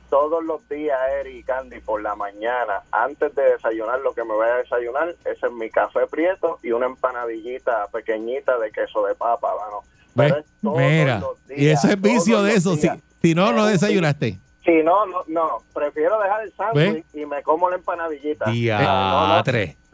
[0.09, 4.33] todos los días, Eri y Candy, por la mañana, antes de desayunar lo que me
[4.33, 9.15] voy a desayunar, ese es mi café prieto y una empanadillita pequeñita de queso de
[9.15, 9.83] papa, mano.
[10.15, 12.75] Pero es todos Mira, los días, y eso es vicio de eso.
[12.75, 12.89] Si,
[13.21, 14.39] si no, no desayunaste.
[14.63, 18.45] Si no, no, no, prefiero dejar el sándwich y me como la empanadillita.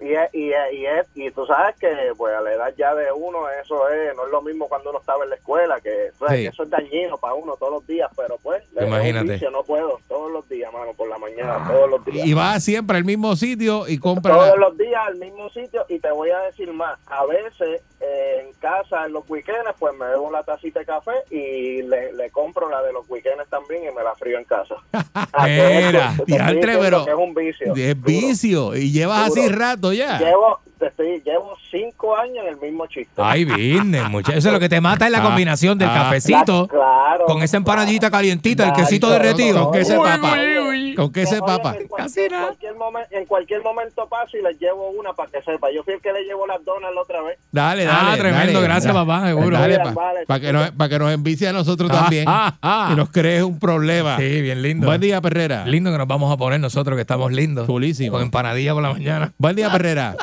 [0.01, 1.87] Y, es- y, es- y tú sabes que
[2.17, 4.99] pues a la edad ya de uno eso es no es lo mismo cuando uno
[4.99, 6.43] estaba en la escuela que, o sea, Sí.
[6.43, 9.33] que eso es dañino para uno todos los días pero pues Imagínate.
[9.33, 12.63] vicio, no puedo todos los días mano por la mañana todos los días Y vas
[12.63, 14.35] siempre al mismo sitio y compras.
[14.37, 18.53] todos los días al mismo sitio y te voy a decir más a veces en
[18.53, 22.69] casa en los weekends pues me bebo la tacita de café y le, le compro
[22.69, 24.75] la de los weekends también y me la frío en casa
[25.45, 28.75] Mira, diantre, pero es un vicio es vicio.
[28.75, 29.41] Y llevas Duro.
[29.41, 30.19] así rato ya.
[30.19, 33.13] Llevo, estoy, llevo cinco años en el mismo chiste.
[33.17, 34.37] Ay, business, muchachos.
[34.37, 35.93] Eso es lo que te mata es la Ah, combinación del ah.
[36.03, 37.25] cafecito Claro.
[37.25, 38.83] con esa empanadita calientita, el Claro.
[38.87, 39.63] quesito derretido.
[39.65, 40.33] Con queso de Uy, papa.
[40.33, 40.95] uy, uy.
[40.95, 41.75] Con queso de papa.
[41.79, 45.69] En cualquier, cualquier momen- en cualquier momento paso y les llevo una para que sepa.
[45.73, 47.37] Yo fui el que le llevo las donas la otra vez.
[47.51, 48.17] Dale, Ah, dale.
[48.21, 48.65] tremendo, dale.
[48.65, 49.57] gracias, papá, seguro.
[49.57, 50.41] Dale, para vale.
[50.41, 52.25] que, nos, pa' que nos envicie a nosotros Ah, también.
[52.27, 52.89] ah, ah.
[52.91, 54.17] Y nos crees un problema.
[54.17, 54.87] Sí, bien lindo.
[54.87, 55.65] Buen día, Perrera.
[55.65, 57.67] Lindo que nos vamos a poner nosotros, que estamos lindos.
[57.67, 58.11] Chulísimo.
[58.13, 59.31] Con empanadilla por la mañana.
[59.37, 60.15] Buen día, Perrera.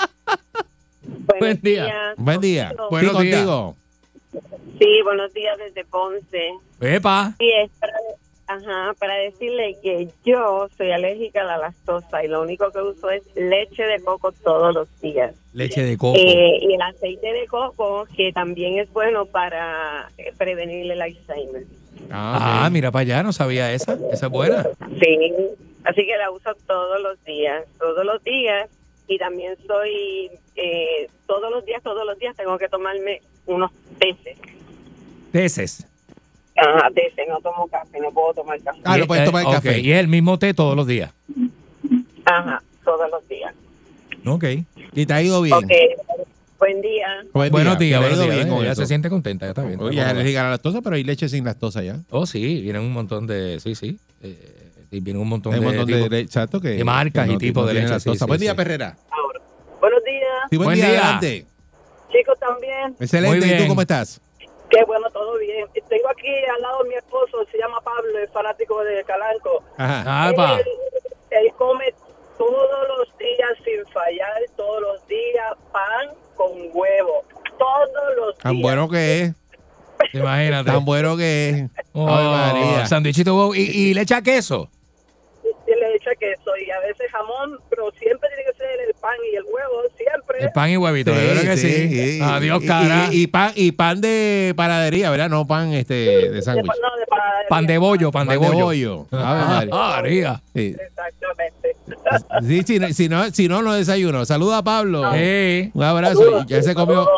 [1.38, 2.14] Buen día.
[2.16, 2.72] Buen día.
[2.90, 3.38] Buenos Sí, días.
[3.46, 3.76] contigo.
[4.78, 6.50] Sí, buenos días desde Ponce.
[6.80, 7.34] Epa.
[7.38, 7.92] Y es para,
[8.46, 13.10] ajá, para decirle que yo soy alérgica a la lactosa y lo único que uso
[13.10, 15.34] es leche de coco todos los días.
[15.52, 16.16] Leche de coco.
[16.18, 21.64] Eh, y el aceite de coco, que también es bueno para eh, prevenir el Alzheimer.
[22.10, 23.98] Ah, mira para allá, no sabía esa.
[24.12, 24.62] Esa es buena.
[25.00, 25.34] Sí,
[25.84, 28.68] así que la uso todos los días, todos los días.
[29.08, 34.36] Y también soy, eh, todos los días, todos los días tengo que tomarme unos teces.
[35.32, 35.86] Teces.
[36.56, 38.80] Ajá, teces, no tomo café, no puedo tomar café.
[38.84, 39.80] Ah, no puedes tomar ok, café.
[39.80, 41.12] Y es el mismo té todos los días.
[42.24, 43.54] Ajá, todos los días.
[44.26, 44.44] Ok.
[44.92, 45.54] Y te ha ido bien.
[45.56, 45.70] Ok,
[46.58, 47.24] buen día.
[47.32, 48.46] Buen Buenos día, días, le buenos días.
[48.46, 48.64] bien ¿eh?
[48.66, 49.80] Ya se siente contenta, ya está bien.
[49.80, 52.00] Oye, es alérgica a la lactosa, pero hay leche sin lactosa ya.
[52.10, 53.60] Oh, sí, vienen un montón de.
[53.60, 53.98] Sí, sí.
[54.22, 55.70] Eh, y vienen un montón Hay un de.
[55.72, 57.92] montón de, tipos- de- exacto, que, de marcas que y tipos no de leche, sí,
[57.92, 58.18] lactosa.
[58.24, 58.56] sí, buen día, sí.
[58.56, 58.96] Perrera.
[59.80, 60.22] Buenos días.
[60.50, 60.98] Sí, buen, Buen día, día.
[61.00, 61.46] adelante.
[62.10, 62.96] Chicos, también.
[62.98, 63.46] Excelente.
[63.46, 64.20] Muy ¿Y tú cómo estás?
[64.70, 65.66] Qué bueno, todo bien.
[65.88, 69.62] Tengo aquí al lado mi esposo, se llama Pablo, es fanático de Calanco.
[69.76, 70.02] Ajá.
[70.06, 70.58] Ah.
[70.58, 70.66] Él,
[71.30, 71.84] él come
[72.36, 77.24] todos los días sin fallar, todos los días pan con huevo.
[77.58, 78.42] Todos los días.
[78.42, 79.34] Tan bueno que es.
[80.12, 80.70] Imagínate.
[80.70, 81.70] Tan bueno que es.
[81.92, 82.86] Oh, María.
[82.86, 83.54] Sandwichito huevo.
[83.54, 84.68] ¿Y, y le echa queso?
[85.88, 89.14] Y le echa queso y a veces jamón, pero siempre tiene que ser el pan
[89.32, 90.38] y el huevo, siempre.
[90.44, 92.20] El pan y huevito, yo creo que sí.
[92.22, 93.08] Adiós, cara.
[93.12, 95.28] Y, y pan, y pan de panadería, ¿verdad?
[95.28, 96.66] No pan este de sándwich.
[96.66, 97.48] No, de panadería.
[97.48, 98.64] Pan de bollo, pan, de bollo.
[98.64, 99.06] bollo.
[99.12, 99.74] Ah, María.
[99.74, 100.42] María.
[100.54, 101.76] Sí, Exactamente.
[102.46, 104.24] Sí, si, no- si, no, si no, no desayuno.
[104.24, 105.10] Saluda a Pablo.
[105.14, 105.70] Sí.
[105.74, 106.44] Un abrazo.
[106.46, 107.08] Ya se comió.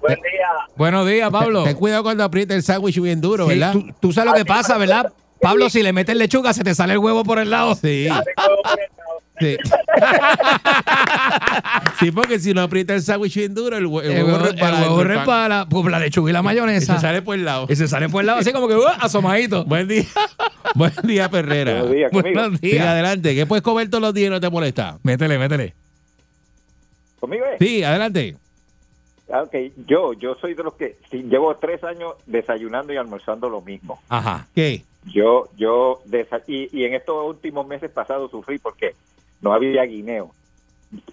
[0.00, 0.48] Buen día.
[0.76, 1.64] Buenos días, Pablo.
[1.64, 3.72] Ten cuidado cuando apriete el sándwich bien duro, Sí, ¿verdad?
[3.72, 5.12] tú, tú sabes lo que pasa, ¿verdad?
[5.40, 7.74] Pablo, si le metes lechuga, se te sale el huevo por el lado.
[7.74, 8.08] Sí.
[9.40, 9.56] Sí.
[12.00, 14.52] sí, porque si no aprieta el sándwich bien duro, el, hue- el El huevo el
[14.52, 16.96] resbala huevo resbala, pues la lechuga y la Y mayonesa.
[16.96, 17.66] se sale por el lado.
[17.68, 19.64] Y se sale por el lado, así como que uh, asomadito.
[19.64, 20.04] Buen día.
[20.74, 21.72] Buen día, Perrera.
[21.74, 22.40] Buenos días, conmigo.
[22.40, 22.86] Buenos Sí, días.
[22.86, 23.34] adelante.
[23.36, 24.98] ¿Qué puedes comer todos los días y no te molesta?
[25.04, 25.74] Métele, métele.
[27.20, 27.58] ¿Conmigo es?
[27.60, 28.36] Sí, adelante.
[29.32, 29.54] Ah, ok.
[29.86, 34.00] Yo, yo soy de los que sí, llevo tres años desayunando y almorzando lo mismo.
[34.08, 34.46] Ajá.
[34.54, 34.82] ¿Qué?
[35.12, 36.00] Yo, yo,
[36.46, 38.94] y, y en estos últimos meses pasados sufrí porque
[39.40, 40.32] no había guineo.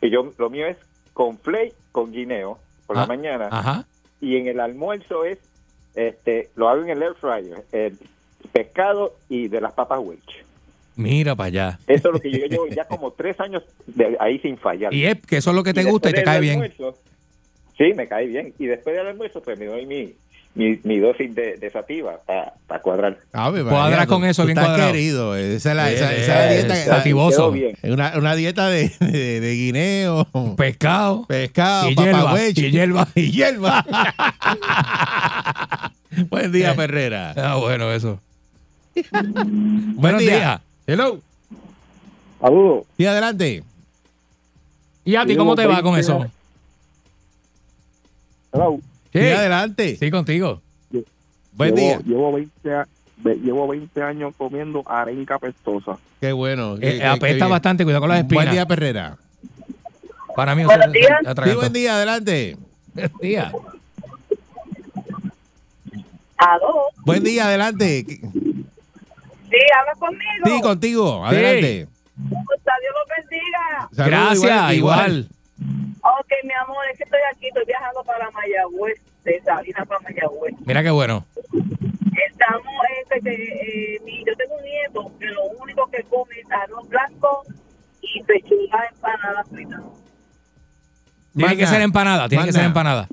[0.02, 0.78] Y yo, lo mío es
[1.14, 2.58] con flake con guineo
[2.88, 3.86] por Ah, la mañana Ajá.
[4.22, 5.40] y en el almuerzo es,
[5.96, 7.98] este, lo hago en el air fryer, el
[8.52, 10.44] pescado y de las papas Welch.
[10.98, 11.80] Mira para allá.
[11.88, 14.94] Eso es lo que yo llevo ya como tres años de ahí sin fallar.
[14.94, 16.54] Y es que eso es lo que te Y gusta y te cae bien.
[16.54, 16.98] almuerzo,
[17.78, 18.54] sí, me cae bien.
[18.60, 20.14] Y después del almuerzo, pues me doy mi,
[20.56, 23.18] mi, mi dosis de, de sativa para cuadrar.
[23.34, 24.92] Ave María, Cuadras con eso bien cuadrado.
[24.92, 25.36] querido.
[25.36, 26.96] Esa es la, esa, Eh, esa es la dieta.
[26.98, 27.54] sativoso.
[27.54, 30.28] Es Una, una dieta de, de, de guineo,
[30.58, 31.26] Pescado.
[31.28, 33.08] pescado, Y hierba, y hierba.
[33.16, 33.86] Y hierba.
[36.30, 36.76] Buen día, Eh.
[36.76, 37.34] Ferrera.
[37.36, 38.20] Ah, bueno, eso.
[39.12, 40.36] Buen Buenos día.
[40.36, 40.62] días.
[40.88, 41.20] Hello.
[42.40, 42.86] Saludos.
[42.98, 43.64] Sí, adelante.
[45.04, 46.26] ¿Y a ti cómo te va con eso?
[48.54, 48.80] Hello.
[49.16, 49.96] Sí, Sí, adelante.
[49.96, 50.62] sí, contigo.
[51.54, 52.00] Buen llevo, día.
[52.06, 52.88] Llevo 20, a-
[53.18, 55.98] ve- llevo 20 años comiendo arenca pestosa.
[56.20, 56.76] Qué bueno.
[56.76, 58.44] Eh, Qué- apesta qué bastante, cuidado con las espinas.
[58.46, 59.18] Buen día, Perrera.
[60.36, 61.20] Para mí, Buenos eso- días.
[61.46, 62.58] Sí, buen día, adelante.
[62.94, 63.54] Buen día.
[66.38, 66.88] ¿Aló?
[67.06, 68.04] Buen día, adelante.
[68.06, 68.20] Sí,
[69.80, 70.46] habla conmigo.
[70.46, 71.88] Sí, contigo, adelante.
[72.18, 73.90] Dios los bendiga.
[73.94, 75.30] Saludos, Gracias, igual.
[77.16, 80.54] Estoy aquí, estoy viajando para Mayagüez, de Salinas para Mayagüez.
[80.66, 81.26] Mira qué bueno.
[81.52, 83.34] Estamos, este, que,
[83.96, 87.44] eh, mi- yo tengo un nieto que lo único que come es arroz blanco
[88.02, 89.82] y pechuga empanada frita.
[91.34, 92.68] Tiene Más que ser empanada, tiene Más que ser nada.
[92.70, 93.08] empanada.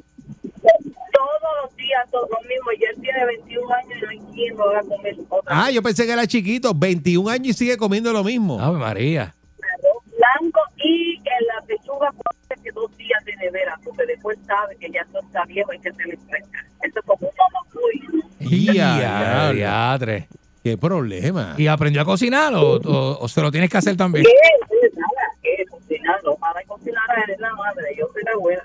[0.63, 2.71] Todos los días, todo lo mismo.
[2.79, 5.83] Y él tiene 21 años y no hay quien lo haga comer otra Ah, yo
[5.83, 8.61] pensé que era chiquito, 21 años y sigue comiendo lo mismo.
[8.61, 9.35] Ave María.
[9.75, 12.42] arroz blanco y en la pechuga puede
[13.43, 16.65] nevera, porque después sabe que ya esto está viejo y que se le fresca.
[16.83, 18.67] Eso es como un monocuy.
[18.67, 20.29] Ya, Ya, diatre.
[20.63, 21.55] Qué problema.
[21.59, 24.25] ¿Y aprendió a cocinar o, o- o se lo tienes que hacer también?
[24.25, 24.31] ¿Qué?
[24.69, 24.91] ¿Qué?
[24.95, 25.65] Nada, ¿qué?
[25.69, 26.33] Cocinando.
[26.35, 27.85] Ojalá y cocinara es la madre.
[27.99, 28.63] Yo soy la abuela.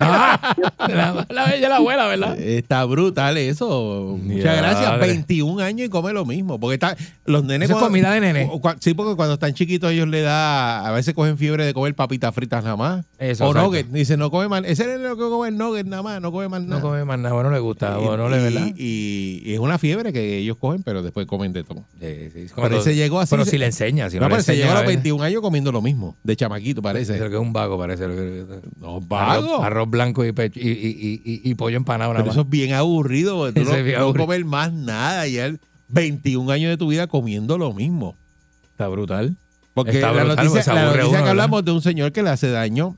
[0.00, 0.54] Ah,
[0.88, 2.38] la, la bella la abuela, ¿verdad?
[2.38, 4.16] Está brutal eso.
[4.22, 4.90] Muchas gracias.
[4.90, 5.06] madre.
[5.08, 6.58] 21 años y come lo mismo.
[6.60, 7.68] Porque está, los nenes.
[7.68, 8.50] Eso es cuando- comida de nene.
[8.80, 10.86] Sí, porque cuando están chiquitos ellos le da.
[10.86, 13.04] A veces cogen fiebre de comer papitas fritas nada más.
[13.18, 13.68] Eso, o exacto.
[13.68, 13.92] nuggets.
[13.92, 14.62] Dice, no come más.
[14.64, 16.20] Ese nene lo que come es nuggets nada más.
[16.20, 16.80] No come más nada.
[16.80, 18.66] No come más nada, bueno, no le gusta, Y- bueno, no le, ¿verdad?
[18.76, 21.84] Y, y es una fiebre que ellos cogen, pero después comen de todo.
[22.00, 23.30] Sí, sí, Pero cuando- ese llegó así.
[23.30, 24.84] Pero se- si le enseña, si no, no, le pero se enseña, llegó a los
[24.84, 24.96] a ver.
[24.96, 26.16] 21 años comiendo lo mismo.
[26.22, 27.16] De chamaquito, parece.
[27.16, 28.06] Creo que es un vago, parece.
[28.80, 29.62] No, vago.
[29.62, 33.52] arroz blanco y, pecho- y, y, y, pollo empanado Pero eso es bien aburrido.
[33.52, 34.26] Tú no, bien no aburrido.
[34.26, 35.26] comer más nada.
[35.26, 38.16] Y él, 21 años de tu vida comiendo lo mismo.
[38.70, 39.36] Está brutal.
[39.74, 41.30] Porque Está la brutal, porque noticia, se la aburre noticia uno, que ¿verdad?
[41.30, 42.96] hablamos de un señor que le hace daño,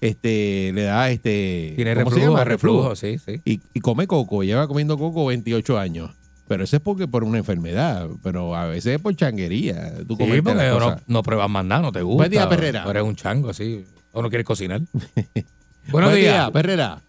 [0.00, 1.72] este, le da este.
[1.76, 2.44] Tiene ¿cómo se reflujo, llama?
[2.44, 3.40] reflujo, sí, sí.
[3.44, 6.10] Y, y come coco, lleva comiendo coco 28 años.
[6.48, 9.94] Pero eso es porque por una enfermedad, pero a veces es por changuería.
[10.06, 12.46] Tú Sí, porque no, pruebas más nada, no te gusta.
[12.46, 12.84] O- Perrera.
[12.88, 13.84] eres un chango, sí.
[14.12, 14.80] O no quieres cocinar.
[15.90, 16.34] Buenos Buen días.
[16.34, 17.00] día, Perrera.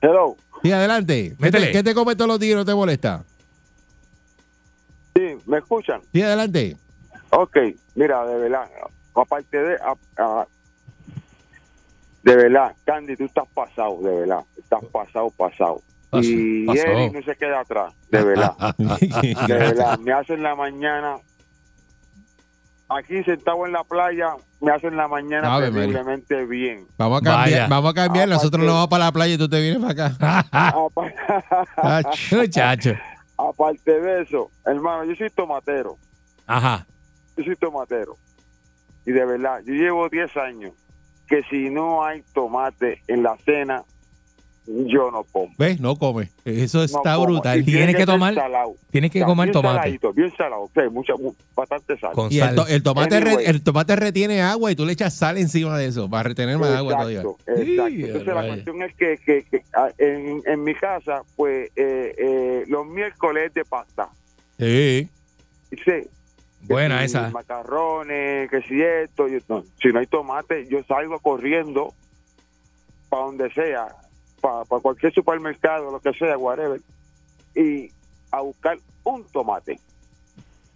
[0.00, 0.36] Hello.
[0.62, 1.34] Sí, adelante.
[1.36, 1.66] ¿Qué Métele.
[1.66, 3.24] te, qué te comes todos los días y no te molesta?
[5.16, 6.00] Sí, ¿me escuchan?
[6.12, 6.76] Sí, adelante.
[7.30, 7.56] Ok,
[7.94, 8.68] mira, de verdad,
[9.14, 9.74] aparte de...
[9.76, 10.46] a- a-
[12.22, 14.40] de verdad, Candy, tú estás pasado, de verdad.
[14.56, 15.80] Estás pasado, pasado.
[16.20, 16.82] Y pasó.
[16.82, 18.54] Eric no se queda atrás, de verdad.
[18.78, 21.16] de verdad, me hacen la mañana...
[22.90, 25.86] Aquí sentado en la playa, me hacen la mañana Ave María.
[25.88, 26.86] terriblemente bien.
[26.96, 27.66] Vamos a cambiar, Vaya.
[27.68, 28.24] vamos a cambiar.
[28.28, 30.74] Aparte- Nosotros nos vamos para la playa y tú te vienes para acá.
[32.32, 32.90] Muchacho.
[33.38, 35.96] Aparte de eso, hermano, yo soy tomatero.
[36.46, 36.86] Ajá.
[37.36, 38.16] Yo soy tomatero.
[39.06, 40.72] Y de verdad, yo llevo 10 años
[41.28, 43.84] que si no hay tomate en la cena,
[44.86, 45.52] yo no como.
[45.58, 45.80] ¿Ves?
[45.80, 46.28] No come.
[46.44, 47.26] Eso No está como.
[47.26, 47.64] brutal.
[47.64, 48.74] Tiene Tienes que tomar- salado.
[48.90, 49.76] tienes que comer bien tomate.
[49.76, 52.12] saladito, bien salado, sí, mucha, mu- bastante sal.
[52.12, 52.54] Con Y el, sal.
[52.54, 55.86] to- el tomate re- el tomate retiene agua y tú le echas sal encima de
[55.86, 57.20] eso para retener más agua todavía.
[57.20, 57.38] Exacto.
[57.64, 58.48] Sí, Entonces la vaya.
[58.48, 63.52] cuestión es que, que- que, ah, en, en mi casa, pues eh, eh, los miércoles
[63.54, 64.08] de pasta.
[64.58, 65.08] Sí.
[65.72, 66.08] Sí.
[66.62, 67.30] Buena esa.
[67.30, 71.94] Macarrones, que si esto, yo- no, si no hay tomate, yo salgo corriendo
[73.08, 73.88] para donde sea,
[74.40, 76.80] para cualquier supermercado, lo que sea, whatever,
[77.54, 77.90] y
[78.30, 79.78] a buscar un tomate.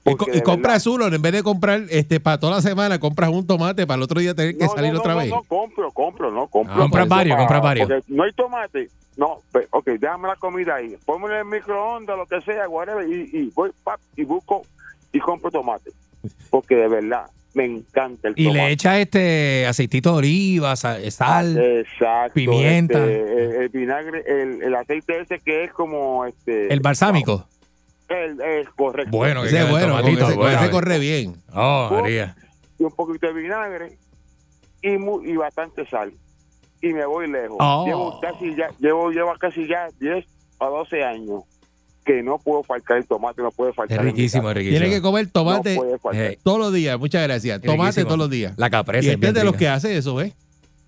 [0.04, 2.98] Y, co- y compras verdad- uno, en vez de comprar este para toda la semana,
[2.98, 5.28] compras un tomate para el otro día tener que No, salir no, otra no, vez.
[5.30, 6.74] No, no, compro, compro, no, compro.
[6.74, 7.88] Ah, compras Por eso varios, compras varios.
[8.08, 8.88] No hay tomate.
[9.16, 10.96] No, pe- ok, déjame la comida ahí.
[11.04, 14.62] Póngale en el microondas, lo que sea, whatever, y, y voy pap, y busco
[15.12, 15.92] y compro tomate.
[16.50, 18.64] Porque de verdad, me encanta el Y tomate.
[18.66, 21.58] le echa este aceitito de oliva, sa- sal.
[21.58, 22.34] Exacto.
[22.34, 22.98] pimienta.
[22.98, 26.72] este, el, el vinagre, el, el aceite ese que es como este.
[26.72, 27.46] el balsámico.
[28.08, 29.10] El, es correcto.
[29.16, 30.60] Bueno, que Ese es queda el bueno, tomatito, con ese, con bueno.
[30.60, 31.34] ese corre bien.
[31.54, 32.36] Oh, María.
[32.78, 33.98] Y un poquito de vinagre
[34.82, 36.12] y, mu- y bastante sal.
[36.82, 37.56] Y me voy lejos.
[37.60, 37.84] Oh.
[37.86, 40.26] Llevo casi ya, llevo, llevo casi ya 10
[40.58, 41.42] a 12 años
[42.04, 43.98] que no puedo faltar el tomate, no puede faltar.
[43.98, 44.78] Es riquísimo, es riquísimo.
[44.80, 45.98] Tiene que comer tomate No
[46.42, 46.98] todos los días.
[46.98, 47.56] Muchas gracias.
[47.56, 48.06] Es Tomate riquísimo.
[48.06, 48.54] todos los días.
[48.56, 50.32] La capresa Y es este bien es de los que hace eso, ¿ves?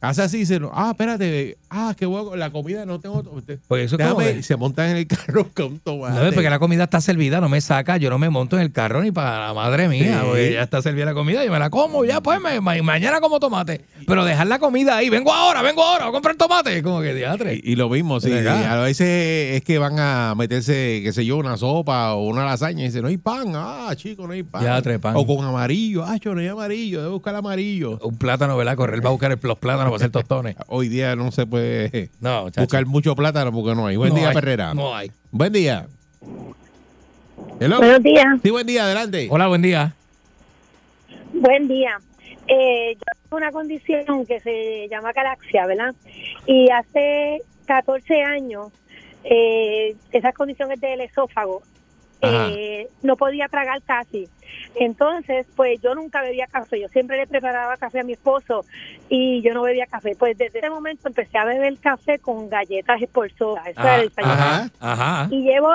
[0.09, 3.23] Hace así y dice, ah, espérate, ah, qué bueno, la comida no tengo.
[3.69, 6.25] Pues eso es Déjame, se montan en el carro con tomate.
[6.25, 8.73] No, porque la comida está servida, no me saca, yo no me monto en el
[8.73, 10.27] carro ni para la madre mía, Sí.
[10.27, 13.41] porque ya está servida la comida, yo me la como, ya pues, me- mañana como
[13.41, 13.81] tomate.
[14.07, 17.15] Pero dejar la comida ahí, vengo ahora, vengo ahora, voy a comprar tomate, como que
[17.15, 17.61] diatre.
[17.63, 18.33] Y, y lo mismo, sí.
[18.33, 22.83] A veces es que van a meterse, qué sé yo, una sopa o una lasaña
[22.83, 23.53] y dicen, no hay pan.
[23.55, 24.63] Ah, chico, no hay pan.
[24.63, 25.15] Ya, tres pan.
[25.17, 26.05] O con amarillo.
[26.05, 27.99] Ah, yo no hay amarillo, debo buscar amarillo.
[28.03, 28.77] Un plátano, ¿verdad?
[28.77, 30.57] Correr va a buscar el- los plátanos para hacer tostones.
[30.69, 33.97] Hoy día no se puede No, buscar mucho plátano porque no hay.
[33.97, 34.75] Buen No día, hay.
[34.75, 35.11] No hay.
[35.31, 35.87] Buen día.
[37.61, 37.79] Hello.
[37.79, 38.27] Buenos días.
[38.43, 39.29] Sí, buen día, adelante.
[39.31, 39.95] Hola, buen día.
[41.33, 41.99] Buen día.
[42.47, 45.95] Eh, yo tengo una condición que se llama galaxia, ¿verdad?
[46.47, 48.69] Y hace 14 años,
[49.25, 51.63] eh, esa condición es del esófago.
[52.27, 54.29] Eh, no podía tragar casi.
[54.77, 56.81] Entonces, pues yo nunca bebía café.
[56.81, 58.65] Yo siempre le preparaba café a mi esposo
[59.09, 60.17] y yo no bebía café.
[60.19, 63.63] Pues desde ese momento empecé a beber café con galletas por soda.
[63.67, 64.35] Eso era el desayuno.
[64.35, 65.29] Ajá, ajá.
[65.31, 65.71] Y llevo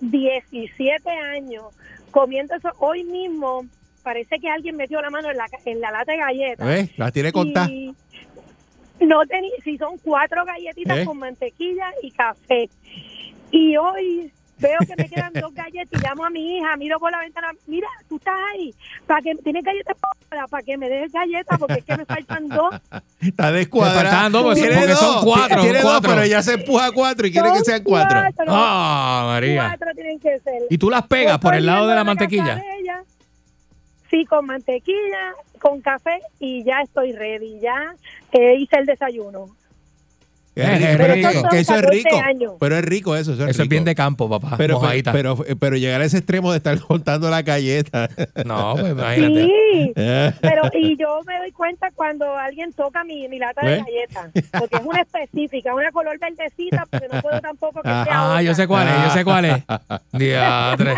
[0.00, 1.64] 17 años
[2.10, 2.70] comiendo eso.
[2.78, 3.64] Hoy mismo
[4.02, 6.66] parece que alguien metió la mano en la, en la lata de galletas.
[6.66, 6.98] ¿Ves?
[6.98, 7.70] Las tiene contadas.
[7.70, 7.94] Y
[9.00, 11.04] No tenía, si son cuatro galletitas ¿Eh?
[11.04, 12.70] con mantequilla y café.
[13.50, 17.10] Y hoy veo que me quedan dos galletas y llamo a mi hija, miro por
[17.12, 18.74] la ventana, mira, tú estás ahí,
[19.06, 19.96] para que tienes galletas
[20.28, 22.74] para, para que me des galletas porque es que me faltan dos.
[23.20, 24.02] Está descuadrada.
[24.02, 24.94] Le faltan dos, porque son- Tiene
[25.24, 26.10] cuatro, Tiene son dos, cuatro.
[26.10, 28.18] pero ella se empuja a cuatro y quiere que sean cuatro.
[28.20, 28.44] cuatro.
[28.54, 29.68] Ah, María.
[29.76, 30.62] Cuatro tienen que ser.
[30.68, 32.56] ¿Y tú las pegas por el lado de la mantequilla?
[32.56, 33.02] mantequilla?
[34.10, 37.60] Sí, con mantequilla, con café y ya estoy ready.
[37.60, 37.94] Ya
[38.32, 39.48] eh, hice el desayuno.
[40.62, 42.20] Es rico, que- eso es 14 rico.
[42.24, 42.52] años.
[42.60, 43.32] Pero es rico eso.
[43.32, 43.70] Eso es, Eso es rico.
[43.70, 44.56] bien de campo, papá.
[44.56, 44.80] pero,
[45.12, 48.08] pero, pero llegar a ese extremo de estar contando la galleta.
[48.44, 49.44] No, pues imagínate.
[49.44, 49.92] Sí,
[50.40, 53.84] pero y yo me doy cuenta cuando alguien toca mi, mi lata de ¿Ves?
[53.84, 58.28] galletas, porque es una específica, una color verdecita, porque no puedo tampoco que sea Ah,
[58.30, 58.42] otra.
[58.42, 59.62] yo sé cuál es, yo sé cuál es.
[60.12, 60.94] Diatre.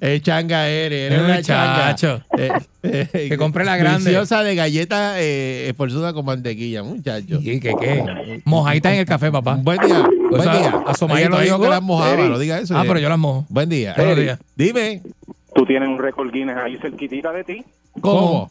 [0.00, 1.76] Es changa eres, eres una changa.
[1.76, 2.22] Muchacho.
[2.38, 2.50] Eh,
[2.82, 4.04] eh, Que compre la grande.
[4.04, 7.38] Deliciosa de galleta eh, esforzuda con mantequilla, muchacho.
[7.40, 8.42] ¿Y qué qué?
[8.44, 9.58] Mojadita en el café, papá.
[9.62, 10.00] Buen día.
[10.00, 10.82] O Buen sea, día.
[10.86, 12.76] asomadito Ella no que las mojaba, no diga eso.
[12.76, 13.46] Ah, pero yo las mojo.
[13.48, 13.94] Buen día.
[13.96, 14.38] Buenos Eri, días.
[14.54, 15.02] Dime.
[15.54, 17.64] Tú tienes un récord Guinness ahí cerquitita de ti.
[18.00, 18.50] ¿Cómo?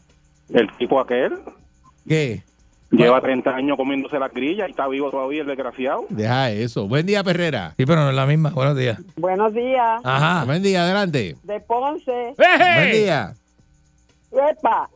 [0.52, 1.34] El tipo aquel
[2.08, 2.42] ¿Qué?
[2.90, 6.06] lleva 30 años comiéndose las grillas y está vivo todavía el desgraciado.
[6.08, 6.86] Deja eso.
[6.88, 7.74] Buen día, Perrera.
[7.76, 8.50] Sí, pero no es la misma.
[8.50, 8.98] Buenos días.
[9.16, 10.00] Buenos días.
[10.04, 10.44] Ajá.
[10.44, 11.36] Buen día, adelante.
[11.42, 12.34] De Ponce.
[12.36, 13.34] Buen día.
[14.38, 14.88] Epa.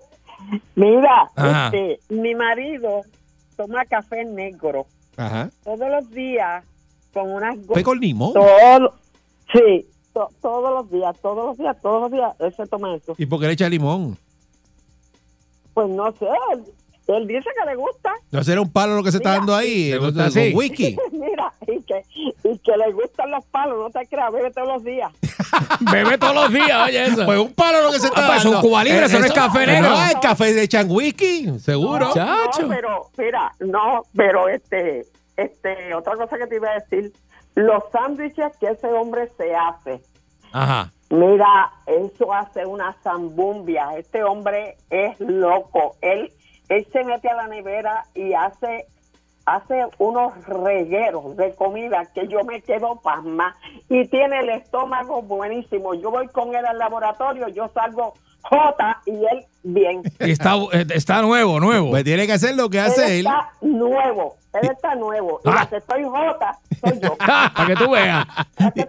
[0.75, 1.67] Mira, Ajá.
[1.67, 3.03] este, mi marido
[3.57, 4.87] toma café negro
[5.17, 5.51] Ajá.
[5.65, 6.65] todos los días
[7.13, 8.33] con unas go- ¿Fue con limón?
[8.33, 8.95] Todo-
[9.53, 13.15] sí, to- todos los días, todos los días, todos los días, él se toma eso.
[13.19, 14.17] ¿Y por qué le echa limón?
[15.75, 16.65] Pues no sé, él,
[17.17, 18.13] él dice que le gusta.
[18.31, 19.91] ¿No será un palo lo que se está dando ahí?
[19.93, 20.97] ¿Le Con- whisky.
[21.13, 22.05] Mira, y que,
[22.45, 25.11] y que le gustan los palos, no te creas, bebe todos los días.
[25.93, 27.25] Bebe todos los días, oye eso.
[27.25, 28.61] Pues un palo lo que se está Ah, pues dando.
[28.61, 29.91] son Cuba Libre, eso no es café negro.
[29.91, 32.11] No, el café de echan whisky, seguro.
[32.15, 35.07] No, pero, mira, no, pero este,
[35.37, 37.13] este, otra cosa que te iba a decir,
[37.55, 40.01] los sándwiches que ese hombre se hace,
[40.53, 40.93] Ajá.
[41.09, 46.33] mira, eso hace una zambumbia, este hombre es loco, él,
[46.71, 48.87] él se mete a la nevera y hace,
[49.45, 53.57] hace unos regueros de comida que yo me quedo pasma.
[53.89, 59.11] Y tiene el estómago buenísimo, yo voy con él al laboratorio, yo salgo J y
[59.11, 60.03] él bien.
[60.21, 61.91] Y está, eh, está nuevo, nuevo.
[61.91, 63.27] Pues tiene que hacer lo que hace él.
[63.27, 65.41] está nuevo, él está nuevo.
[65.45, 65.55] Y Ah.
[65.55, 67.17] la que estoy J soy yo.
[67.19, 68.27] Para que tú veas.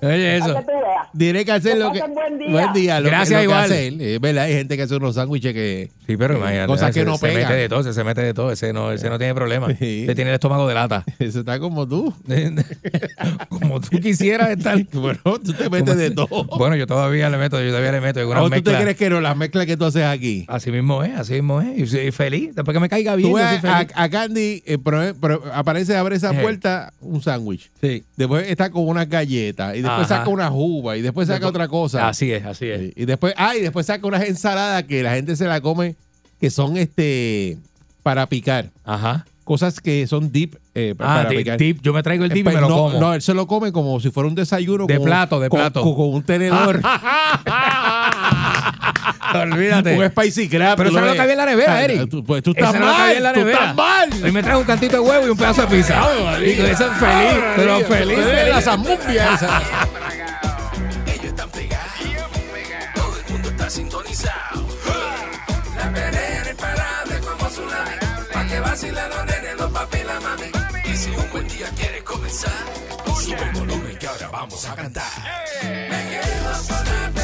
[0.02, 0.48] Oye, eso.
[0.54, 1.08] Para que tú veas.
[1.18, 2.00] Tiene que hacer Que lo que.
[2.02, 2.50] buen día.
[2.52, 3.00] Buen día.
[3.02, 3.64] Lo, Gracias, lo que igual.
[3.66, 4.02] hace él.
[4.02, 5.92] Es verdad, hay gente que hace unos sándwiches que.
[6.08, 6.68] Sí, pero imagínate.
[6.68, 7.42] Cosas que se- no se pegan.
[7.44, 8.52] mete de todo, se, se mete de todo.
[8.52, 9.68] Ese no, ese no tiene problema.
[9.72, 11.04] Ese tiene el estómago de lata.
[11.20, 12.14] Eso está como tú.
[13.50, 14.78] Como tú quisieras estar.
[14.94, 16.46] Bueno, tú te metes de todo.
[16.58, 19.22] Bueno, yo todavía le meto, yo todavía le meto ¿O tú te crees que no?
[19.22, 20.46] Las mezclas que tú haces aquí.
[20.48, 21.80] Así mismo es, así mismo es.
[21.80, 22.54] Y soy feliz.
[22.54, 23.92] Después que me caiga bien, Tú yo ves soy a, feliz.
[23.96, 26.42] a Candy, eh, pro- pro- aparece, abre esa Ejé.
[26.42, 27.72] puerta, un sándwich.
[27.82, 28.04] Sí.
[28.18, 29.76] Después está con unas galletas.
[29.76, 30.18] Y después Ajá.
[30.20, 30.98] saca una uva.
[30.98, 32.08] Y después saca Después- otra cosa.
[32.10, 32.92] Así es, así es.
[32.96, 35.96] Y después, ah, y después saca unas ensaladas que la gente se la come,
[36.42, 37.58] que son este
[38.04, 38.70] para picar.
[38.84, 39.26] Ajá.
[39.44, 41.58] Cosas que son deep eh, pa- Ah, para picar.
[41.82, 43.00] Yo me traigo el dip y Pero me lo no, como.
[43.00, 44.86] No, él se lo come como si fuera un desayuno.
[44.86, 45.82] De con- plato, de con- plato.
[45.82, 46.80] Con, con un tenedor.
[49.42, 49.98] Olvídate.
[49.98, 50.78] un spicy crab.
[50.78, 52.10] Pero eso no lo lo cabía en la nevera, Eric.
[52.10, 53.34] tú- Pues tú estás mal.
[53.34, 54.10] tú estás mal.
[54.24, 56.02] Hoy me trajo un cantito de huevo y un pedazo de pizza.
[56.46, 58.20] Y eso feliz, pero feliz.
[58.50, 59.62] La zambumbia esa.
[61.08, 61.84] Ellos están pegados.
[62.96, 64.68] Todo el mundo está sintonizado.
[65.78, 67.92] La perrera imparable como tsunami.
[68.34, 70.92] Pa' que vacilan los nenes, los papi y la mami.
[70.92, 72.52] Y si un buen día quieres comenzar,
[73.20, 75.04] sube el volumen que ahora vamos a cantar.
[75.64, 77.21] Me quedo con la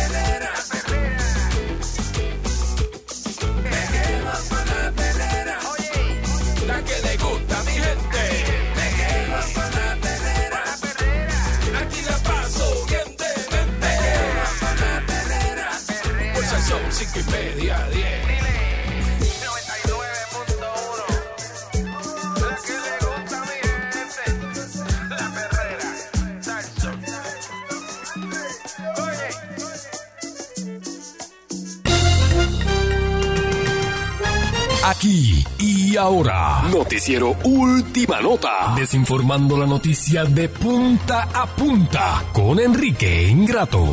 [34.83, 43.27] Aquí y ahora, noticiero Última Nota, desinformando la noticia de punta a punta con Enrique
[43.27, 43.91] Ingrato.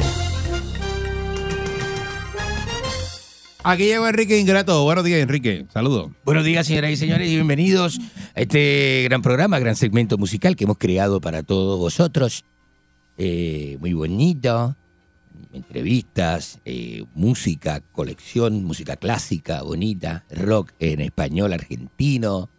[3.67, 4.85] Aquí llegó Enrique Ingrato.
[4.85, 5.65] Buenos días, Enrique.
[5.73, 6.11] Saludos.
[6.25, 7.99] Buenos días, señoras y señores, y bienvenidos
[8.35, 12.45] a este gran programa, gran segmento musical que hemos creado para todos vosotros.
[13.17, 14.77] Eh, muy bonito.
[15.55, 22.51] Entrevistas, eh, música, colección, música clásica, bonita, rock en español argentino,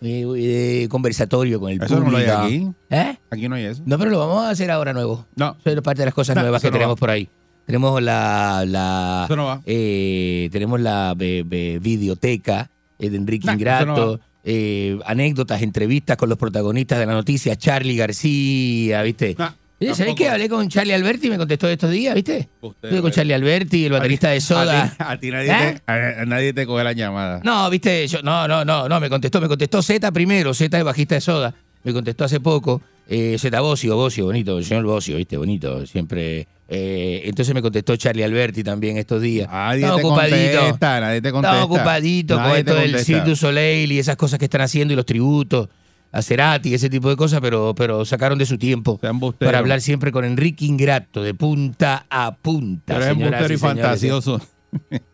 [0.00, 2.10] eh, conversatorio con el Eso no público.
[2.26, 2.68] lo hay aquí.
[2.90, 3.18] ¿Eh?
[3.30, 3.82] Aquí no hay eso.
[3.84, 5.26] No, pero lo vamos a hacer ahora nuevo.
[5.36, 5.56] No.
[5.62, 7.28] Eso es parte de las cosas No, nuevas que no tenemos por ahí.
[7.66, 14.20] Tenemos la, la no eh, tenemos la be- be- videoteca eh, de Enrique Ingrato, no
[14.44, 19.34] eh, anécdotas, entrevistas con los protagonistas de la noticia, Charlie García, ¿viste?
[19.80, 20.16] Oye, ¿Sabés tampoco.
[20.16, 22.48] que hablé con Charlie Alberti y me contestó estos días, ¿viste?
[22.60, 24.84] Usted, Estuve con Charlie Alberti, el baterista de Soda.
[24.84, 25.80] A ti, a ti nadie, ¿Eh?
[25.86, 27.40] te, a- a nadie te coge la llamada.
[27.42, 30.84] No, viste, yo, no, no, no, no, me contestó, me contestó Z primero, Z es
[30.84, 31.54] bajista de Soda,
[31.84, 36.48] me contestó hace poco, eh, Z Bocio, Bocio, bonito, el señor Bocio, viste, bonito, siempre.
[36.68, 39.48] eh, entonces me contestó Charlie Alberti también estos días.
[39.50, 40.58] Nadie Estaba te ocupadito.
[40.60, 41.56] contesta, nadie te contesta.
[41.56, 42.98] Estaba ocupadito con Nadie esto del.
[43.00, 45.68] Cirque du Soleil y esas cosas que están haciendo y los tributos
[46.10, 48.98] a Cerati y ese tipo de cosas, pero, pero sacaron de su tiempo
[49.38, 52.94] para hablar siempre con Enrique Ingrato, de punta a punta.
[52.94, 54.40] Pero es embustero y fantasioso.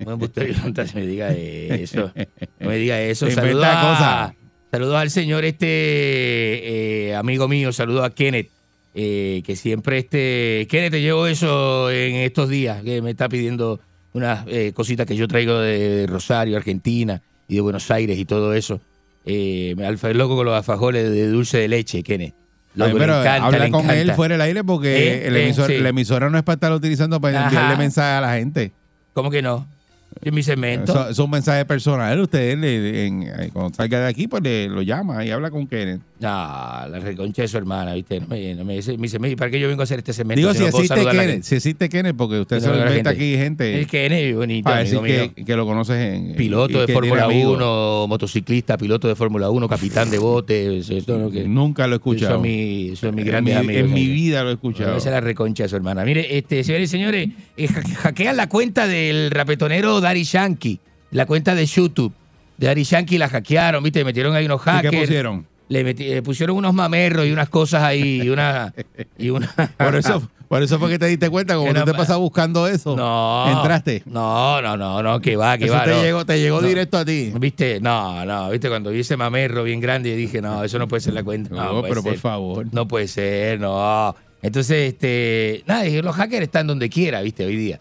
[0.05, 2.13] No embustero y fantasioso, me diga eso.
[2.61, 3.27] No me diga eso.
[3.27, 4.40] Te Saludos inventa a, cosas.
[4.71, 8.49] Saludos al señor este eh, amigo mío, saludos a Kenneth,
[8.95, 10.67] eh, que siempre este...
[10.71, 13.81] Kenneth, te llevo eso en estos días, que me está pidiendo
[14.13, 18.55] unas eh, cositas que yo traigo de Rosario, Argentina, y de Buenos Aires y todo
[18.55, 18.81] eso.
[19.27, 22.35] Eh, alfa loco con los alfajores de dulce de leche, Kenneth.
[22.75, 25.79] Loco, Ay, pero encanta, habla con él fuera del aire porque Eh, el emisor- sí.
[25.79, 27.49] la emisora no es para estarlo utilizando para Ajá.
[27.49, 28.71] enviarle mensaje a la gente.
[29.13, 29.67] ¿Cómo que no?
[30.23, 30.93] En mi segmento.
[30.93, 32.19] Eso, eso es un mensaje personal.
[32.21, 35.67] Usted le- en- eh, cuando salga de aquí, pues le, lo llama y habla con
[35.67, 36.01] Kenneth.
[36.21, 38.21] No, la reconcha de su hermana, ¿viste?
[38.21, 40.13] No me, no me, dice- me dice, "Mire, ¿para qué yo vengo a hacer este
[40.13, 40.39] segmento?
[40.41, 43.09] Digo, si no existe Kenneth, gente?" si existe Kenneth, porque usted se lo inventa gente.
[43.11, 43.79] aquí gente.
[43.81, 44.71] El Kenneth, bonito,
[45.03, 45.03] mío.
[45.35, 46.35] que, que lo conoces en.
[46.37, 47.57] Piloto de Fórmula tiene amigos.
[47.57, 50.79] 1, motociclista, piloto de Fórmula 1, capitán de bote.
[50.81, 52.33] Eso, eso es lo que- Nunca lo he escuchado.
[52.33, 53.79] Eso es mi, eso es mi grande amigo.
[53.81, 54.97] en mi vida lo he escuchado.
[54.99, 56.05] Esa es la reconcha de su hermana.
[56.05, 60.79] Mire, este, señores y señores, eh, ha- hackean la cuenta del rapetonero Dari Yankee,
[61.11, 62.13] la cuenta de YouTube.
[62.57, 64.05] De Dari Yankee la hackearon, ¿viste?
[64.05, 64.91] Metieron ahí unos ¿Y hackers.
[64.91, 65.47] qué pusieron?
[65.69, 68.75] Le pusieron unos mamerros y unas cosas ahí, y una...
[69.17, 69.47] Y una
[69.79, 72.97] Por eso, por eso fue que te diste cuenta, como no- te pasas buscando eso.
[72.97, 73.49] No.
[73.49, 74.03] Entraste.
[74.05, 75.85] No, no, no, no, que va, que Eso va.
[75.85, 76.03] te no.
[76.03, 76.67] llegó, te llegó No.
[76.67, 77.33] directo a ti.
[77.39, 77.79] ¿Viste?
[77.81, 78.69] No, no, ¿viste?
[78.69, 81.55] Cuando vi ese mamerro bien grande, dije, no, eso no puede ser la cuenta.
[81.55, 82.67] No, pero por favor.
[82.73, 84.15] No puede ser, no.
[84.43, 87.45] Entonces, este, nada, los hackers están donde quiera, ¿viste?
[87.47, 87.81] Hoy día.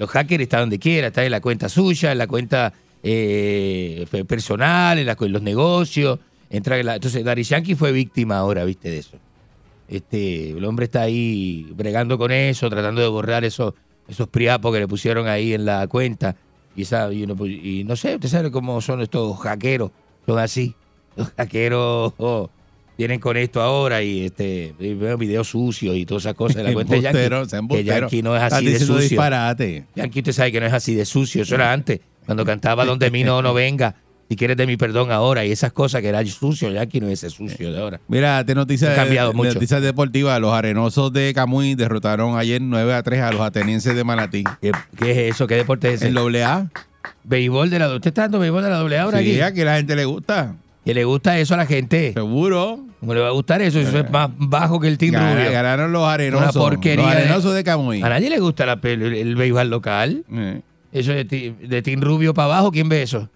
[0.00, 2.72] Los hackers están donde quiera, están en la cuenta suya, en la cuenta
[3.02, 6.18] eh, pe- personal, en, la- en los negocios.
[6.48, 8.90] Entra en la- entonces, Dari Yankee fue víctima ahora, ¿viste?
[8.90, 9.16] De eso.
[9.88, 13.74] Este, el hombre está ahí bregando con eso, tratando de borrar esos,
[14.08, 16.34] esos priapos que le pusieron ahí en la cuenta.
[16.76, 19.90] Y, y no sé, usted sabe cómo son estos hackeros,
[20.26, 20.74] son así.
[21.16, 22.48] Los hackeros oh,
[23.00, 26.64] vienen con esto ahora y este y veo videos sucios y todas esas cosas en
[26.64, 27.66] la cuenta de Yankee.
[27.68, 27.84] Que.
[27.84, 28.96] Yankee no es así de sucio.
[28.98, 29.84] disparate.
[29.96, 33.10] Yankee usted sabe que no es así de sucio, eso era antes, cuando cantaba Donde
[33.10, 33.94] mí no, no venga,
[34.28, 37.24] si quieres de mi perdón ahora, y esas cosas que era sucio, Yankee no es
[37.24, 38.00] ese sucio de ahora.
[38.06, 39.54] Mira, te noticias, Ha cambiado de- mucho.
[39.54, 40.38] noticias deportivas.
[40.40, 44.44] Los arenosos de Camuy derrotaron ayer 9 a 3 a los atenienses de Manatí.
[44.60, 45.46] ¿Qué, qué es eso?
[45.46, 46.08] ¿Qué deporte es ese?
[46.08, 46.68] El doble A.
[47.24, 49.54] Béisbol de la ¿Usted está dando béisbol de la doble A ahora Sí, aquí?
[49.54, 50.54] que la gente le gusta.
[50.84, 52.12] ¿Que le gusta eso a la gente?
[52.12, 52.80] Seguro.
[53.00, 53.80] ¿Cómo le va a gustar eso?
[53.80, 55.50] Eso es más bajo que el Team Rubio.
[55.50, 56.54] Ganaron los arenosos.
[56.54, 57.04] Una porquería.
[57.06, 58.02] Los arenosos de Camuy.
[58.02, 60.24] A nadie le gusta la el, el béisbol local.
[60.30, 60.60] Eh.
[60.92, 63.28] Eso de, Team Rubio para abajo, ¿quién ve eso?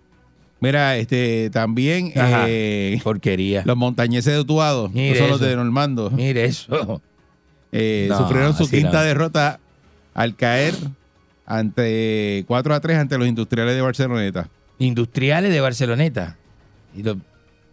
[0.60, 2.44] Mira, este también Ajá.
[2.48, 3.62] eh, Porquería.
[3.64, 7.00] los montañeses de Utuado, Mire que son los de Normando, Mire eso.
[7.72, 9.02] eh, No, sufrieron su quinta no.
[9.02, 9.60] derrota
[10.14, 10.74] al caer
[11.46, 14.48] ante 4 a 3 ante los industriales de Barceloneta.
[14.78, 16.36] Industriales de Barceloneta.
[16.96, 17.18] Y lo-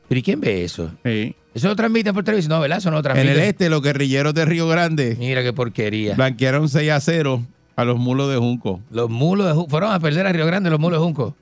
[0.07, 0.91] ¿Pero y quién ve eso?
[1.05, 1.35] Sí.
[1.53, 2.51] ¿Eso lo transmiten por televisión?
[2.53, 2.77] No, ¿verdad?
[2.77, 3.31] Eso no lo En transmiten.
[3.33, 6.15] el este, los guerrilleros de Río Grande Mira qué porquería.
[6.15, 7.43] blanquearon 6 a 0
[7.75, 8.79] a los mulos de Junco.
[8.91, 9.69] Los mulos de Junco.
[9.69, 11.35] Fueron a perder a Río Grande los mulos de Junco.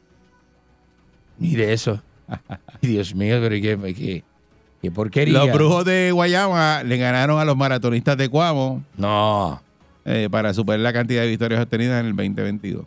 [1.38, 2.02] Mire eso.
[2.82, 4.24] Dios mío, pero ¿y qué, qué,
[4.82, 5.34] qué porquería?
[5.46, 9.62] Los brujos de Guayama le ganaron a los maratonistas de Cuamo No.
[10.06, 12.86] eh, para superar la cantidad de victorias obtenidas en el 2022.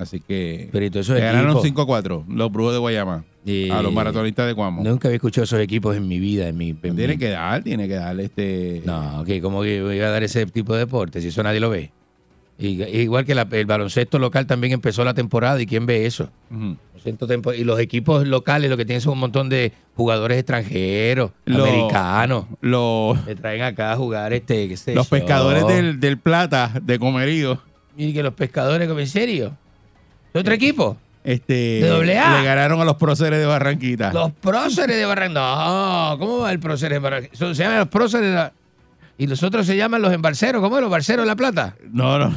[0.00, 1.62] Así que Pero esos le ganaron equipos.
[1.64, 4.82] 5 a 4 los brujos de Guayama Eh, a los maratonistas de Cuamo.
[4.82, 6.48] Nunca había escuchado esos equipos en mi vida.
[6.48, 8.82] En mi, en Tiene mi- que dar, tiene que darle este.
[8.84, 11.70] No, que como que iba a dar ese tipo de deporte, si eso nadie lo
[11.70, 11.90] ve.
[12.58, 16.28] Y- igual que la- el baloncesto local también empezó la temporada y quién ve eso.
[17.56, 22.44] Y los equipos locales lo que tienen son un montón de jugadores extranjeros, Lo- americanos.
[22.60, 25.16] Los, que traen acá a jugar este, qué sé los yo.
[25.16, 27.58] pescadores del, del Plata, de Comerío,
[27.96, 29.56] Y que los pescadores, en serio.
[30.32, 30.96] ¿De otro equipo?
[31.22, 31.52] este,
[31.82, 32.38] ¿De doble A?
[32.40, 34.12] le ganaron a los próceres de Barranquita.
[34.12, 35.40] Los próceres de Barranquilla.
[35.40, 37.32] No, ¿cómo va el próceres de Barranquilla?
[37.34, 38.52] Eso Se llaman los próceres de la-
[39.18, 40.62] Y los otros se llaman los embalseros.
[40.62, 41.74] ¿Cómo es los balseros de La Plata?
[41.92, 42.34] No, no.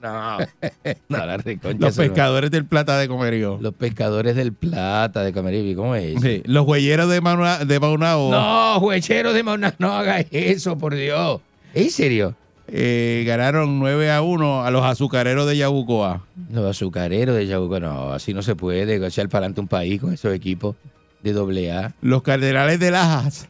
[0.00, 0.38] No.
[1.08, 2.02] no la Los no.
[2.02, 3.58] pescadores del Plata de Comerío.
[3.60, 5.74] Los pescadores del Plata de Cameribi.
[5.76, 6.20] ¿Cómo es?
[6.20, 10.94] Sí, Los huelleros de, Mauna- de Maunao No, juecheros de Mauna, no hagas eso, por
[10.94, 11.40] Dios.
[11.74, 12.34] ¿En serio?
[12.74, 16.22] Eh, ganaron 9 a 1 a los azucareros de Yabucoa.
[16.50, 20.12] Los azucareros de Yabuco, no, así no se puede echar para adelante un país con
[20.14, 20.74] esos equipos
[21.22, 21.94] de doble A.
[22.00, 23.48] Los cardenales de Lajas.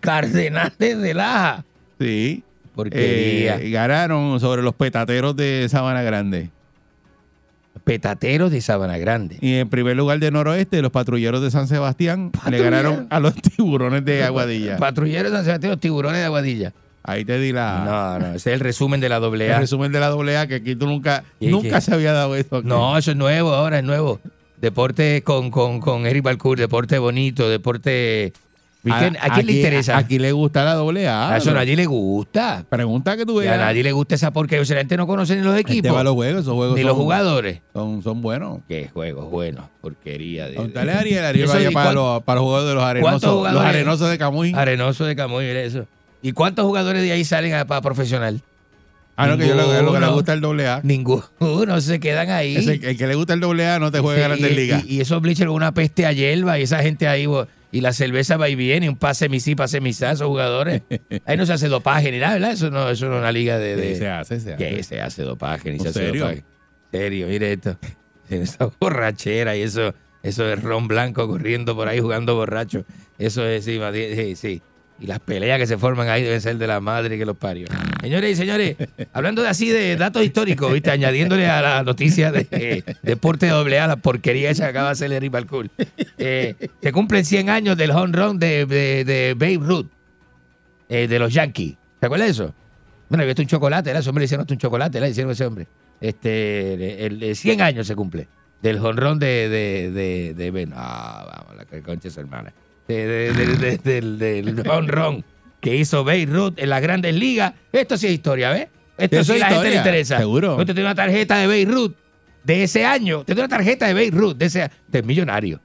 [0.00, 1.64] Cardenales de Laja.
[2.00, 2.42] Sí.
[2.74, 3.56] Porquería.
[3.60, 6.50] eh, ganaron sobre los petateros de Sabana Grande.
[7.84, 9.38] Petateros de Sabana Grande.
[9.40, 13.34] Y en primer lugar de Noroeste, los patrulleros de San Sebastián le ganaron a los
[13.36, 14.76] tiburones de Aguadilla.
[14.76, 16.72] Patrulleros de San Sebastián, los tiburones de Aguadilla.
[17.08, 19.60] Ahí te di la, No, no, ese es el resumen de la doble el A.
[19.60, 21.80] resumen de la doble A, que aquí tú nunca, ¿Y nunca qué?
[21.80, 22.56] se había dado eso.
[22.56, 22.66] aquí.
[22.68, 24.20] No, eso es nuevo, ahora es nuevo.
[24.60, 28.32] Deporte con, con, con Eric Balcour, deporte bonito, deporte...
[28.88, 29.98] ¿A, quién- a quién le interesa?
[29.98, 31.32] Aquí le gusta la doble A.
[31.32, 31.60] a eso a bro.
[31.60, 32.64] nadie le gusta.
[32.68, 33.54] Pregunta que tú Y veas.
[33.58, 35.96] a nadie le gusta esa porque la gente no conoce ni los Este equipos.
[35.96, 37.60] va los juegos, esos juegos Ni son, los jugadores.
[37.72, 38.58] Son, son buenos.
[38.68, 40.58] Qué juegos buenos, porquería de...
[40.78, 43.22] Ariel, Ariel vaya ¿y para los, para los juegos de los ¿Cuántos arenosos.
[43.28, 43.68] Los jugadores?
[43.74, 44.52] arenosos de Camuy.
[44.54, 45.86] Arenoso de Camuy, eso.
[46.22, 48.40] ¿Y cuántos jugadores de ahí salen a, para profesional?
[49.18, 50.80] Ah, no, que yo lo, lo que le gusta el doble A.
[50.82, 51.24] Ninguno,
[51.80, 52.56] se quedan ahí.
[52.56, 54.84] Ese- el que le gusta el doble A no te juega Grandes Ligas.
[54.84, 57.26] y- y esos bleachers con una peste a hierba y esa gente ahí,
[57.72, 60.82] y la cerveza va y viene, y un pase mi sí, pase mi esos jugadores.
[61.26, 62.52] Ahí no se hace dopaje ni nada, ¿verdad?
[62.52, 63.76] Eso no, eso no es una liga de.
[63.76, 64.68] de- Sí, se hace, se hace.
[64.68, 65.70] ¿Qué se hace dopaje?
[65.70, 66.22] Ni ¿En se hace serio?
[66.24, 66.44] dopaje.
[66.92, 67.76] Serio, mire esto.
[68.30, 72.84] Esa borrachera y eso, eso de ron blanco corriendo por ahí jugando borracho.
[73.18, 73.78] Eso es, sí,
[74.14, 74.62] sí, sí.
[74.98, 77.66] Y las peleas que se forman ahí deben ser de la madre que los parió.
[78.00, 78.76] Señores y señores,
[79.12, 80.90] hablando de así de datos históricos, ¿viste?
[80.90, 84.92] añadiéndole a la noticia de eh, deporte doble A, la porquería esa que acaba de
[84.92, 85.68] hacer Eric Balcour.
[86.18, 89.86] Eh, se cumplen 100 años del home run de, de, de Babe Ruth,
[90.88, 91.76] eh, de los Yankees.
[92.00, 92.54] ¿Se acuerda de eso?
[93.10, 94.00] Bueno, había un chocolate, ¿verdad?
[94.00, 95.00] Ese hombre le hicieron hasta un chocolate.
[95.00, 95.66] Le hicieron ese hombre.
[96.00, 98.28] Este, el, el 100 años se cumple
[98.62, 100.72] del jonrón de, de, de, de Ben.
[100.74, 102.52] Ah, vamos, la concha es hermana.
[102.88, 105.24] De, de- de- de- del, del jonrón
[105.60, 107.52] que hizo Babe Ruth en las grandes ligas.
[107.72, 108.68] Esto sí es historia, ¿ves?
[108.98, 110.18] Esto Eso sí es a la gente le interesa.
[110.18, 110.52] seguro.
[110.56, 111.92] Usted tiene una tarjeta de Babe Ruth
[112.44, 113.20] de ese año.
[113.20, 115.60] Usted tiene una tarjeta de Babe Ruth de ese del millonario.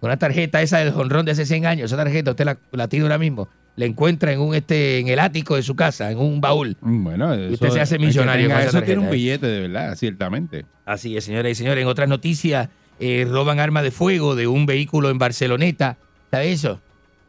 [0.00, 1.86] Una tarjeta esa del jonrón de hace 100 años.
[1.92, 3.48] Esa tarjeta usted la, la tiene ahora mismo.
[3.76, 6.76] La encuentra en un este en el ático de su casa, en un baúl.
[6.80, 9.12] Bueno, Y usted se hace millonario tenga con esa Eso tiene un ¿eh?
[9.12, 10.66] billete de verdad, ciertamente.
[10.84, 11.80] Así es, señoras y señores.
[11.82, 12.68] En otras noticias,
[13.00, 15.96] eh, roban arma de fuego de un vehículo en Barceloneta.
[16.34, 16.80] ¿Sabe eso?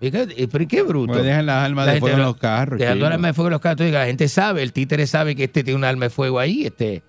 [0.02, 1.14] ¿Y qué- eh, ¿Pero qué bruto?
[1.14, 2.80] Pues dejan las armas La de fuego en los carros.
[2.80, 3.08] Dejando chico.
[3.08, 3.74] el arma de fuego en los carros.
[3.82, 6.66] Entonces, la gente sabe, el títere sabe que este tiene un arma de fuego ahí.
[6.66, 7.02] este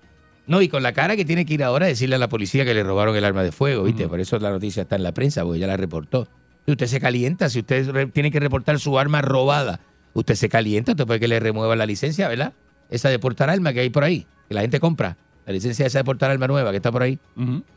[0.47, 2.63] No, y con la cara que tiene que ir ahora a decirle a la policía
[2.63, 4.07] que le robaron el arma de fuego, ¿viste?
[4.07, 6.27] Por eso la noticia está en la prensa, porque ya la reportó.
[6.65, 9.79] Si usted se calienta, si usted tiene que reportar su arma robada,
[10.13, 12.53] usted se calienta, usted puede que le remuevan la licencia, ¿verdad?
[12.89, 15.17] Esa de portar arma que hay por ahí, que la gente compra.
[15.47, 17.17] La licencia esa de portar arma nueva que está por ahí.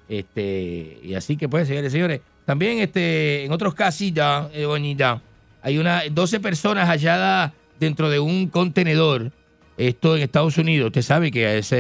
[0.09, 2.21] Este, y así que pues, señores y señores.
[2.45, 3.75] También este, en otros
[4.13, 5.23] ya, eh, bonita,
[5.63, 9.31] hay una 12 personas halladas dentro de un contenedor.
[9.77, 10.89] Esto en Estados Unidos.
[10.89, 11.73] Usted sabe que es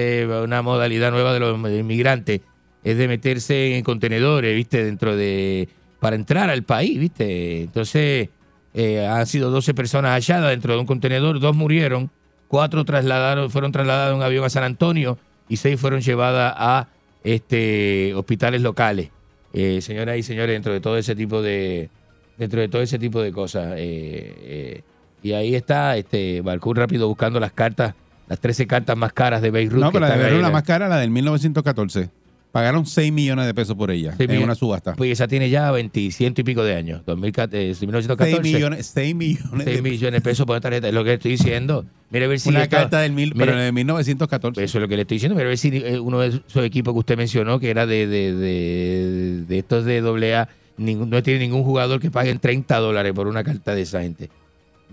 [0.45, 2.41] una modalidad nueva de los inmigrantes.
[2.85, 4.85] Es de meterse en contenedores, ¿viste?
[4.85, 5.69] Dentro de.
[5.99, 7.63] para entrar al país, ¿viste?
[7.63, 8.29] Entonces,
[8.75, 11.41] eh, han sido 12 personas halladas dentro de un contenedor.
[11.41, 12.11] Dos murieron.
[12.47, 15.19] Cuatro trasladaron, fueron trasladadas en un avión a San Antonio
[15.51, 16.87] y seis fueron llevadas a
[17.23, 19.11] este, hospitales locales.
[19.53, 21.91] Eh, señoras y señores, dentro de todo ese tipo de
[22.39, 23.75] dentro de todo ese tipo de cosas.
[23.77, 24.83] eh, eh,
[25.23, 27.95] y ahí está este Balcour rápido buscando las cartas,
[28.29, 29.79] las 13 cartas más caras de Beirut.
[29.81, 32.09] No, pero la de Beirut, la- más cara, la del 1914.
[32.53, 34.43] Pagaron 6 millones de pesos por ella en millones.
[34.45, 34.95] una subasta.
[34.97, 37.03] Pues esa tiene ya 20, ciento y pico de años.
[37.07, 38.43] 2014, eh, 1914.
[38.43, 40.89] 6 millones, 6 millones 6 de millones de pesos por una tarjeta.
[40.89, 41.85] Es lo que estoy diciendo.
[42.11, 42.49] Mire a ver si.
[42.49, 44.65] Una carta del mil, mire, pero de 1914.
[44.65, 45.37] Eso es lo que le estoy diciendo.
[45.37, 48.09] Mire a ver si eh, uno de esos equipos que usted mencionó, que era de,
[48.09, 50.01] de, de, de estos de
[50.35, 54.03] AA, ningún- no tiene ningún jugador que paguen 30 dólares por una carta de esa
[54.03, 54.29] gente.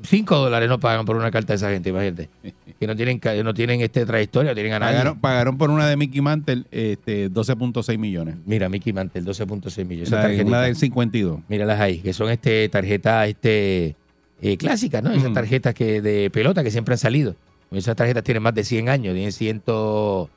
[0.03, 2.29] 5 dólares no pagan por una carta de esa gente, imagínate.
[2.79, 4.97] Que no tienen, no tienen este trayectoria, no tienen a nadie.
[4.97, 8.35] Pagaron, pagaron por una de Mickey Mantle este, 12.6 millones.
[8.45, 10.09] Mira, Mickey Mantle, 12.6 millones.
[10.09, 11.39] Esa La- una del 52.
[11.47, 13.95] Míralas ahí, que son este tarjetas este,
[14.43, 15.11] eh, clásicas, ¿no?
[15.11, 17.35] Esas tarjetas que de pelota que siempre han salido.
[17.71, 20.29] Esas tarjetas tienen más de 100 años, tienen ciento,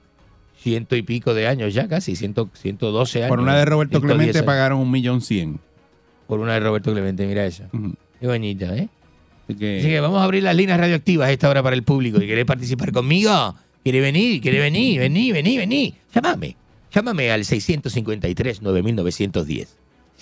[0.56, 3.28] ciento y pico de años ya casi, ciento, 112 años.
[3.28, 4.46] Por una de Roberto 110 Clemente años.
[4.46, 5.60] pagaron un millón cien.
[6.26, 7.68] Por una de Roberto Clemente, mira esa.
[8.18, 8.88] Qué bonita, ¿eh?
[9.50, 11.82] Así que, Así que vamos a abrir las líneas radioactivas a esta hora para el
[11.82, 12.18] público.
[12.18, 15.94] Si quiere participar conmigo, quiere venir, quiere venir, venir, venir, venir.
[16.14, 16.56] Llámame.
[16.92, 19.68] Llámame al 653-9910.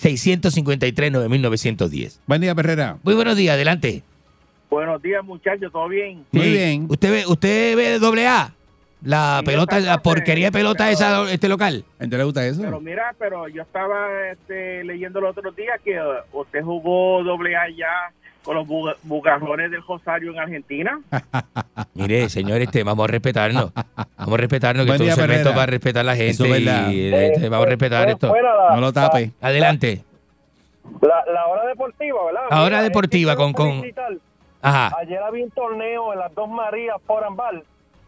[0.01, 2.19] 653-9910.
[2.25, 2.97] Buen día, Perrera.
[3.03, 4.03] Muy buenos días, adelante.
[4.69, 6.23] Buenos días, muchachos, ¿todo bien?
[6.31, 6.85] Sí.
[6.87, 8.53] ¿Usted ve, usted ve doble A?
[9.01, 11.85] La Sí, pelota, la porquería de pelota esa, este local.
[11.99, 12.61] ¿A usted le gusta eso?
[12.61, 17.55] Pero mira, pero yo estaba este, leyendo el otro día que uh, usted jugó doble
[17.55, 18.11] A ya
[18.43, 20.99] con los bu- bugarrones del Rosario en Argentina.
[21.93, 23.71] Mire, señor, este, vamos a respetarnos.
[24.17, 26.47] Vamos a respetarnos, que esto es un segmento para respetar a la gente.
[26.91, 28.33] Y, este, vamos a respetar esto.
[28.71, 29.31] No lo tape.
[29.41, 30.03] Adelante.
[31.01, 32.41] La, la hora deportiva, ¿verdad?
[32.49, 33.83] La hora Mira, deportiva con- con-.
[34.61, 34.91] Ajá.
[34.99, 37.63] Ayer había un torneo en las dos Marías por Ambal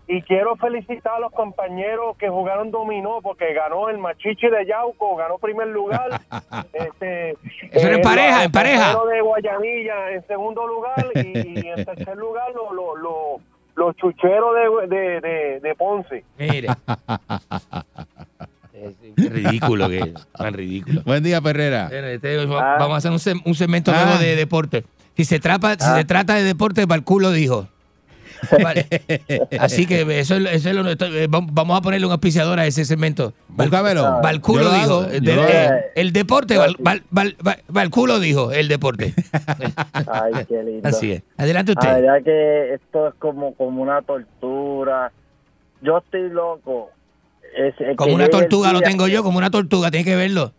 [0.08, 5.16] y quiero felicitar a los compañeros que jugaron dominó porque ganó el Machichi de Yauco,
[5.16, 6.22] ganó primer lugar.
[6.74, 7.32] este,
[7.72, 8.96] Eso era en eh, pareja, en pareja.
[9.10, 13.42] de Guayanilla en segundo lugar y, y en tercer lugar los los los-
[13.74, 14.54] los chucheros
[14.90, 16.26] de, de, de, de Ponce.
[16.38, 16.68] Mire.
[19.16, 21.02] Qué ridículo que es, tan ridículo.
[21.06, 21.88] Buen día, Perrera.
[21.90, 24.04] Bueno, este, va- Vamos a hacer un, se- un segmento Ah.
[24.06, 24.84] nuevo de deporte.
[25.16, 27.68] Si se, trata, si se trata de deporte, Balculo dijo.
[28.64, 28.88] Vale.
[29.60, 32.60] Así que eso, es- eso es lo esto- eh, vam- vamos a ponerle un auspiciador
[32.60, 33.34] a ese segmento.
[33.50, 34.20] Búscamelo.
[34.22, 35.06] Balculo dijo.
[35.06, 39.14] eh, de- eh, el deporte, Bal- Bal- Bal- Bal- Balculo dijo, el deporte.
[40.08, 40.88] Ay, qué lindo.
[40.88, 41.24] Así es.
[41.38, 42.02] Adelante La usted.
[42.02, 45.12] verdad que esto es como, como una tortura.
[45.82, 46.90] Yo estoy loco.
[47.58, 50.54] Es- es Como una tortuga lo tengo yo, como una tortuga, tiene que verlo.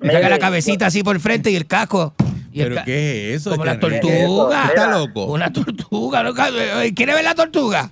[0.00, 2.14] Mire, saca la cabecita así por el frente y el casco.
[2.52, 3.50] El ¿Pero qué es eso?
[3.50, 4.64] Como la Este, ¿qué es tortuga.
[4.66, 5.24] ¿Está loco?
[5.26, 6.22] Una tortuga.
[6.22, 6.30] ¿no?
[6.82, 7.90] Eh, ¿Quiere ver la tortuga?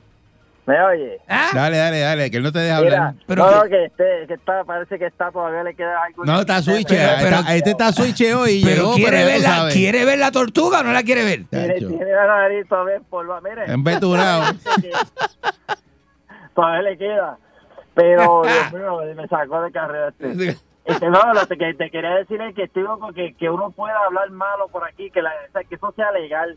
[0.66, 1.18] ¿Me oye?
[1.26, 1.48] ¿Ah?
[1.54, 3.38] Dale, dale, dale, que él no te deja Mira, hablar.
[3.38, 6.26] no, no, que, este, que está, parece que está, todavía le queda algo.
[6.26, 6.88] No, está switch.
[6.88, 8.60] Pero- pero- está- este está switch hoy.
[8.62, 9.68] Pero llegó, quiere, ya ver la.
[9.72, 11.44] ¿quiere ver la tortuga o no la quiere ver?
[11.48, 11.88] Tiene, Chacho.
[11.88, 13.40] tiene la nariz todavía en polvo.
[13.40, 14.52] Mire, Embeturado.
[16.54, 17.38] todavía le queda.
[17.94, 20.56] Pero, Dios mío, me sacó de carrera este.
[20.88, 22.84] Este, no, lo que te quería decir es que estoy
[23.14, 25.30] que, que uno pueda hablar malo por aquí, que, la,
[25.68, 26.56] que eso sea legal.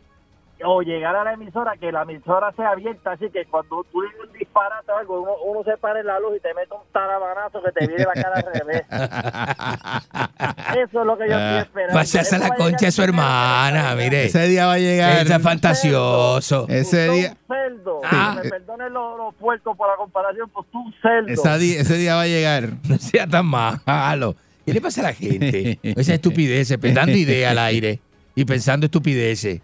[0.64, 4.16] O llegar a la emisora, que la emisora sea abierta, así que cuando tú digas
[4.26, 6.80] un disparate o algo, uno, uno se pare en la luz y te mete un
[6.92, 8.82] tarabanazo que te viene la cara al revés.
[10.88, 11.94] Eso es lo que yo estoy esperando.
[11.94, 14.24] Pasarse a la concha de su hermana, mire.
[14.26, 15.24] Ese día va a llegar.
[15.26, 16.66] Ese es fantasioso.
[16.68, 18.00] Ese Tú día, un cerdo.
[18.04, 18.40] Ah.
[18.42, 21.28] Me perdonen los, los puercos por la comparación, pues tú un cerdo.
[21.28, 22.68] esa di- ese día va a llegar.
[22.88, 24.34] No sea tan malo.
[24.64, 25.78] ¿Qué le pasa a la gente?
[25.82, 28.00] Esa estupidez, dando idea al aire
[28.34, 29.60] y pensando estupideces.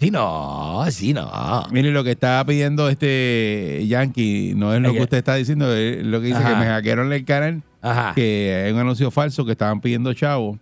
[0.00, 1.28] Sí, no, sí, no.
[1.72, 6.04] Mire, lo que está pidiendo este Yankee no es lo que usted está diciendo, es
[6.04, 6.50] lo que dice Ajá.
[6.50, 8.12] que me hackearon el canal, Ajá.
[8.14, 10.58] que hay un anuncio falso que estaban pidiendo chavos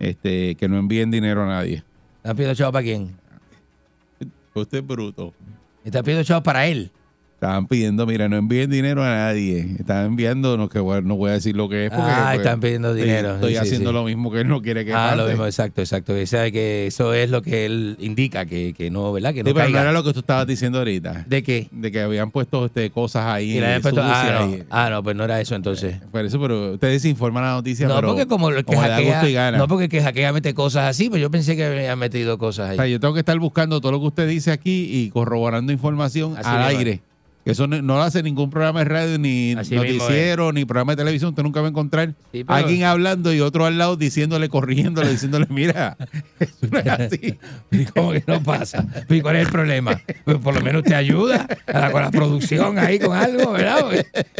[0.00, 1.84] este, que no envíen dinero a nadie.
[2.16, 3.16] ¿Están pidiendo chavos para quién?
[4.54, 5.32] Usted es bruto.
[5.84, 6.90] ¿Están pidiendo chavos para él?
[7.34, 9.76] Estaban pidiendo, mira, no envíen dinero a nadie.
[9.78, 11.90] Estaban enviando, no, que bueno, no voy a decir lo que es.
[11.90, 13.34] Porque, Ah, pues, están pidiendo dinero.
[13.34, 13.94] Estoy Sí, haciendo sí.
[13.94, 16.18] lo mismo que él no quiere que Ah, lo mismo, exacto, exacto.
[16.18, 19.34] Y sabe que eso es lo que él indica, que, que no, ¿verdad?
[19.34, 21.24] Que no Sí, pero no era lo que tú estabas diciendo ahorita.
[21.28, 21.68] ¿De qué?
[21.70, 23.58] De que habían puesto este, cosas ahí.
[23.58, 24.64] Habían puesto- ah, no.
[24.70, 25.96] ah, no, pues no era eso entonces.
[26.10, 29.00] Por eso, pero ustedes desinforman la noticia, No, pero porque como el que como hackea,
[29.12, 29.58] gusto y gana.
[29.58, 32.70] no porque que hackea mete cosas así, pues yo pensé que había metido cosas O
[32.70, 32.76] ahí.
[32.78, 36.36] sea, yo tengo que estar buscando todo lo que usted dice aquí y corroborando información
[36.38, 37.00] Así al aire.
[37.44, 40.92] Eso no, no lo hace ningún programa de radio, ni Así mismo noticiero, ni programa
[40.92, 41.30] de televisión.
[41.30, 45.10] Usted nunca va a encontrar Sí, pero- alguien hablando y otro al lado diciéndole, corrigiéndole,
[45.10, 45.96] diciéndole, mira,
[46.40, 47.38] eso no es así.
[47.70, 48.86] ¿Y cómo que no pasa?
[49.08, 50.00] ¿Y cuál es el problema?
[50.24, 53.84] Pues por lo menos te ayuda la, con la producción ahí con algo, ¿verdad?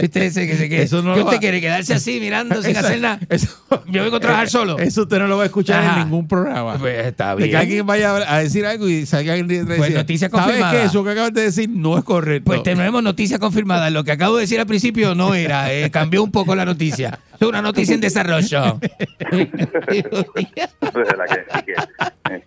[0.03, 2.77] Usted se, que se que, Eso no ¿qué usted va- quiere quedarse así mirando sin
[2.77, 3.19] hacer nada.
[3.29, 3.49] eso-
[3.89, 4.79] Yo vengo a trabajar solo.
[4.79, 5.97] Eso usted no lo va a escuchar Ajá.
[6.01, 6.79] en ningún programa.
[6.79, 7.57] Pues está De que bien.
[7.61, 11.05] alguien vaya a decir algo y salga alguien y Pues diga, noticia ¿Sabes que eso
[11.05, 12.45] que acabas de decir no es correcto?
[12.47, 13.91] Pues tenemos noticia confirmada.
[13.91, 17.19] Lo que acabo de decir al principio no era, eh, cambió un poco la noticia.
[17.45, 18.81] Es una noticia en desarrollo.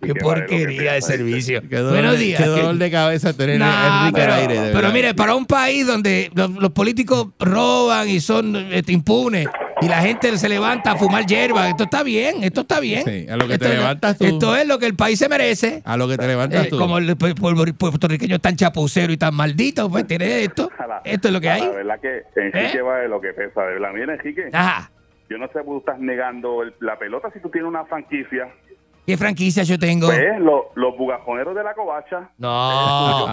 [0.02, 1.60] Qué porquería de servicio.
[1.62, 2.40] dolor Buenos días.
[2.42, 4.60] Qué dolor de cabeza tener Enrique pero, aire.
[4.60, 9.48] de pero mire, para un país donde los, los políticos roban y son este, impunes
[9.80, 13.04] y la gente se levanta a fumar hierba, esto está bien, esto está bien.
[13.04, 14.24] Sí, a lo que Esto te es- levantas tú.
[14.24, 15.82] Esto es lo que el país se merece.
[15.84, 16.78] A lo que te levantas Eh, tú.
[16.78, 20.68] como el pu- pu- puertorriqueño es tan chapucero y tan maldito, pues tiene esto.
[21.04, 21.60] Esto es lo que hay.
[21.62, 23.90] La verdad que Enrique va de lo que pesa, de verdad.
[23.94, 24.87] Mira, Enrique, Ajá.
[25.30, 27.84] Yo no sé por qué tú estás negando el- la pelota si tú tienes una
[27.84, 28.48] franquicia.
[29.06, 30.08] ¿Qué franquicia yo tengo?
[30.08, 32.28] Pues, lo- los bugajoneros de la covacha.
[32.36, 33.28] No,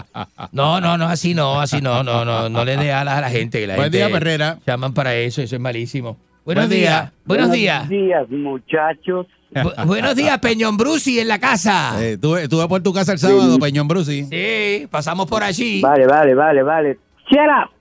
[0.54, 3.30] no, no, no, así no, así no, no, no, no le dé alas a la
[3.30, 3.68] gente.
[3.68, 4.58] La Buen gente día, Perrera.
[4.66, 6.18] Llaman para eso, eso es malísimo.
[6.46, 7.14] Buenos Buen días, día.
[7.26, 7.88] buenos días.
[7.90, 9.28] Buenos días, muchachos.
[9.52, 12.02] Bu- buenos días, Peñón Brusi en la casa.
[12.02, 14.26] Eh, estuve, estuve por tu casa el sábado, Peñón Brusi.
[14.26, 15.82] Sí, pasamos por allí.
[15.82, 17.00] Vale, vale, vale, vale.
[17.30, 17.72] Shut up.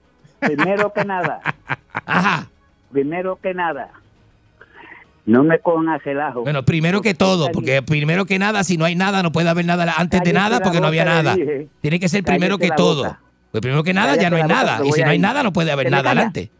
[0.40, 1.40] Primero que nada.
[2.06, 2.48] Ajá.
[2.90, 3.90] Primero que nada.
[5.26, 6.42] No me cojan a relajo.
[6.42, 9.64] Bueno, primero que todo, porque primero que nada, si no hay nada, no puede haber
[9.64, 11.34] nada antes de nada porque no había nada.
[11.34, 11.68] dije.
[11.80, 13.04] Tiene que ser primero que todo.
[13.04, 13.20] boca.
[13.50, 14.80] Pues primero que nada ya no hay boca, nada.
[14.84, 16.20] Y si no hay nada, no puede haber ¿Se me nada calla?
[16.20, 16.50] adelante.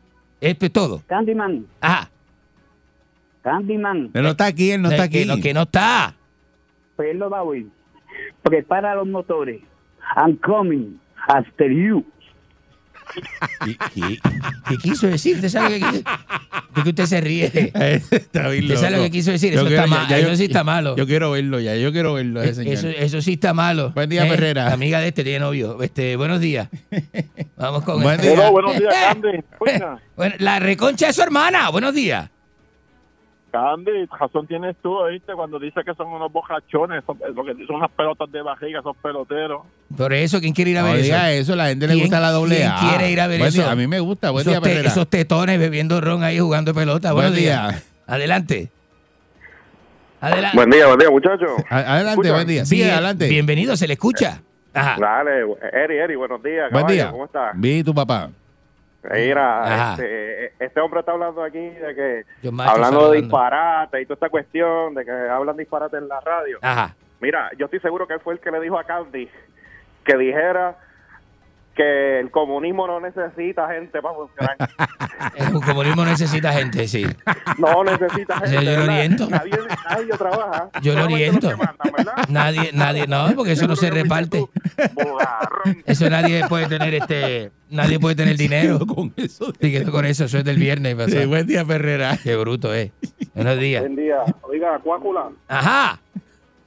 [0.41, 1.03] Esto es todo.
[1.07, 1.67] Candyman.
[1.81, 2.11] Ajá.
[3.43, 4.11] Candyman.
[4.15, 5.25] Él no está aquí, él no está aquí.
[5.27, 6.15] no- que no está.
[6.97, 7.67] Pues él lo va a oír.
[8.43, 9.61] Prepara los motores.
[10.17, 12.05] I'm coming after you.
[13.65, 14.19] ¿Qué, qué-
[14.69, 15.37] qué quiso decir?
[15.37, 16.05] ¿Usted sabe lo que quiso?
[16.75, 17.47] ¿De qué usted se ríe?
[18.11, 19.53] Está bien ¿Usted sabe lo que quiso decir?
[19.53, 20.97] Yo Eso, quiero- está ya- ya eso yo- sí está malo.
[20.97, 22.75] Yo quiero verlo ya, yo quiero verlo a ese señor.
[22.75, 23.91] Eso, eso sí está malo.
[23.95, 24.65] Buen día, Eh, Perrera.
[24.67, 25.81] La amiga de este tiene novio.
[25.83, 26.69] Este, buenos días.
[27.57, 28.51] Vamos con Buen día.
[28.51, 29.39] buenos días, Candy.
[30.17, 31.69] Bueno, la reconcha de su hermana.
[31.71, 32.31] Buenos días.
[33.55, 35.33] Candy, razón tienes tú, ¿oíste?
[35.33, 38.97] Cuando dice que son unos bocachones, son, lo que son unas pelotas de barriga, esos
[38.97, 39.63] peloteros.
[39.97, 41.15] Por eso, ¿quién quiere ir a No ver eso?
[41.17, 42.81] eso, la gente le ¿Quién- gusta la doble quién A.
[42.81, 43.63] quiere ir a ver eso?
[43.63, 44.33] día, a mí me gusta.
[44.33, 47.13] Buen esos, día, te- esos tetones bebiendo ron ahí jugando pelota.
[47.13, 47.69] Buen Buenos días.
[47.71, 47.83] día.
[48.09, 48.71] Adelante.
[50.21, 50.57] Adelante.
[50.57, 51.51] Buen día, buen día, muchachos.
[51.71, 52.33] Adelante, Escucha.
[52.33, 52.65] buen día.
[52.65, 53.29] Sigue Bien- adelante.
[53.29, 54.41] Bienvenido, se le escucha.
[54.73, 54.97] Ajá.
[54.99, 56.71] Dale, Eri, Eri, buenos días.
[56.73, 57.11] Buen caballo, día.
[57.13, 57.53] ¿Cómo estás?
[57.55, 58.31] Vi tu papá.
[59.13, 62.25] Mira, este, este hombre está hablando aquí de que,
[62.61, 66.59] hablando de disparate y toda esta cuestión de que hablan disparate en la radio.
[66.63, 66.95] Ajá.
[67.21, 69.29] Mira, yo estoy seguro que él fue el que le dijo a Candy
[70.05, 70.77] que dijera
[71.75, 74.57] que el comunismo no necesita gente para funcionar.
[75.37, 77.05] El comunismo necesita gente, sí.
[77.59, 78.65] No necesita O sea, gente.
[78.65, 79.29] yo lo oriento.
[79.31, 79.53] Nadie,
[79.89, 80.71] nadie trabaja.
[80.83, 81.51] Yo lo oriento.
[82.29, 84.45] Nadie, nadie, no, porque eso no se reparte.
[85.87, 88.81] Eso nadie puede tener este, nadie puede tener dinero.
[88.87, 89.53] Con eso.
[89.53, 90.95] Quedó con eso, eso es del viernes.
[90.95, 91.21] pasado.
[91.23, 92.19] Sí, buen día, Ferrera.
[92.23, 92.91] Qué bruto es.
[93.35, 93.83] Buenos días.
[93.83, 94.19] Buen día.
[94.43, 95.99] Oiga, Cuácula, Ajá.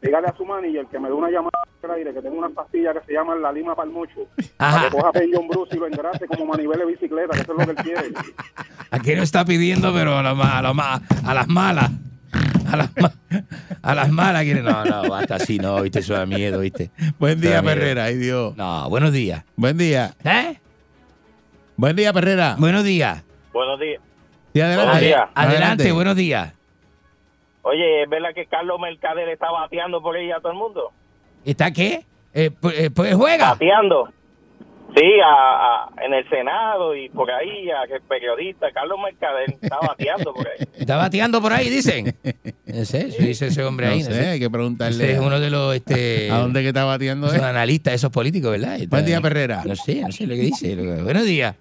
[0.02, 1.52] Dígale a su manager que me dé una llamada
[1.84, 4.28] al aire, que tengo unas pastillas que se llaman la lima para el mucho.
[4.58, 4.78] Ajá.
[4.78, 7.58] Para que coja Peñón Bruce y lo engrase como manivela de bicicleta, que eso es
[7.58, 8.14] lo que él quiere.
[8.92, 11.92] Aquí no está pidiendo, pero a, lo ma- a, lo ma- a las malas.
[12.70, 13.14] A las, ma-
[13.82, 14.62] a las malas quiere.
[14.62, 16.92] No, no, basta así, no, viste, eso da miedo, viste.
[17.18, 17.64] Buen día.
[17.64, 18.06] Ferrera.
[18.06, 18.56] Ay, Dios.
[18.58, 19.44] No, buenos días.
[19.56, 20.14] Buen día.
[20.26, 20.60] ¿Eh?
[21.78, 22.56] Buen día, Ferrera.
[22.60, 23.24] Buenos días.
[23.54, 24.02] Buenos días.
[24.54, 24.84] Sí, adelante.
[24.86, 25.30] Buenos días.
[25.34, 26.54] Adelante, buenos días.
[27.68, 30.92] Oye, ¿es verdad que Carlos Mercader está bateando por ahí a todo el mundo?
[31.46, 32.04] ¿Está qué?
[32.34, 33.52] Eh, pues, eh, pues juega.
[33.52, 34.10] Bateando.
[34.96, 35.30] Sí, a,
[35.86, 40.34] a- en el Senado y por ahí, a que el periodista Carlos Mercader está bateando
[40.34, 40.66] por ahí.
[40.78, 42.16] Está bateando por ahí, dicen.
[42.66, 44.04] No sé, eso dice ese hombre No ahí.
[44.04, 44.28] sé, no sé.
[44.28, 45.04] hay que preguntarle.
[45.04, 47.28] Ese es uno de los este, ¿A dónde que está bateando?
[47.28, 48.78] esos analistas, esos políticos, ¿verdad?
[48.88, 49.64] Buen día, Perrera.
[49.66, 50.76] No sé, no sé lo que dice.
[50.76, 51.56] lo que- Buenos días.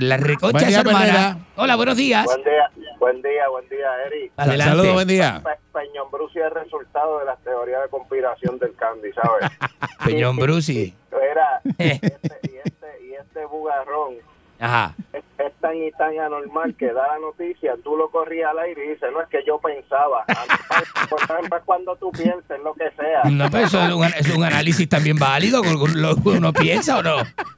[0.00, 1.06] La reconcha Buen de día, su hermana.
[1.06, 1.38] Perrera.
[1.56, 2.24] Hola, buenos días.
[2.26, 2.70] Buen día,
[3.02, 4.32] buen día, buen día, Eric.
[4.36, 4.64] Adelante.
[4.70, 5.42] Saludos, buen día.
[5.44, 9.50] Pe- Peñón Bruce es el resultado de las teorías de conspiración del Candy, ¿sabes?
[10.04, 10.94] Peñón Brusi.
[11.10, 14.14] Era, y este, y este, y este bugarrón
[14.62, 14.94] Ajá.
[15.12, 18.86] es, es tan y tan anormal que da la noticia, tú lo corrías al aire
[18.86, 20.24] y dices, no es que yo pensaba.
[21.02, 23.24] Importante es cuando tú pienses lo que sea.
[23.24, 26.98] No, pero eso es un, es un análisis también válido, con lo que uno piensa
[26.98, 27.16] o no.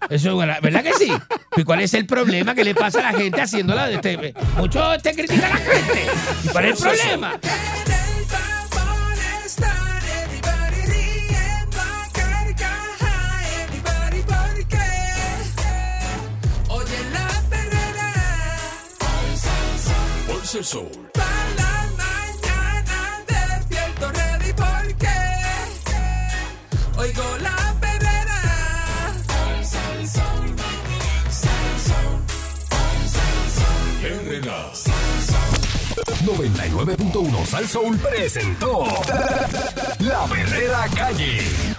[0.09, 1.13] Eso es ¿Verdad que sí?
[1.57, 3.87] ¿Y cuál es el problema que le pasa a la gente haciéndola?
[3.87, 6.07] de Este, mucho te critica a la gente.
[6.45, 7.33] ¿Y cuál es el problema?
[20.45, 20.91] Pulsa el sol.
[21.15, 21.27] Para
[21.57, 25.09] la mañana despierto ready porque
[26.99, 28.43] oigo la perrera.
[34.03, 34.73] Herrera.
[36.27, 38.85] 99.1 Sal Soul presentó
[40.01, 41.74] La Verdadera Calle.